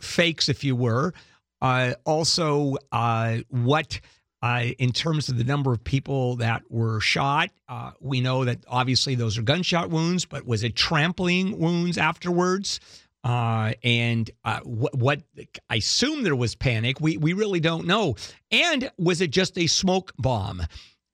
fakes, 0.00 0.48
if 0.48 0.62
you 0.64 0.76
were. 0.76 1.12
Uh, 1.60 1.94
also, 2.04 2.76
uh, 2.92 3.38
what 3.50 4.00
uh, 4.42 4.66
in 4.78 4.92
terms 4.92 5.28
of 5.28 5.36
the 5.36 5.44
number 5.44 5.72
of 5.72 5.82
people 5.82 6.36
that 6.36 6.62
were 6.70 7.00
shot? 7.00 7.50
Uh, 7.68 7.90
we 8.00 8.20
know 8.20 8.44
that 8.44 8.60
obviously 8.68 9.16
those 9.16 9.36
are 9.36 9.42
gunshot 9.42 9.90
wounds, 9.90 10.24
but 10.24 10.46
was 10.46 10.62
it 10.62 10.76
trampling 10.76 11.58
wounds 11.58 11.98
afterwards? 11.98 12.78
Uh, 13.24 13.72
and 13.82 14.30
what, 14.62 14.94
what 14.94 15.22
I 15.68 15.76
assume 15.76 16.22
there 16.22 16.36
was 16.36 16.54
panic. 16.54 17.00
We 17.00 17.16
we 17.16 17.32
really 17.32 17.58
don't 17.58 17.86
know. 17.86 18.14
And 18.52 18.88
was 18.98 19.20
it 19.20 19.32
just 19.32 19.58
a 19.58 19.66
smoke 19.66 20.12
bomb 20.16 20.62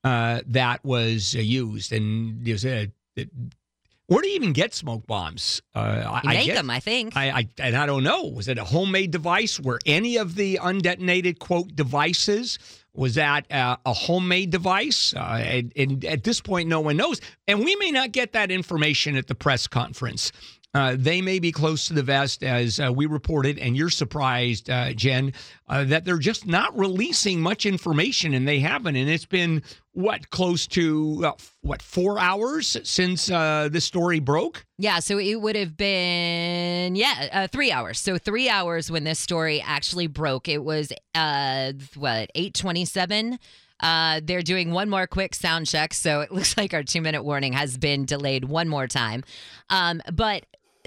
uh, 0.04 0.40
that 0.46 0.84
was 0.84 1.34
uh, 1.36 1.40
used? 1.40 1.92
And 1.92 2.46
it, 2.46 2.92
where 4.06 4.20
do 4.20 4.28
you 4.28 4.34
even 4.34 4.52
get 4.52 4.74
smoke 4.74 5.06
bombs? 5.06 5.62
Uh, 5.74 6.20
I, 6.24 6.34
make 6.34 6.46
guess- 6.46 6.56
them, 6.56 6.68
I 6.68 6.80
think. 6.80 7.16
I, 7.16 7.30
I 7.30 7.48
and 7.58 7.76
I 7.76 7.86
don't 7.86 8.04
know. 8.04 8.24
Was 8.24 8.48
it 8.48 8.58
a 8.58 8.64
homemade 8.64 9.10
device? 9.10 9.58
Were 9.58 9.78
any 9.86 10.16
of 10.18 10.34
the 10.34 10.58
undetonated 10.62 11.38
quote 11.38 11.74
devices 11.74 12.58
Was 12.94 13.14
that 13.14 13.50
uh, 13.50 13.76
a 13.86 13.92
homemade 13.94 14.50
device? 14.50 15.14
Uh, 15.14 15.40
and, 15.42 15.72
and 15.76 16.04
at 16.04 16.24
this 16.24 16.40
point, 16.42 16.68
no 16.68 16.80
one 16.80 16.96
knows. 16.98 17.20
And 17.48 17.60
we 17.60 17.74
may 17.76 17.90
not 17.90 18.12
get 18.12 18.32
that 18.32 18.50
information 18.50 19.16
at 19.16 19.28
the 19.28 19.34
press 19.34 19.66
conference. 19.66 20.30
Uh, 20.74 20.96
they 20.98 21.20
may 21.20 21.38
be 21.38 21.52
close 21.52 21.86
to 21.86 21.92
the 21.92 22.02
vest, 22.02 22.42
as 22.42 22.80
uh, 22.80 22.90
we 22.90 23.04
reported, 23.04 23.58
and 23.58 23.76
you're 23.76 23.90
surprised, 23.90 24.70
uh, 24.70 24.90
Jen, 24.94 25.34
uh, 25.68 25.84
that 25.84 26.06
they're 26.06 26.16
just 26.16 26.46
not 26.46 26.76
releasing 26.78 27.42
much 27.42 27.66
information, 27.66 28.32
and 28.32 28.48
they 28.48 28.58
haven't. 28.58 28.96
And 28.96 29.08
it's 29.10 29.26
been 29.26 29.62
what 29.92 30.30
close 30.30 30.66
to 30.68 31.26
uh, 31.26 31.32
what 31.60 31.82
four 31.82 32.18
hours 32.18 32.78
since 32.84 33.30
uh, 33.30 33.68
this 33.70 33.84
story 33.84 34.18
broke. 34.18 34.64
Yeah, 34.78 35.00
so 35.00 35.18
it 35.18 35.34
would 35.34 35.56
have 35.56 35.76
been 35.76 36.96
yeah 36.96 37.46
three 37.48 37.70
hours. 37.70 37.98
So 37.98 38.16
three 38.16 38.48
hours 38.48 38.90
when 38.90 39.04
this 39.04 39.18
story 39.18 39.60
actually 39.60 40.06
broke. 40.06 40.48
It 40.48 40.64
was 40.64 40.90
what 41.14 42.30
eight 42.34 42.54
twenty 42.54 42.86
seven. 42.86 43.38
Uh, 43.82 44.20
they're 44.22 44.42
doing 44.42 44.70
one 44.70 44.88
more 44.88 45.06
quick 45.06 45.34
sound 45.34 45.66
check, 45.66 45.92
so 45.92 46.20
it 46.20 46.32
looks 46.32 46.56
like 46.56 46.72
our 46.72 46.82
two 46.82 47.02
minute 47.02 47.24
warning 47.24 47.52
has 47.52 47.76
been 47.76 48.04
delayed 48.06 48.44
one 48.44 48.68
more 48.68 48.86
time. 48.86 49.22
Um, 49.68 50.00
but 50.12 50.46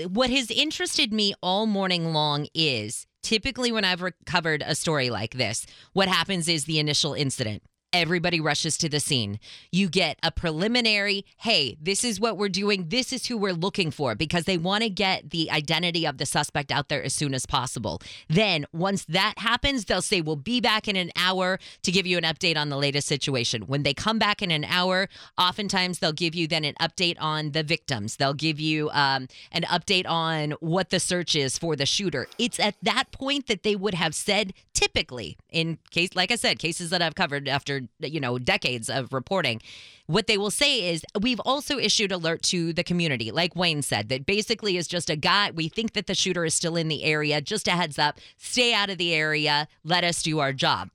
what 0.09 0.29
has 0.29 0.51
interested 0.51 1.13
me 1.13 1.33
all 1.41 1.65
morning 1.65 2.13
long 2.13 2.47
is 2.53 3.07
typically 3.23 3.71
when 3.71 3.85
I've 3.85 4.03
covered 4.25 4.63
a 4.65 4.75
story 4.75 5.09
like 5.09 5.35
this, 5.35 5.65
what 5.93 6.07
happens 6.07 6.47
is 6.47 6.65
the 6.65 6.79
initial 6.79 7.13
incident. 7.13 7.63
Everybody 7.95 8.41
rushes 8.41 8.77
to 8.79 8.89
the 8.89 8.99
scene. 8.99 9.39
You 9.71 9.87
get 9.87 10.19
a 10.21 10.29
preliminary, 10.29 11.23
hey, 11.37 11.77
this 11.81 12.03
is 12.03 12.19
what 12.19 12.37
we're 12.37 12.49
doing. 12.49 12.89
This 12.89 13.13
is 13.13 13.27
who 13.27 13.37
we're 13.37 13.53
looking 13.53 13.89
for 13.89 14.15
because 14.15 14.43
they 14.43 14.57
want 14.57 14.83
to 14.83 14.89
get 14.89 15.29
the 15.29 15.49
identity 15.49 16.05
of 16.05 16.17
the 16.17 16.25
suspect 16.25 16.73
out 16.73 16.89
there 16.89 17.01
as 17.01 17.13
soon 17.13 17.33
as 17.33 17.45
possible. 17.45 18.01
Then, 18.27 18.65
once 18.73 19.05
that 19.05 19.35
happens, 19.37 19.85
they'll 19.85 20.01
say, 20.01 20.19
we'll 20.19 20.35
be 20.35 20.59
back 20.59 20.89
in 20.89 20.97
an 20.97 21.09
hour 21.15 21.57
to 21.83 21.91
give 21.91 22.05
you 22.05 22.17
an 22.17 22.25
update 22.25 22.57
on 22.57 22.67
the 22.67 22.75
latest 22.75 23.07
situation. 23.07 23.61
When 23.61 23.83
they 23.83 23.93
come 23.93 24.19
back 24.19 24.41
in 24.41 24.51
an 24.51 24.65
hour, 24.65 25.07
oftentimes 25.37 25.99
they'll 25.99 26.11
give 26.11 26.35
you 26.35 26.49
then 26.49 26.65
an 26.65 26.75
update 26.81 27.15
on 27.21 27.51
the 27.51 27.63
victims. 27.63 28.17
They'll 28.17 28.33
give 28.33 28.59
you 28.59 28.89
um, 28.89 29.29
an 29.53 29.61
update 29.63 30.05
on 30.05 30.51
what 30.59 30.89
the 30.89 30.99
search 30.99 31.33
is 31.33 31.57
for 31.57 31.77
the 31.77 31.85
shooter. 31.85 32.27
It's 32.37 32.59
at 32.59 32.75
that 32.83 33.13
point 33.13 33.47
that 33.47 33.63
they 33.63 33.77
would 33.77 33.93
have 33.93 34.13
said, 34.13 34.51
typically, 34.86 35.38
in 35.51 35.79
case, 35.91 36.09
like 36.15 36.31
I 36.31 36.36
said, 36.36 36.59
cases 36.59 36.91
that 36.91 37.01
I've 37.01 37.15
covered 37.15 37.47
after 37.47 37.81
you 37.99 38.19
know 38.19 38.38
decades 38.38 38.89
of 38.89 39.13
reporting 39.13 39.61
what 40.07 40.27
they 40.27 40.38
will 40.38 40.51
say 40.51 40.91
is 40.91 41.03
we've 41.19 41.39
also 41.41 41.77
issued 41.79 42.11
alert 42.11 42.43
to 42.43 42.73
the 42.73 42.83
community. 42.83 43.31
Like 43.31 43.55
wayne 43.55 43.81
said 43.81 44.09
that 44.09 44.25
basically 44.25 44.77
is 44.77 44.88
just 44.88 45.09
a 45.09 45.15
guy 45.15 45.51
we 45.51 45.67
think 45.67 45.93
that 45.93 46.07
the 46.07 46.15
shooter 46.15 46.45
is 46.45 46.53
still 46.53 46.75
in 46.75 46.88
the 46.88 47.03
area 47.03 47.41
just 47.41 47.67
a 47.67 47.71
heads 47.71 47.97
up 47.97 48.19
stay 48.38 48.73
out 48.73 48.89
of 48.89 48.97
the 48.97 49.13
area 49.13 49.67
let 49.83 50.03
us 50.03 50.21
do 50.21 50.39
our 50.39 50.53
job. 50.53 50.89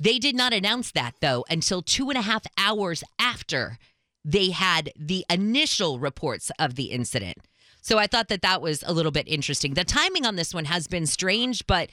They 0.00 0.18
did 0.18 0.34
not 0.34 0.52
announce 0.52 0.90
that 0.92 1.14
though 1.20 1.44
until 1.48 1.82
two 1.82 2.08
and 2.10 2.18
a 2.18 2.22
half 2.22 2.42
hours 2.58 3.04
after 3.18 3.78
they 4.24 4.50
had 4.50 4.90
the 4.98 5.24
initial 5.30 5.98
reports 5.98 6.50
of 6.58 6.74
the 6.74 6.86
incident. 6.86 7.38
So 7.80 7.96
I 7.98 8.08
thought 8.08 8.28
that 8.28 8.42
that 8.42 8.60
was 8.60 8.82
a 8.86 8.92
little 8.92 9.12
bit 9.12 9.28
interesting. 9.28 9.74
The 9.74 9.84
timing 9.84 10.26
on 10.26 10.36
this 10.36 10.52
one 10.52 10.66
has 10.66 10.88
been 10.88 11.06
strange, 11.06 11.66
but 11.66 11.90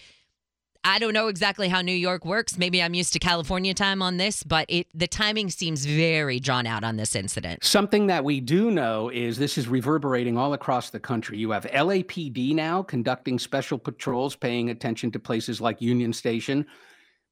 I 0.87 0.99
don't 0.99 1.13
know 1.13 1.29
exactly 1.29 1.67
how 1.67 1.81
New 1.81 1.91
York 1.91 2.25
works. 2.25 2.59
Maybe 2.59 2.81
I'm 2.81 2.93
used 2.93 3.11
to 3.13 3.19
California 3.19 3.73
time 3.73 4.03
on 4.03 4.17
this, 4.17 4.43
but 4.43 4.67
it 4.69 4.85
the 4.93 5.07
timing 5.07 5.49
seems 5.49 5.83
very 5.83 6.39
drawn 6.39 6.67
out 6.67 6.83
on 6.83 6.95
this 6.95 7.15
incident. 7.15 7.63
Something 7.63 8.05
that 8.05 8.23
we 8.23 8.39
do 8.39 8.69
know 8.69 9.09
is 9.09 9.39
this 9.39 9.57
is 9.57 9.67
reverberating 9.67 10.37
all 10.37 10.53
across 10.53 10.91
the 10.91 10.99
country. 10.99 11.39
You 11.39 11.49
have 11.49 11.65
LAPD 11.65 12.53
now 12.53 12.83
conducting 12.83 13.39
special 13.39 13.79
patrols, 13.79 14.35
paying 14.35 14.69
attention 14.69 15.11
to 15.13 15.19
places 15.19 15.59
like 15.59 15.81
Union 15.81 16.13
Station. 16.13 16.67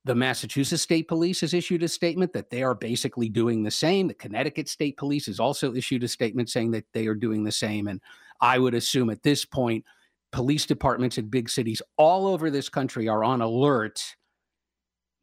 The 0.03 0.15
Massachusetts 0.15 0.81
State 0.81 1.07
Police 1.07 1.41
has 1.41 1.53
issued 1.53 1.83
a 1.83 1.87
statement 1.87 2.33
that 2.33 2.49
they 2.49 2.63
are 2.63 2.73
basically 2.73 3.29
doing 3.29 3.61
the 3.61 3.71
same. 3.71 4.07
The 4.07 4.15
Connecticut 4.15 4.67
State 4.67 4.97
Police 4.97 5.27
has 5.27 5.39
also 5.39 5.75
issued 5.75 6.03
a 6.03 6.07
statement 6.07 6.49
saying 6.49 6.71
that 6.71 6.85
they 6.91 7.05
are 7.05 7.13
doing 7.13 7.43
the 7.43 7.51
same. 7.51 7.87
And 7.87 8.01
I 8.41 8.57
would 8.57 8.73
assume 8.73 9.11
at 9.11 9.21
this 9.21 9.45
point, 9.45 9.85
police 10.33 10.65
departments 10.65 11.17
in 11.17 11.29
big 11.29 11.47
cities 11.47 11.81
all 11.95 12.27
over 12.27 12.49
this 12.49 12.67
country 12.67 13.07
are 13.07 13.23
on 13.23 13.41
alert. 13.41 14.03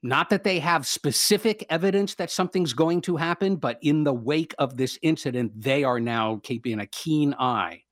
Not 0.03 0.31
that 0.31 0.45
they 0.45 0.61
have 0.61 0.87
specific 0.87 1.67
evidence 1.69 2.15
that 2.15 2.31
something's 2.31 2.73
going 2.73 3.03
to 3.03 3.17
happen, 3.17 3.57
but 3.57 3.79
in 3.83 4.05
the 4.05 4.15
wake 4.15 4.55
of 4.59 4.79
this 4.79 4.99
incident, 5.03 5.53
they 5.55 5.85
are 5.85 6.01
now 6.01 6.41
keeping 6.43 6.81
a 6.81 6.87
keen 6.87 7.35
eye. 7.39 7.83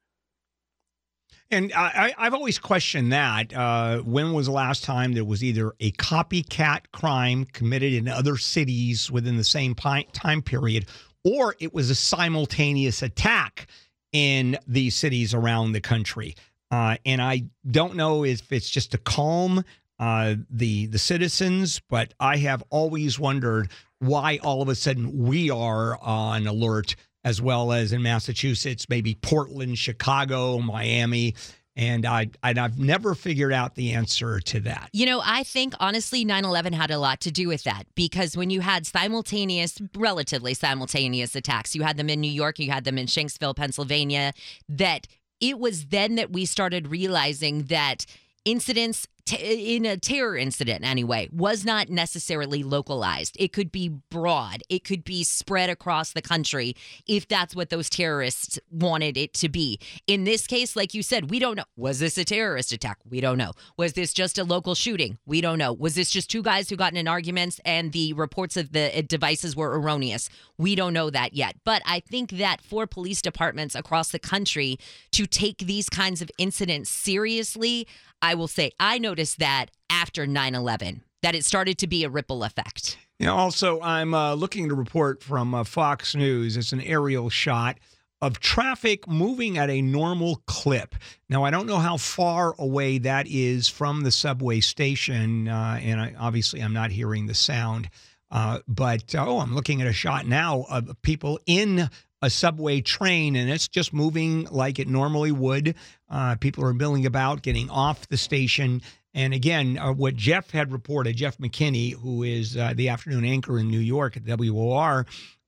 And 1.50 1.72
I, 1.74 2.14
have 2.18 2.34
always 2.34 2.58
questioned 2.58 3.12
that. 3.12 3.54
Uh, 3.54 3.98
when 4.00 4.32
was 4.32 4.46
the 4.46 4.52
last 4.52 4.84
time 4.84 5.12
there 5.12 5.24
was 5.24 5.42
either 5.42 5.72
a 5.80 5.92
copycat 5.92 6.82
crime 6.92 7.46
committed 7.46 7.94
in 7.94 8.06
other 8.06 8.36
cities 8.36 9.10
within 9.10 9.36
the 9.36 9.44
same 9.44 9.74
time 9.74 10.42
period, 10.42 10.86
or 11.24 11.56
it 11.58 11.74
was 11.74 11.90
a 11.90 11.94
simultaneous 11.94 13.02
attack 13.02 13.66
in 14.12 14.58
these 14.66 14.94
cities 14.94 15.32
around 15.32 15.72
the 15.72 15.80
country? 15.80 16.34
Uh, 16.70 16.96
and 17.06 17.22
I 17.22 17.44
don't 17.70 17.96
know 17.96 18.24
if 18.24 18.52
it's 18.52 18.68
just 18.68 18.92
to 18.92 18.98
calm 18.98 19.64
uh, 19.98 20.36
the 20.50 20.86
the 20.86 20.98
citizens, 20.98 21.80
but 21.88 22.14
I 22.20 22.36
have 22.38 22.62
always 22.70 23.18
wondered 23.18 23.70
why 23.98 24.38
all 24.42 24.62
of 24.62 24.68
a 24.68 24.74
sudden 24.74 25.26
we 25.26 25.50
are 25.50 25.98
on 26.00 26.46
alert, 26.46 26.94
as 27.24 27.42
well 27.42 27.72
as 27.72 27.92
in 27.92 28.02
Massachusetts, 28.02 28.86
maybe 28.88 29.14
Portland, 29.14 29.78
Chicago, 29.78 30.58
Miami. 30.58 31.34
And 31.74 32.04
I 32.06 32.30
and 32.42 32.58
I've 32.58 32.78
never 32.78 33.14
figured 33.14 33.52
out 33.52 33.76
the 33.76 33.92
answer 33.92 34.40
to 34.40 34.60
that. 34.60 34.90
You 34.92 35.06
know, 35.06 35.20
I 35.24 35.44
think 35.44 35.74
honestly 35.78 36.24
9/11 36.24 36.74
had 36.74 36.90
a 36.90 36.98
lot 36.98 37.20
to 37.20 37.30
do 37.30 37.46
with 37.46 37.62
that 37.64 37.84
because 37.94 38.36
when 38.36 38.50
you 38.50 38.60
had 38.60 38.84
simultaneous 38.84 39.80
relatively 39.96 40.54
simultaneous 40.54 41.36
attacks, 41.36 41.76
you 41.76 41.82
had 41.82 41.96
them 41.96 42.10
in 42.10 42.20
New 42.20 42.30
York, 42.30 42.58
you 42.58 42.70
had 42.70 42.82
them 42.82 42.98
in 42.98 43.06
Shanksville, 43.06 43.54
Pennsylvania, 43.54 44.32
that 44.68 45.06
it 45.40 45.58
was 45.58 45.86
then 45.86 46.16
that 46.16 46.32
we 46.32 46.44
started 46.44 46.88
realizing 46.88 47.64
that 47.64 48.04
incidents 48.44 49.06
t- 49.28 49.76
in 49.76 49.84
a 49.84 49.96
terror 49.96 50.36
incident 50.36 50.84
anyway 50.84 51.28
was 51.32 51.64
not 51.64 51.88
necessarily 51.88 52.62
localized. 52.62 53.36
It 53.38 53.52
could 53.52 53.70
be 53.70 53.88
broad. 53.88 54.62
It 54.68 54.84
could 54.84 55.04
be 55.04 55.22
spread 55.24 55.68
across 55.70 56.12
the 56.12 56.22
country 56.22 56.74
if 57.06 57.28
that's 57.28 57.54
what 57.54 57.70
those 57.70 57.90
terrorists 57.90 58.58
wanted 58.70 59.16
it 59.16 59.34
to 59.34 59.48
be. 59.48 59.78
In 60.06 60.24
this 60.24 60.46
case 60.46 60.74
like 60.74 60.94
you 60.94 61.02
said 61.02 61.30
we 61.30 61.38
don't 61.38 61.56
know. 61.56 61.64
Was 61.76 61.98
this 61.98 62.16
a 62.18 62.24
terrorist 62.24 62.72
attack? 62.72 62.98
We 63.08 63.20
don't 63.20 63.38
know. 63.38 63.52
Was 63.76 63.92
this 63.92 64.12
just 64.12 64.38
a 64.38 64.44
local 64.44 64.74
shooting? 64.74 65.18
We 65.26 65.40
don't 65.40 65.58
know. 65.58 65.72
Was 65.72 65.94
this 65.94 66.10
just 66.10 66.30
two 66.30 66.42
guys 66.42 66.70
who 66.70 66.76
got 66.76 66.94
in 66.94 67.06
arguments 67.06 67.60
and 67.64 67.92
the 67.92 68.14
reports 68.14 68.56
of 68.56 68.72
the 68.72 68.96
uh, 68.96 69.02
devices 69.06 69.54
were 69.54 69.78
erroneous? 69.78 70.30
We 70.56 70.74
don't 70.74 70.94
know 70.94 71.10
that 71.10 71.34
yet. 71.34 71.56
But 71.64 71.82
i 71.84 72.00
think 72.00 72.30
that 72.32 72.62
for 72.62 72.86
police 72.86 73.20
departments 73.20 73.74
across 73.74 74.10
the 74.10 74.18
country 74.18 74.78
to 75.12 75.26
take 75.26 75.58
these 75.58 75.88
kinds 75.88 76.22
of 76.22 76.30
incidents 76.38 76.88
seriously 76.90 77.86
I 78.20 78.34
will 78.34 78.48
say 78.48 78.72
I 78.80 78.98
noticed 79.18 79.40
that 79.40 79.66
after 79.90 80.28
9 80.28 80.54
11, 80.54 81.02
that 81.22 81.34
it 81.34 81.44
started 81.44 81.76
to 81.78 81.88
be 81.88 82.04
a 82.04 82.08
ripple 82.08 82.44
effect. 82.44 82.96
You 83.18 83.26
know, 83.26 83.34
also, 83.34 83.80
I'm 83.80 84.14
uh, 84.14 84.34
looking 84.34 84.66
at 84.66 84.70
a 84.70 84.76
report 84.76 85.24
from 85.24 85.56
uh, 85.56 85.64
Fox 85.64 86.14
News. 86.14 86.56
It's 86.56 86.72
an 86.72 86.80
aerial 86.80 87.28
shot 87.28 87.80
of 88.22 88.38
traffic 88.38 89.08
moving 89.08 89.58
at 89.58 89.70
a 89.70 89.82
normal 89.82 90.40
clip. 90.46 90.94
Now, 91.28 91.42
I 91.42 91.50
don't 91.50 91.66
know 91.66 91.78
how 91.78 91.96
far 91.96 92.54
away 92.60 92.98
that 92.98 93.26
is 93.26 93.66
from 93.66 94.04
the 94.04 94.12
subway 94.12 94.60
station, 94.60 95.48
uh, 95.48 95.80
and 95.82 96.00
I, 96.00 96.14
obviously, 96.16 96.60
I'm 96.60 96.72
not 96.72 96.92
hearing 96.92 97.26
the 97.26 97.34
sound. 97.34 97.90
Uh, 98.30 98.60
but 98.68 99.16
oh, 99.16 99.40
I'm 99.40 99.54
looking 99.54 99.82
at 99.82 99.88
a 99.88 99.92
shot 99.92 100.26
now 100.26 100.64
of 100.70 100.94
people 101.02 101.40
in 101.46 101.90
a 102.20 102.30
subway 102.30 102.80
train 102.80 103.36
and 103.36 103.50
it's 103.50 103.68
just 103.68 103.92
moving 103.92 104.44
like 104.50 104.78
it 104.78 104.88
normally 104.88 105.32
would. 105.32 105.74
Uh, 106.10 106.36
people 106.36 106.64
are 106.64 106.74
milling 106.74 107.06
about, 107.06 107.42
getting 107.42 107.70
off 107.70 108.08
the 108.08 108.16
station. 108.16 108.82
And 109.14 109.32
again, 109.32 109.78
uh, 109.78 109.92
what 109.92 110.16
Jeff 110.16 110.50
had 110.50 110.72
reported, 110.72 111.16
Jeff 111.16 111.38
McKinney, 111.38 111.94
who 111.94 112.22
is 112.22 112.56
uh, 112.56 112.72
the 112.74 112.88
afternoon 112.88 113.24
anchor 113.24 113.58
in 113.58 113.68
New 113.68 113.78
York 113.78 114.16
at 114.16 114.24
WOR, 114.24 115.06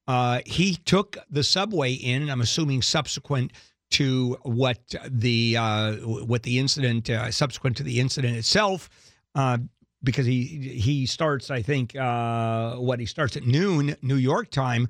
uh, 0.08 0.40
he 0.46 0.76
took 0.76 1.18
the 1.30 1.44
subway 1.44 1.92
in. 1.92 2.30
I'm 2.30 2.40
assuming 2.40 2.82
subsequent 2.82 3.52
to 3.92 4.38
what 4.42 4.78
the 5.08 5.56
uh, 5.56 5.92
what 5.96 6.42
the 6.42 6.58
incident, 6.58 7.10
uh, 7.10 7.30
subsequent 7.30 7.76
to 7.78 7.82
the 7.82 8.00
incident 8.00 8.36
itself, 8.36 8.88
because 10.02 10.26
he 10.26 10.44
he 10.46 11.06
starts, 11.06 11.50
I 11.50 11.62
think, 11.62 11.92
what 11.94 12.98
he 12.98 13.06
starts 13.06 13.36
at 13.36 13.44
noon 13.44 13.96
New 14.02 14.16
York 14.16 14.50
time 14.50 14.88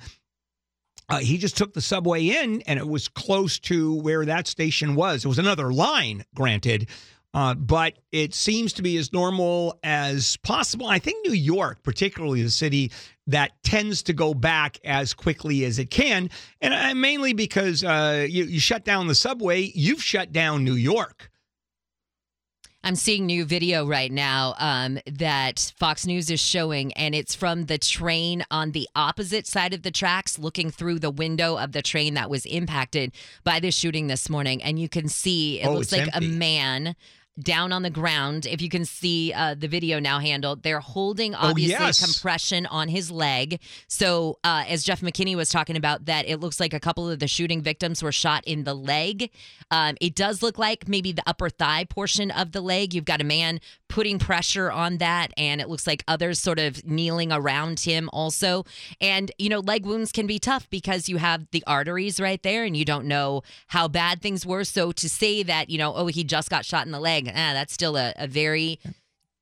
uh, 1.11 1.19
he 1.19 1.39
just 1.39 1.57
took 1.57 1.75
the 1.75 1.81
subway 1.81 2.25
in, 2.25 2.63
and 2.63 2.79
it 2.79 2.87
was 2.89 3.09
close 3.09 3.59
to 3.59 3.95
where 4.01 4.25
that 4.25 4.47
station 4.47 4.95
was. 4.95 5.25
It 5.25 5.29
was 5.29 5.41
another 5.41 5.73
line, 5.73 6.25
granted, 6.35 6.89
uh, 7.33 7.55
but 7.55 7.95
it 8.13 8.35
seems 8.35 8.73
to 8.73 8.83
be 8.83 8.97
as 8.97 9.13
normal 9.13 9.79
as 9.85 10.37
possible. 10.39 10.87
I 10.87 10.99
think 10.99 11.27
New 11.27 11.35
York, 11.35 11.83
particularly 11.83 12.43
the 12.43 12.51
city 12.51 12.91
that 13.29 13.53
tends 13.63 14.03
to 14.05 14.13
go 14.13 14.35
back 14.35 14.79
as 14.85 15.15
quickly 15.15 15.65
as 15.65 15.79
it 15.79 15.91
can, 15.91 16.29
and 16.61 16.75
uh, 16.75 16.95
mainly 16.95 17.33
because 17.33 17.85
uh, 17.85 18.27
you, 18.29 18.45
you 18.45 18.59
shut 18.59 18.85
down 18.85 19.07
the 19.07 19.15
subway, 19.15 19.71
you've 19.75 20.03
shut 20.03 20.33
down 20.33 20.65
New 20.65 20.75
York. 20.75 21.31
I'm 22.83 22.97
seeing 22.97 23.27
new 23.27 23.45
video 23.45 23.87
right 23.87 24.11
now 24.11 24.55
um, 24.59 24.99
that 25.05 25.75
Fox 25.77 26.07
News 26.07 26.31
is 26.31 26.41
showing, 26.41 26.95
and 26.95 27.15
it's 27.15 27.35
from 27.35 27.67
the 27.67 27.77
train 27.77 28.43
on 28.51 28.71
the 28.73 28.89
opposite 28.97 29.47
side 29.47 29.75
of 29.75 29.83
the 29.83 29.91
tracks, 29.91 30.39
looking 30.39 30.71
through 30.71 30.99
the 30.99 31.11
window 31.11 31.59
of 31.59 31.73
the 31.73 31.83
train 31.83 32.15
that 32.15 32.31
was 32.31 32.47
impacted 32.47 33.13
by 33.45 33.61
the 33.61 33.71
shooting 33.71 34.07
this 34.07 34.31
morning. 34.31 34.63
And 34.63 34.79
you 34.79 34.89
can 34.89 35.09
see 35.09 35.61
it 35.61 35.67
Oh, 35.67 35.75
looks 35.75 35.93
like 35.93 36.09
empty. 36.15 36.27
a 36.27 36.31
man 36.31 36.97
down 37.43 37.73
on 37.73 37.83
the 37.83 37.91
ground. 37.91 38.47
If 38.47 38.61
you 38.63 38.69
can 38.69 38.85
see 38.85 39.33
uh, 39.33 39.55
the 39.55 39.69
video 39.69 39.99
now 39.99 40.19
Handel, 40.19 40.57
they're 40.57 40.81
holding 40.81 41.35
obviously 41.35 41.75
Oh, 41.77 41.87
yes. 41.87 42.05
compression 42.05 42.67
on 42.67 42.89
his 42.89 43.11
leg. 43.11 43.61
So, 43.89 44.39
uh, 44.45 44.65
as 44.69 44.85
Jeff 44.85 45.01
McKinney 45.01 45.35
was 45.37 45.51
talking 45.51 45.77
about, 45.77 46.05
that 46.07 46.29
it 46.29 46.39
looks 46.41 46.61
like 46.61 46.75
a 46.75 46.81
couple 46.81 47.09
of 47.11 47.19
the 47.19 47.29
shooting 47.29 47.63
victims 47.63 48.03
were 48.03 48.13
shot 48.13 48.45
in 48.47 48.65
the 48.65 48.75
leg. 48.75 49.31
Um, 49.71 49.97
it 50.01 50.15
does 50.15 50.43
look 50.43 50.59
like 50.59 50.89
maybe 50.89 51.13
the 51.13 51.23
upper 51.27 51.49
thigh 51.49 51.85
portion 51.85 52.31
of 52.31 52.53
the 52.53 52.61
leg. 52.61 52.93
You've 52.95 53.05
got 53.05 53.21
a 53.21 53.25
man 53.25 53.61
putting 53.91 54.19
pressure 54.19 54.71
on 54.71 54.97
that, 54.99 55.33
and 55.37 55.61
it 55.61 55.69
looks 55.69 55.87
like 55.87 56.03
others 56.09 56.39
sort 56.39 56.59
of 56.59 56.87
kneeling 56.87 57.31
around 57.33 57.81
him 57.81 58.09
also. 58.13 58.65
And, 59.01 59.31
you 59.37 59.51
know, 59.51 59.59
leg 59.59 59.85
wounds 59.85 60.13
can 60.13 60.27
be 60.27 60.39
tough 60.39 60.71
because 60.71 61.09
you 61.09 61.19
have 61.19 61.47
the 61.51 61.63
arteries 61.67 62.19
right 62.19 62.43
there 62.43 62.65
and 62.65 62.75
you 62.75 62.87
don't 62.87 63.05
know 63.05 63.43
how 63.67 63.89
bad 63.89 64.23
things 64.23 64.47
were. 64.47 64.65
So, 64.65 64.93
to 64.93 65.09
say 65.09 65.43
that, 65.43 65.69
you 65.69 65.77
know, 65.77 65.95
oh, 65.95 66.07
he 66.07 66.25
just 66.25 66.49
got 66.49 66.65
shot 66.65 66.87
in 66.87 66.93
the 66.93 67.01
leg, 67.01 67.29
ah, 67.29 67.53
that's 67.53 67.75
still 67.75 67.97
a, 67.97 68.15
a 68.17 68.27
very 68.27 68.79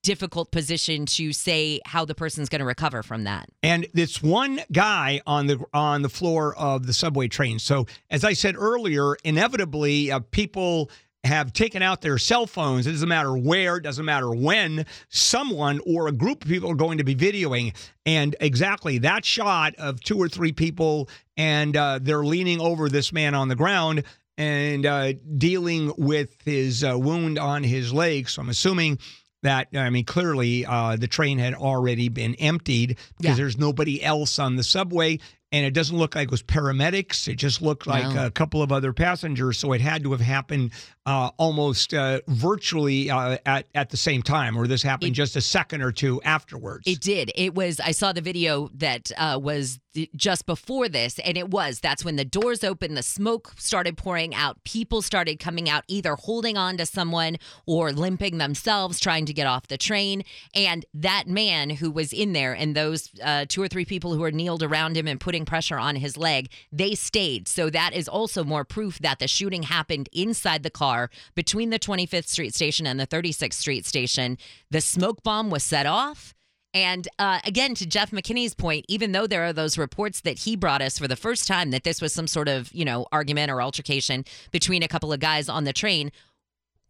difficult 0.02 0.50
position 0.50 1.04
to 1.04 1.32
say 1.32 1.80
how 1.84 2.04
the 2.04 2.14
person's 2.14 2.48
going 2.48 2.60
to 2.60 2.64
recover 2.64 3.02
from 3.02 3.24
that. 3.24 3.48
and 3.62 3.86
it's 3.94 4.22
one 4.22 4.60
guy 4.72 5.20
on 5.26 5.46
the 5.46 5.62
on 5.74 6.02
the 6.02 6.08
floor 6.08 6.56
of 6.56 6.86
the 6.86 6.92
subway 6.92 7.28
train. 7.28 7.58
So 7.58 7.86
as 8.08 8.24
I 8.24 8.32
said 8.32 8.54
earlier, 8.56 9.16
inevitably 9.24 10.10
uh, 10.10 10.20
people 10.30 10.90
have 11.28 11.52
taken 11.52 11.82
out 11.82 12.00
their 12.00 12.18
cell 12.18 12.46
phones. 12.46 12.86
It 12.86 12.92
doesn't 12.92 13.08
matter 13.08 13.36
where, 13.36 13.76
it 13.76 13.82
doesn't 13.82 14.04
matter 14.04 14.30
when. 14.34 14.84
Someone 15.10 15.80
or 15.86 16.08
a 16.08 16.12
group 16.12 16.42
of 16.44 16.48
people 16.50 16.70
are 16.70 16.74
going 16.74 16.98
to 16.98 17.04
be 17.04 17.14
videoing, 17.14 17.74
and 18.04 18.34
exactly 18.40 18.98
that 18.98 19.24
shot 19.24 19.74
of 19.76 20.00
two 20.00 20.18
or 20.18 20.28
three 20.28 20.52
people, 20.52 21.08
and 21.36 21.76
uh, 21.76 21.98
they're 22.02 22.24
leaning 22.24 22.60
over 22.60 22.88
this 22.88 23.12
man 23.12 23.34
on 23.34 23.48
the 23.48 23.56
ground 23.56 24.02
and 24.36 24.86
uh, 24.86 25.12
dealing 25.36 25.92
with 25.98 26.36
his 26.44 26.82
uh, 26.84 26.98
wound 26.98 27.38
on 27.38 27.62
his 27.62 27.92
leg. 27.92 28.28
So 28.28 28.42
I'm 28.42 28.48
assuming 28.48 28.98
that 29.42 29.68
I 29.74 29.90
mean 29.90 30.04
clearly 30.04 30.66
uh, 30.66 30.96
the 30.96 31.06
train 31.06 31.38
had 31.38 31.54
already 31.54 32.08
been 32.08 32.34
emptied 32.36 32.96
because 33.18 33.30
Yeah. 33.30 33.34
there's 33.34 33.56
nobody 33.58 34.02
else 34.02 34.38
on 34.38 34.56
the 34.56 34.64
subway, 34.64 35.18
and 35.52 35.64
it 35.64 35.72
doesn't 35.72 35.96
look 35.96 36.14
like 36.14 36.24
it 36.28 36.30
was 36.30 36.42
paramedics. 36.42 37.26
It 37.28 37.36
just 37.36 37.62
looked 37.62 37.86
like 37.86 38.14
No. 38.14 38.26
a 38.26 38.30
couple 38.30 38.62
of 38.62 38.70
other 38.72 38.92
passengers. 38.92 39.58
So 39.58 39.72
it 39.72 39.80
had 39.80 40.02
to 40.02 40.10
have 40.12 40.20
happened 40.20 40.72
uh, 41.06 41.30
almost 41.38 41.94
uh, 41.94 42.20
virtually 42.28 43.10
uh, 43.10 43.38
at 43.46 43.66
at 43.74 43.88
the 43.90 43.96
same 43.96 44.20
time, 44.22 44.56
or 44.58 44.66
this 44.66 44.82
happened 44.82 45.12
It- 45.12 45.14
just 45.14 45.36
a 45.36 45.40
second 45.40 45.80
or 45.82 45.90
two 45.92 46.20
afterwards. 46.22 46.86
It 46.86 47.00
did. 47.00 47.32
It 47.34 47.54
was, 47.54 47.80
I 47.80 47.92
saw 47.92 48.12
the 48.12 48.20
video 48.20 48.68
that 48.74 49.10
uh, 49.16 49.38
was 49.42 49.78
just 50.14 50.44
before 50.46 50.88
this, 50.88 51.18
and 51.20 51.36
it 51.38 51.50
was. 51.50 51.80
That's 51.80 52.04
when 52.04 52.16
the 52.16 52.24
doors 52.26 52.62
opened, 52.62 52.96
the 52.96 53.02
smoke 53.02 53.54
started 53.56 53.96
pouring 53.96 54.34
out, 54.34 54.62
people 54.64 55.00
started 55.02 55.40
coming 55.40 55.68
out, 55.68 55.82
either 55.88 56.14
holding 56.14 56.56
on 56.58 56.76
to 56.76 56.86
someone 56.86 57.36
or 57.66 57.90
limping 57.90 58.36
themselves, 58.38 59.00
trying 59.00 59.24
to 59.26 59.32
get 59.32 59.46
off 59.46 59.66
the 59.68 59.78
train. 59.78 60.22
And 60.54 60.84
that 60.94 61.26
man 61.26 61.70
who 61.70 61.90
was 61.90 62.12
in 62.12 62.32
there, 62.34 62.52
and 62.52 62.76
those 62.76 63.10
uh, 63.24 63.46
two 63.48 63.62
or 63.62 63.66
three 63.68 63.86
people 63.86 64.12
who 64.14 64.20
were 64.20 64.30
kneeled 64.30 64.62
around 64.62 64.96
him 64.96 65.08
and 65.08 65.18
putting 65.18 65.37
pressure 65.44 65.78
on 65.78 65.96
his 65.96 66.16
leg, 66.16 66.50
they 66.72 66.94
stayed. 66.94 67.48
So 67.48 67.70
that 67.70 67.92
is 67.94 68.08
also 68.08 68.44
more 68.44 68.64
proof 68.64 68.98
that 69.00 69.18
the 69.18 69.28
shooting 69.28 69.64
happened 69.64 70.08
inside 70.12 70.62
the 70.62 70.70
car 70.70 71.10
between 71.34 71.70
the 71.70 71.78
25th 71.78 72.28
Street 72.28 72.54
station 72.54 72.86
and 72.86 72.98
the 72.98 73.06
36th 73.06 73.54
Street 73.54 73.86
station. 73.86 74.38
The 74.70 74.80
smoke 74.80 75.22
bomb 75.22 75.50
was 75.50 75.62
set 75.62 75.86
off. 75.86 76.34
And 76.74 77.08
uh, 77.18 77.40
again, 77.44 77.74
to 77.76 77.86
Jeff 77.86 78.10
McKinney's 78.10 78.54
point, 78.54 78.84
even 78.88 79.12
though 79.12 79.26
there 79.26 79.42
are 79.44 79.54
those 79.54 79.78
reports 79.78 80.20
that 80.20 80.40
he 80.40 80.54
brought 80.54 80.82
us 80.82 80.98
for 80.98 81.08
the 81.08 81.16
first 81.16 81.48
time 81.48 81.70
that 81.70 81.82
this 81.82 82.02
was 82.02 82.12
some 82.12 82.26
sort 82.26 82.46
of, 82.46 82.70
you 82.74 82.84
know, 82.84 83.06
argument 83.10 83.50
or 83.50 83.62
altercation 83.62 84.24
between 84.52 84.82
a 84.82 84.88
couple 84.88 85.10
of 85.12 85.18
guys 85.18 85.48
on 85.48 85.64
the 85.64 85.72
train, 85.72 86.12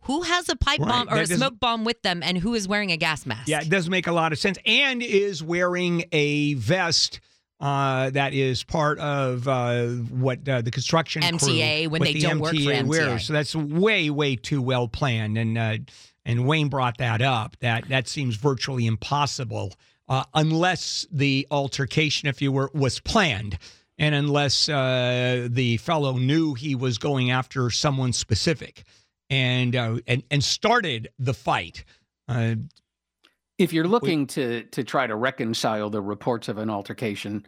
who 0.02 0.22
has 0.22 0.48
a 0.48 0.56
pipe 0.56 0.80
Right. 0.80 0.88
bomb 0.88 1.08
or 1.08 1.16
That 1.24 1.30
a 1.30 1.36
smoke 1.36 1.60
bomb 1.60 1.84
with 1.84 2.02
them 2.02 2.22
and 2.24 2.38
who 2.38 2.54
is 2.54 2.66
wearing 2.66 2.90
a 2.90 2.96
gas 2.96 3.24
mask? 3.24 3.46
Yeah, 3.48 3.60
it 3.60 3.68
doesn't 3.70 3.90
make 3.90 4.08
a 4.08 4.12
lot 4.12 4.32
of 4.32 4.38
sense. 4.38 4.58
And 4.66 5.00
is 5.02 5.42
wearing 5.44 6.04
a 6.10 6.54
vest 6.54 7.20
uh, 7.60 8.10
that 8.10 8.34
is 8.34 8.62
part 8.62 8.98
of 8.98 9.48
uh, 9.48 9.86
what 9.86 10.48
uh, 10.48 10.62
the 10.62 10.70
construction 10.70 11.22
crew- 11.22 11.38
MTA 11.38 11.88
when 11.88 12.00
what 12.00 12.06
they 12.06 12.12
the 12.14 12.20
don't 12.20 12.38
work 12.40 12.54
for 12.54 12.60
MTA 12.60 12.82
MTA. 12.82 12.86
wears. 12.86 13.26
So 13.26 13.32
that's 13.32 13.54
way, 13.54 14.10
way 14.10 14.36
too 14.36 14.62
well 14.62 14.88
planned. 14.88 15.36
And 15.36 15.58
uh, 15.58 15.78
and 16.24 16.46
Wayne 16.46 16.68
brought 16.68 16.98
that 16.98 17.22
up. 17.22 17.56
That 17.60 17.88
that 17.88 18.06
seems 18.06 18.36
virtually 18.36 18.86
impossible 18.86 19.72
uh, 20.08 20.24
unless 20.34 21.06
the 21.12 21.46
altercation, 21.50 22.28
if 22.28 22.40
you 22.40 22.50
were, 22.52 22.70
was 22.74 23.00
planned. 23.00 23.58
And 23.98 24.14
unless 24.14 24.68
uh, 24.68 25.48
the 25.50 25.76
fellow 25.78 26.12
knew 26.18 26.54
he 26.54 26.76
was 26.76 26.98
going 26.98 27.32
after 27.32 27.68
someone 27.68 28.12
specific, 28.12 28.84
and 29.28 29.74
uh, 29.74 29.98
and 30.06 30.22
and 30.30 30.44
started 30.44 31.08
the 31.18 31.34
fight, 31.34 31.84
uh, 32.28 32.54
if 33.58 33.72
you're 33.72 33.88
looking 33.88 34.26
to 34.28 34.62
to 34.64 34.84
try 34.84 35.06
to 35.06 35.16
reconcile 35.16 35.90
the 35.90 36.00
reports 36.00 36.48
of 36.48 36.58
an 36.58 36.70
altercation 36.70 37.44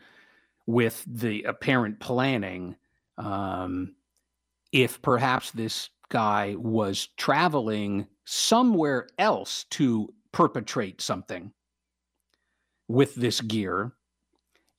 with 0.66 1.04
the 1.06 1.44
apparent 1.44 2.00
planning, 2.00 2.76
um, 3.16 3.94
if 4.72 5.00
perhaps 5.02 5.52
this 5.52 5.90
guy 6.08 6.56
was 6.58 7.08
traveling 7.16 8.06
somewhere 8.24 9.08
else 9.18 9.64
to 9.70 10.12
perpetrate 10.32 11.00
something 11.00 11.52
with 12.88 13.14
this 13.14 13.40
gear, 13.40 13.92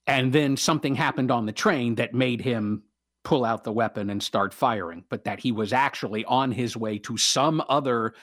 and 0.05 0.33
then 0.33 0.57
something 0.57 0.95
happened 0.95 1.31
on 1.31 1.45
the 1.45 1.51
train 1.53 1.95
that 1.95 2.13
made 2.13 2.41
him 2.41 2.83
pull 3.23 3.45
out 3.45 3.63
the 3.63 3.71
weapon 3.71 4.09
and 4.09 4.21
start 4.21 4.53
firing, 4.53 5.05
but 5.09 5.23
that 5.23 5.39
he 5.39 5.51
was 5.51 5.71
actually 5.71 6.25
on 6.25 6.51
his 6.51 6.75
way 6.75 6.97
to 6.97 7.17
some 7.17 7.63
other 7.69 8.13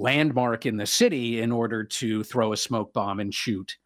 landmark 0.00 0.66
in 0.66 0.76
the 0.76 0.86
city 0.86 1.40
in 1.40 1.52
order 1.52 1.84
to 1.84 2.24
throw 2.24 2.52
a 2.52 2.56
smoke 2.56 2.92
bomb 2.92 3.20
and 3.20 3.32
shoot. 3.34 3.76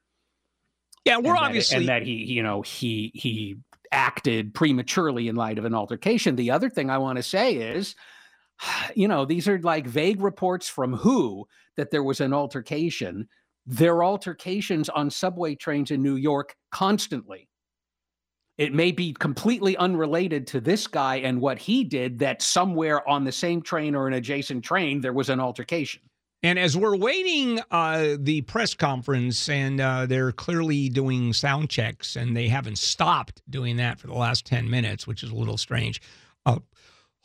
yeah, 1.05 1.17
we're 1.17 1.31
and 1.31 1.37
that- 1.37 1.43
obviously 1.43 1.77
and 1.79 1.89
that 1.89 2.03
he, 2.03 2.13
you 2.25 2.43
know, 2.43 2.63
he 2.63 3.11
he 3.15 3.57
acted 3.93 4.55
prematurely 4.55 5.29
in 5.29 5.37
light 5.37 5.59
of 5.59 5.65
an 5.65 5.75
altercation. 5.75 6.37
The 6.37 6.51
other 6.51 6.69
thing 6.71 6.91
I 6.91 6.99
want 6.99 7.17
to 7.17 7.23
say 7.23 7.55
is, 7.55 7.95
you 8.95 9.09
know, 9.09 9.25
these 9.25 9.49
are 9.49 9.59
like 9.61 9.87
vague 9.87 10.21
reports 10.23 10.69
from 10.69 10.95
who 10.95 11.47
that 11.77 11.91
there 11.91 12.03
was 12.03 12.21
an 12.21 12.33
altercation. 12.33 13.29
There 13.67 13.95
are 13.97 14.05
altercations 14.05 14.89
on 14.89 15.11
subway 15.11 15.55
trains 15.55 15.91
in 15.91 16.03
New 16.03 16.17
York 16.17 16.55
constantly. 16.71 17.49
It 18.57 18.73
may 18.73 18.93
be 18.93 19.13
completely 19.13 19.77
unrelated 19.77 20.47
to 20.49 20.61
this 20.61 20.87
guy 20.87 21.17
and 21.17 21.41
what 21.41 21.59
he 21.59 21.83
did 21.83 22.21
that 22.21 22.41
somewhere 22.41 23.07
on 23.09 23.25
the 23.25 23.33
same 23.33 23.63
train 23.63 23.95
or 23.95 24.07
an 24.07 24.15
adjacent 24.15 24.65
train 24.65 25.01
there 25.01 25.13
was 25.13 25.29
an 25.29 25.41
altercation. 25.41 26.01
And 26.45 26.59
as 26.59 26.77
we're 26.77 26.97
waiting 26.97 27.59
uh, 27.71 28.17
the 28.19 28.43
press 28.43 28.75
conference, 28.75 29.49
and 29.49 29.81
uh, 29.81 30.05
they're 30.05 30.31
clearly 30.31 30.91
doing 30.91 31.33
sound 31.33 31.71
checks, 31.71 32.17
and 32.17 32.37
they 32.37 32.49
haven't 32.49 32.77
stopped 32.77 33.41
doing 33.49 33.79
that 33.79 33.99
for 33.99 34.09
the 34.09 34.15
last 34.15 34.45
10 34.45 34.69
minutes, 34.69 35.07
which 35.07 35.23
is 35.23 35.31
a 35.31 35.35
little 35.35 35.57
strange. 35.57 36.03
Uh, 36.45 36.59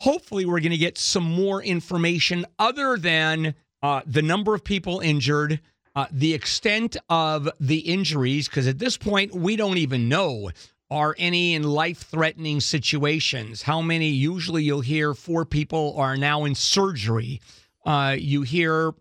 hopefully, 0.00 0.46
we're 0.46 0.60
going 0.60 0.70
to 0.70 0.78
get 0.78 0.96
some 0.96 1.24
more 1.24 1.62
information 1.62 2.46
other 2.58 2.96
than 2.96 3.54
uh, 3.82 4.00
the 4.06 4.22
number 4.22 4.54
of 4.54 4.64
people 4.64 5.00
injured, 5.00 5.60
uh, 5.94 6.06
the 6.10 6.32
extent 6.32 6.96
of 7.10 7.46
the 7.60 7.80
injuries, 7.80 8.48
because 8.48 8.66
at 8.66 8.78
this 8.78 8.96
point, 8.96 9.34
we 9.34 9.54
don't 9.54 9.76
even 9.76 10.08
know. 10.08 10.50
Are 10.90 11.14
any 11.18 11.54
in 11.54 11.62
life 11.62 12.02
threatening 12.02 12.60
situations? 12.60 13.62
How 13.62 13.80
many? 13.80 14.08
Usually, 14.08 14.64
you'll 14.64 14.80
hear 14.80 15.14
four 15.14 15.44
people 15.44 15.94
are 15.96 16.16
now 16.16 16.44
in 16.44 16.54
surgery. 16.54 17.40
Uh, 17.86 18.16
you 18.18 18.42
hear 18.42 18.92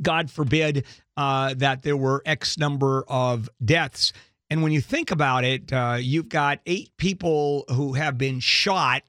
God 0.00 0.30
forbid 0.30 0.86
uh, 1.16 1.54
that 1.54 1.82
there 1.82 1.96
were 1.96 2.22
X 2.24 2.58
number 2.58 3.04
of 3.08 3.50
deaths. 3.62 4.12
And 4.48 4.62
when 4.62 4.72
you 4.72 4.80
think 4.80 5.10
about 5.10 5.44
it, 5.44 5.72
uh, 5.72 5.96
you've 6.00 6.28
got 6.28 6.60
eight 6.66 6.96
people 6.96 7.64
who 7.68 7.94
have 7.94 8.18
been 8.18 8.40
shot, 8.40 9.02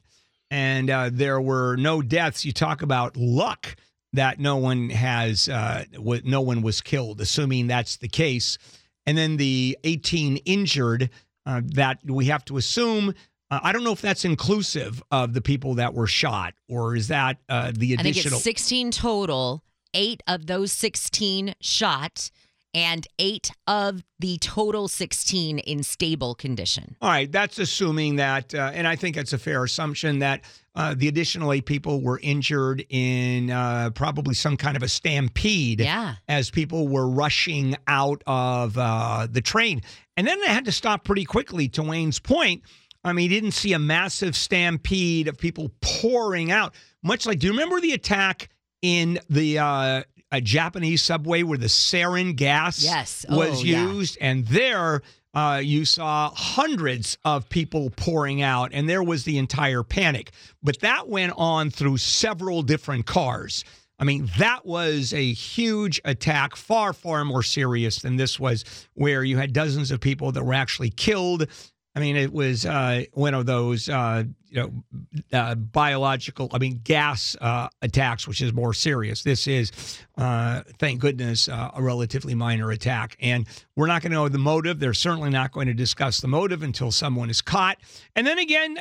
and 0.52 0.90
uh, 0.90 1.10
there 1.12 1.42
were 1.42 1.76
no 1.76 2.02
deaths. 2.02 2.46
You 2.46 2.52
talk 2.52 2.82
about 2.82 3.18
luck 3.18 3.76
that 4.14 4.40
no 4.40 4.58
one 4.58 4.90
has, 4.90 5.50
uh, 5.50 5.86
no 6.24 6.42
one 6.42 6.62
was 6.62 6.82
killed, 6.82 7.20
assuming 7.20 7.68
that's 7.68 7.98
the 7.98 8.08
case. 8.08 8.58
And 9.06 9.18
then 9.18 9.38
the 9.38 9.78
18 9.84 10.38
injured 10.38 11.10
uh, 11.46 11.62
that 11.66 12.00
we 12.06 12.26
have 12.26 12.46
to 12.46 12.58
assume. 12.58 13.14
Uh, 13.52 13.60
I 13.62 13.72
don't 13.72 13.84
know 13.84 13.92
if 13.92 14.02
that's 14.02 14.26
inclusive 14.26 15.04
of 15.12 15.34
the 15.34 15.42
people 15.42 15.76
that 15.76 15.94
were 15.94 16.08
shot, 16.08 16.54
or 16.68 16.96
is 16.96 17.10
that 17.10 17.38
uh, 17.50 17.72
the 17.76 17.94
I 17.94 17.98
think 17.98 18.16
additional? 18.16 18.36
it's 18.38 18.44
16 18.44 18.92
total. 18.92 19.64
Eight 19.94 20.24
of 20.26 20.48
those 20.48 20.72
16 20.72 21.54
shot, 21.62 22.32
and 22.74 23.08
eight 23.20 23.52
of 23.68 24.04
the 24.20 24.38
total 24.40 24.88
16 24.88 25.60
in 25.60 25.84
stable 25.84 26.34
condition. 26.36 26.96
All 27.02 27.10
right, 27.10 27.32
that's 27.32 27.60
assuming 27.60 28.16
that, 28.18 28.54
uh, 28.56 28.72
and 28.74 28.88
I 28.88 28.96
think 28.96 29.16
it's 29.18 29.34
a 29.34 29.38
fair 29.38 29.64
assumption 29.64 30.20
that 30.20 30.42
uh, 30.76 30.96
the 30.98 31.08
additional 31.08 31.54
eight 31.54 31.66
people 31.68 32.02
were 32.02 32.20
injured 32.24 32.84
in 32.90 33.52
uh, 33.52 33.92
probably 33.92 34.34
some 34.34 34.58
kind 34.58 34.76
of 34.76 34.82
a 34.82 34.88
stampede 34.88 35.82
Yeah. 35.82 36.16
as 36.28 36.50
people 36.50 36.88
were 36.88 37.08
rushing 37.08 37.76
out 37.88 38.24
of 38.26 38.76
uh, 38.78 39.28
the 39.30 39.42
train. 39.42 39.82
And 40.18 40.26
then 40.28 40.40
they 40.42 40.48
had 40.48 40.66
to 40.66 40.72
stop 40.72 41.04
pretty 41.04 41.26
quickly, 41.26 41.68
to 41.70 41.84
Wayne's 41.84 42.20
point. 42.20 42.64
I 43.04 43.14
mean, 43.14 43.30
he 43.30 43.36
didn't 43.40 43.52
see 43.52 43.74
a 43.74 43.80
massive 43.80 44.36
stampede 44.36 45.28
of 45.28 45.38
people 45.38 45.70
pouring 45.82 46.52
out, 46.52 46.74
much 47.04 47.26
like, 47.26 47.38
do 47.40 47.48
you 47.48 47.52
remember 47.54 47.80
the 47.82 47.92
attack 47.92 48.50
in 48.82 49.20
the 49.30 49.60
uh, 49.60 50.04
a 50.34 50.42
Japanese 50.42 51.02
subway 51.02 51.44
where 51.44 51.58
the 51.58 51.68
sarin 51.68 52.36
gas 52.36 52.84
Yes. 52.84 53.26
was 53.30 53.62
Oh, 53.62 53.64
yeah. 53.64 53.88
used? 53.92 54.18
And 54.20 54.46
there, 54.48 55.02
uh, 55.34 55.62
you 55.64 55.86
saw 55.86 56.32
hundreds 56.36 57.18
of 57.24 57.48
people 57.50 57.90
pouring 57.92 58.42
out, 58.42 58.72
and 58.74 58.90
there 58.90 59.04
was 59.04 59.24
the 59.24 59.38
entire 59.38 59.84
panic. 59.84 60.32
But 60.62 60.80
that 60.82 61.08
went 61.08 61.34
on 61.38 61.70
through 61.70 61.98
several 61.98 62.64
different 62.64 63.06
cars. 63.06 63.64
I 64.00 64.06
mean, 64.06 64.30
that 64.40 64.66
was 64.66 65.14
a 65.14 65.32
huge 65.34 66.02
attack, 66.04 66.56
far, 66.56 66.94
far 66.94 67.24
more 67.24 67.44
serious 67.44 68.00
than 68.02 68.16
this 68.18 68.40
was, 68.40 68.66
where 68.96 69.24
you 69.24 69.38
had 69.38 69.54
dozens 69.54 69.92
of 69.92 70.02
people 70.02 70.32
that 70.34 70.44
were 70.44 70.56
actually 70.56 70.90
killed. 70.90 71.48
I 71.96 72.00
mean, 72.00 72.16
it 72.16 72.34
was 72.34 72.66
uh, 72.66 73.04
one 73.14 73.36
of 73.36 73.46
those, 73.46 73.88
uh, 73.88 74.24
you 74.50 74.62
know, 74.62 74.84
uh, 75.32 75.54
biological, 75.54 76.50
I 76.52 76.58
mean, 76.58 76.82
gas 76.84 77.36
uh, 77.40 77.68
attacks, 77.84 78.28
which 78.28 78.42
is 78.42 78.52
more 78.52 78.74
serious. 78.74 79.22
This 79.22 79.46
is, 79.48 79.72
uh, 80.18 80.64
thank 80.80 81.00
goodness, 81.02 81.48
uh, 81.48 81.70
a 81.76 81.84
relatively 81.84 82.34
minor 82.34 82.72
attack. 82.72 83.16
And 83.20 83.48
we're 83.76 83.86
not 83.88 84.02
going 84.02 84.12
to 84.12 84.18
know 84.18 84.28
the 84.28 84.40
motive. 84.40 84.80
They're 84.80 84.96
certainly 84.96 85.30
not 85.30 85.52
going 85.52 85.68
to 85.68 85.74
discuss 85.76 86.20
the 86.20 86.28
motive 86.28 86.64
until 86.64 86.92
someone 86.92 87.30
is 87.30 87.42
caught. 87.42 87.78
And 88.16 88.26
then 88.26 88.40
again, 88.40 88.78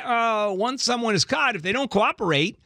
once 0.57 0.83
someone 0.83 1.13
is 1.13 1.23
caught, 1.23 1.55
if 1.55 1.61
they 1.61 1.71
don't 1.71 1.91
cooperate, 1.91 2.57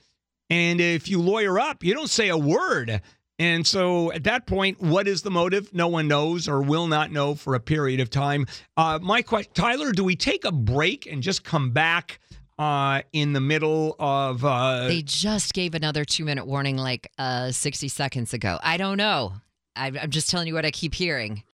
and 0.50 0.80
if 0.80 1.10
you 1.10 1.22
lawyer 1.22 1.60
up, 1.60 1.84
you 1.84 1.94
don't 1.94 2.10
say 2.10 2.30
a 2.30 2.38
word. 2.38 3.02
And 3.40 3.66
so 3.68 4.12
at 4.14 4.24
that 4.24 4.48
point, 4.48 4.82
what 4.82 5.08
is 5.08 5.22
the 5.22 5.30
motive? 5.30 5.74
No 5.74 5.88
one 5.88 6.08
knows 6.08 6.48
or 6.48 6.62
will 6.62 6.88
not 6.88 7.12
know 7.12 7.36
for 7.36 7.54
a 7.54 7.60
period 7.60 8.00
of 8.00 8.10
time. 8.10 8.48
Uh, 8.76 8.98
my 9.02 9.22
question, 9.22 9.52
Tyler, 9.54 9.92
do 9.92 10.04
we 10.04 10.16
take 10.16 10.44
a 10.44 10.52
break 10.52 11.06
and 11.06 11.22
just 11.22 11.44
come 11.44 11.70
back 11.72 12.20
uh, 12.58 13.02
in 13.14 13.34
the 13.34 13.40
middle 13.40 13.96
of? 14.00 14.44
Uh, 14.44 14.88
They 14.88 15.04
just 15.04 15.54
gave 15.54 15.76
another 15.76 16.04
two 16.04 16.26
minute 16.26 16.48
warning 16.48 16.78
like 16.78 17.12
uh, 17.20 17.52
60 17.52 17.88
seconds 17.90 18.34
ago. 18.34 18.58
I 18.64 18.78
don't 18.78 18.98
know. 18.98 19.34
I, 19.76 19.92
I'm 20.02 20.10
just 20.10 20.32
telling 20.32 20.48
you 20.48 20.56
what 20.56 20.66
I 20.66 20.72
keep 20.72 20.96
hearing. 20.96 21.44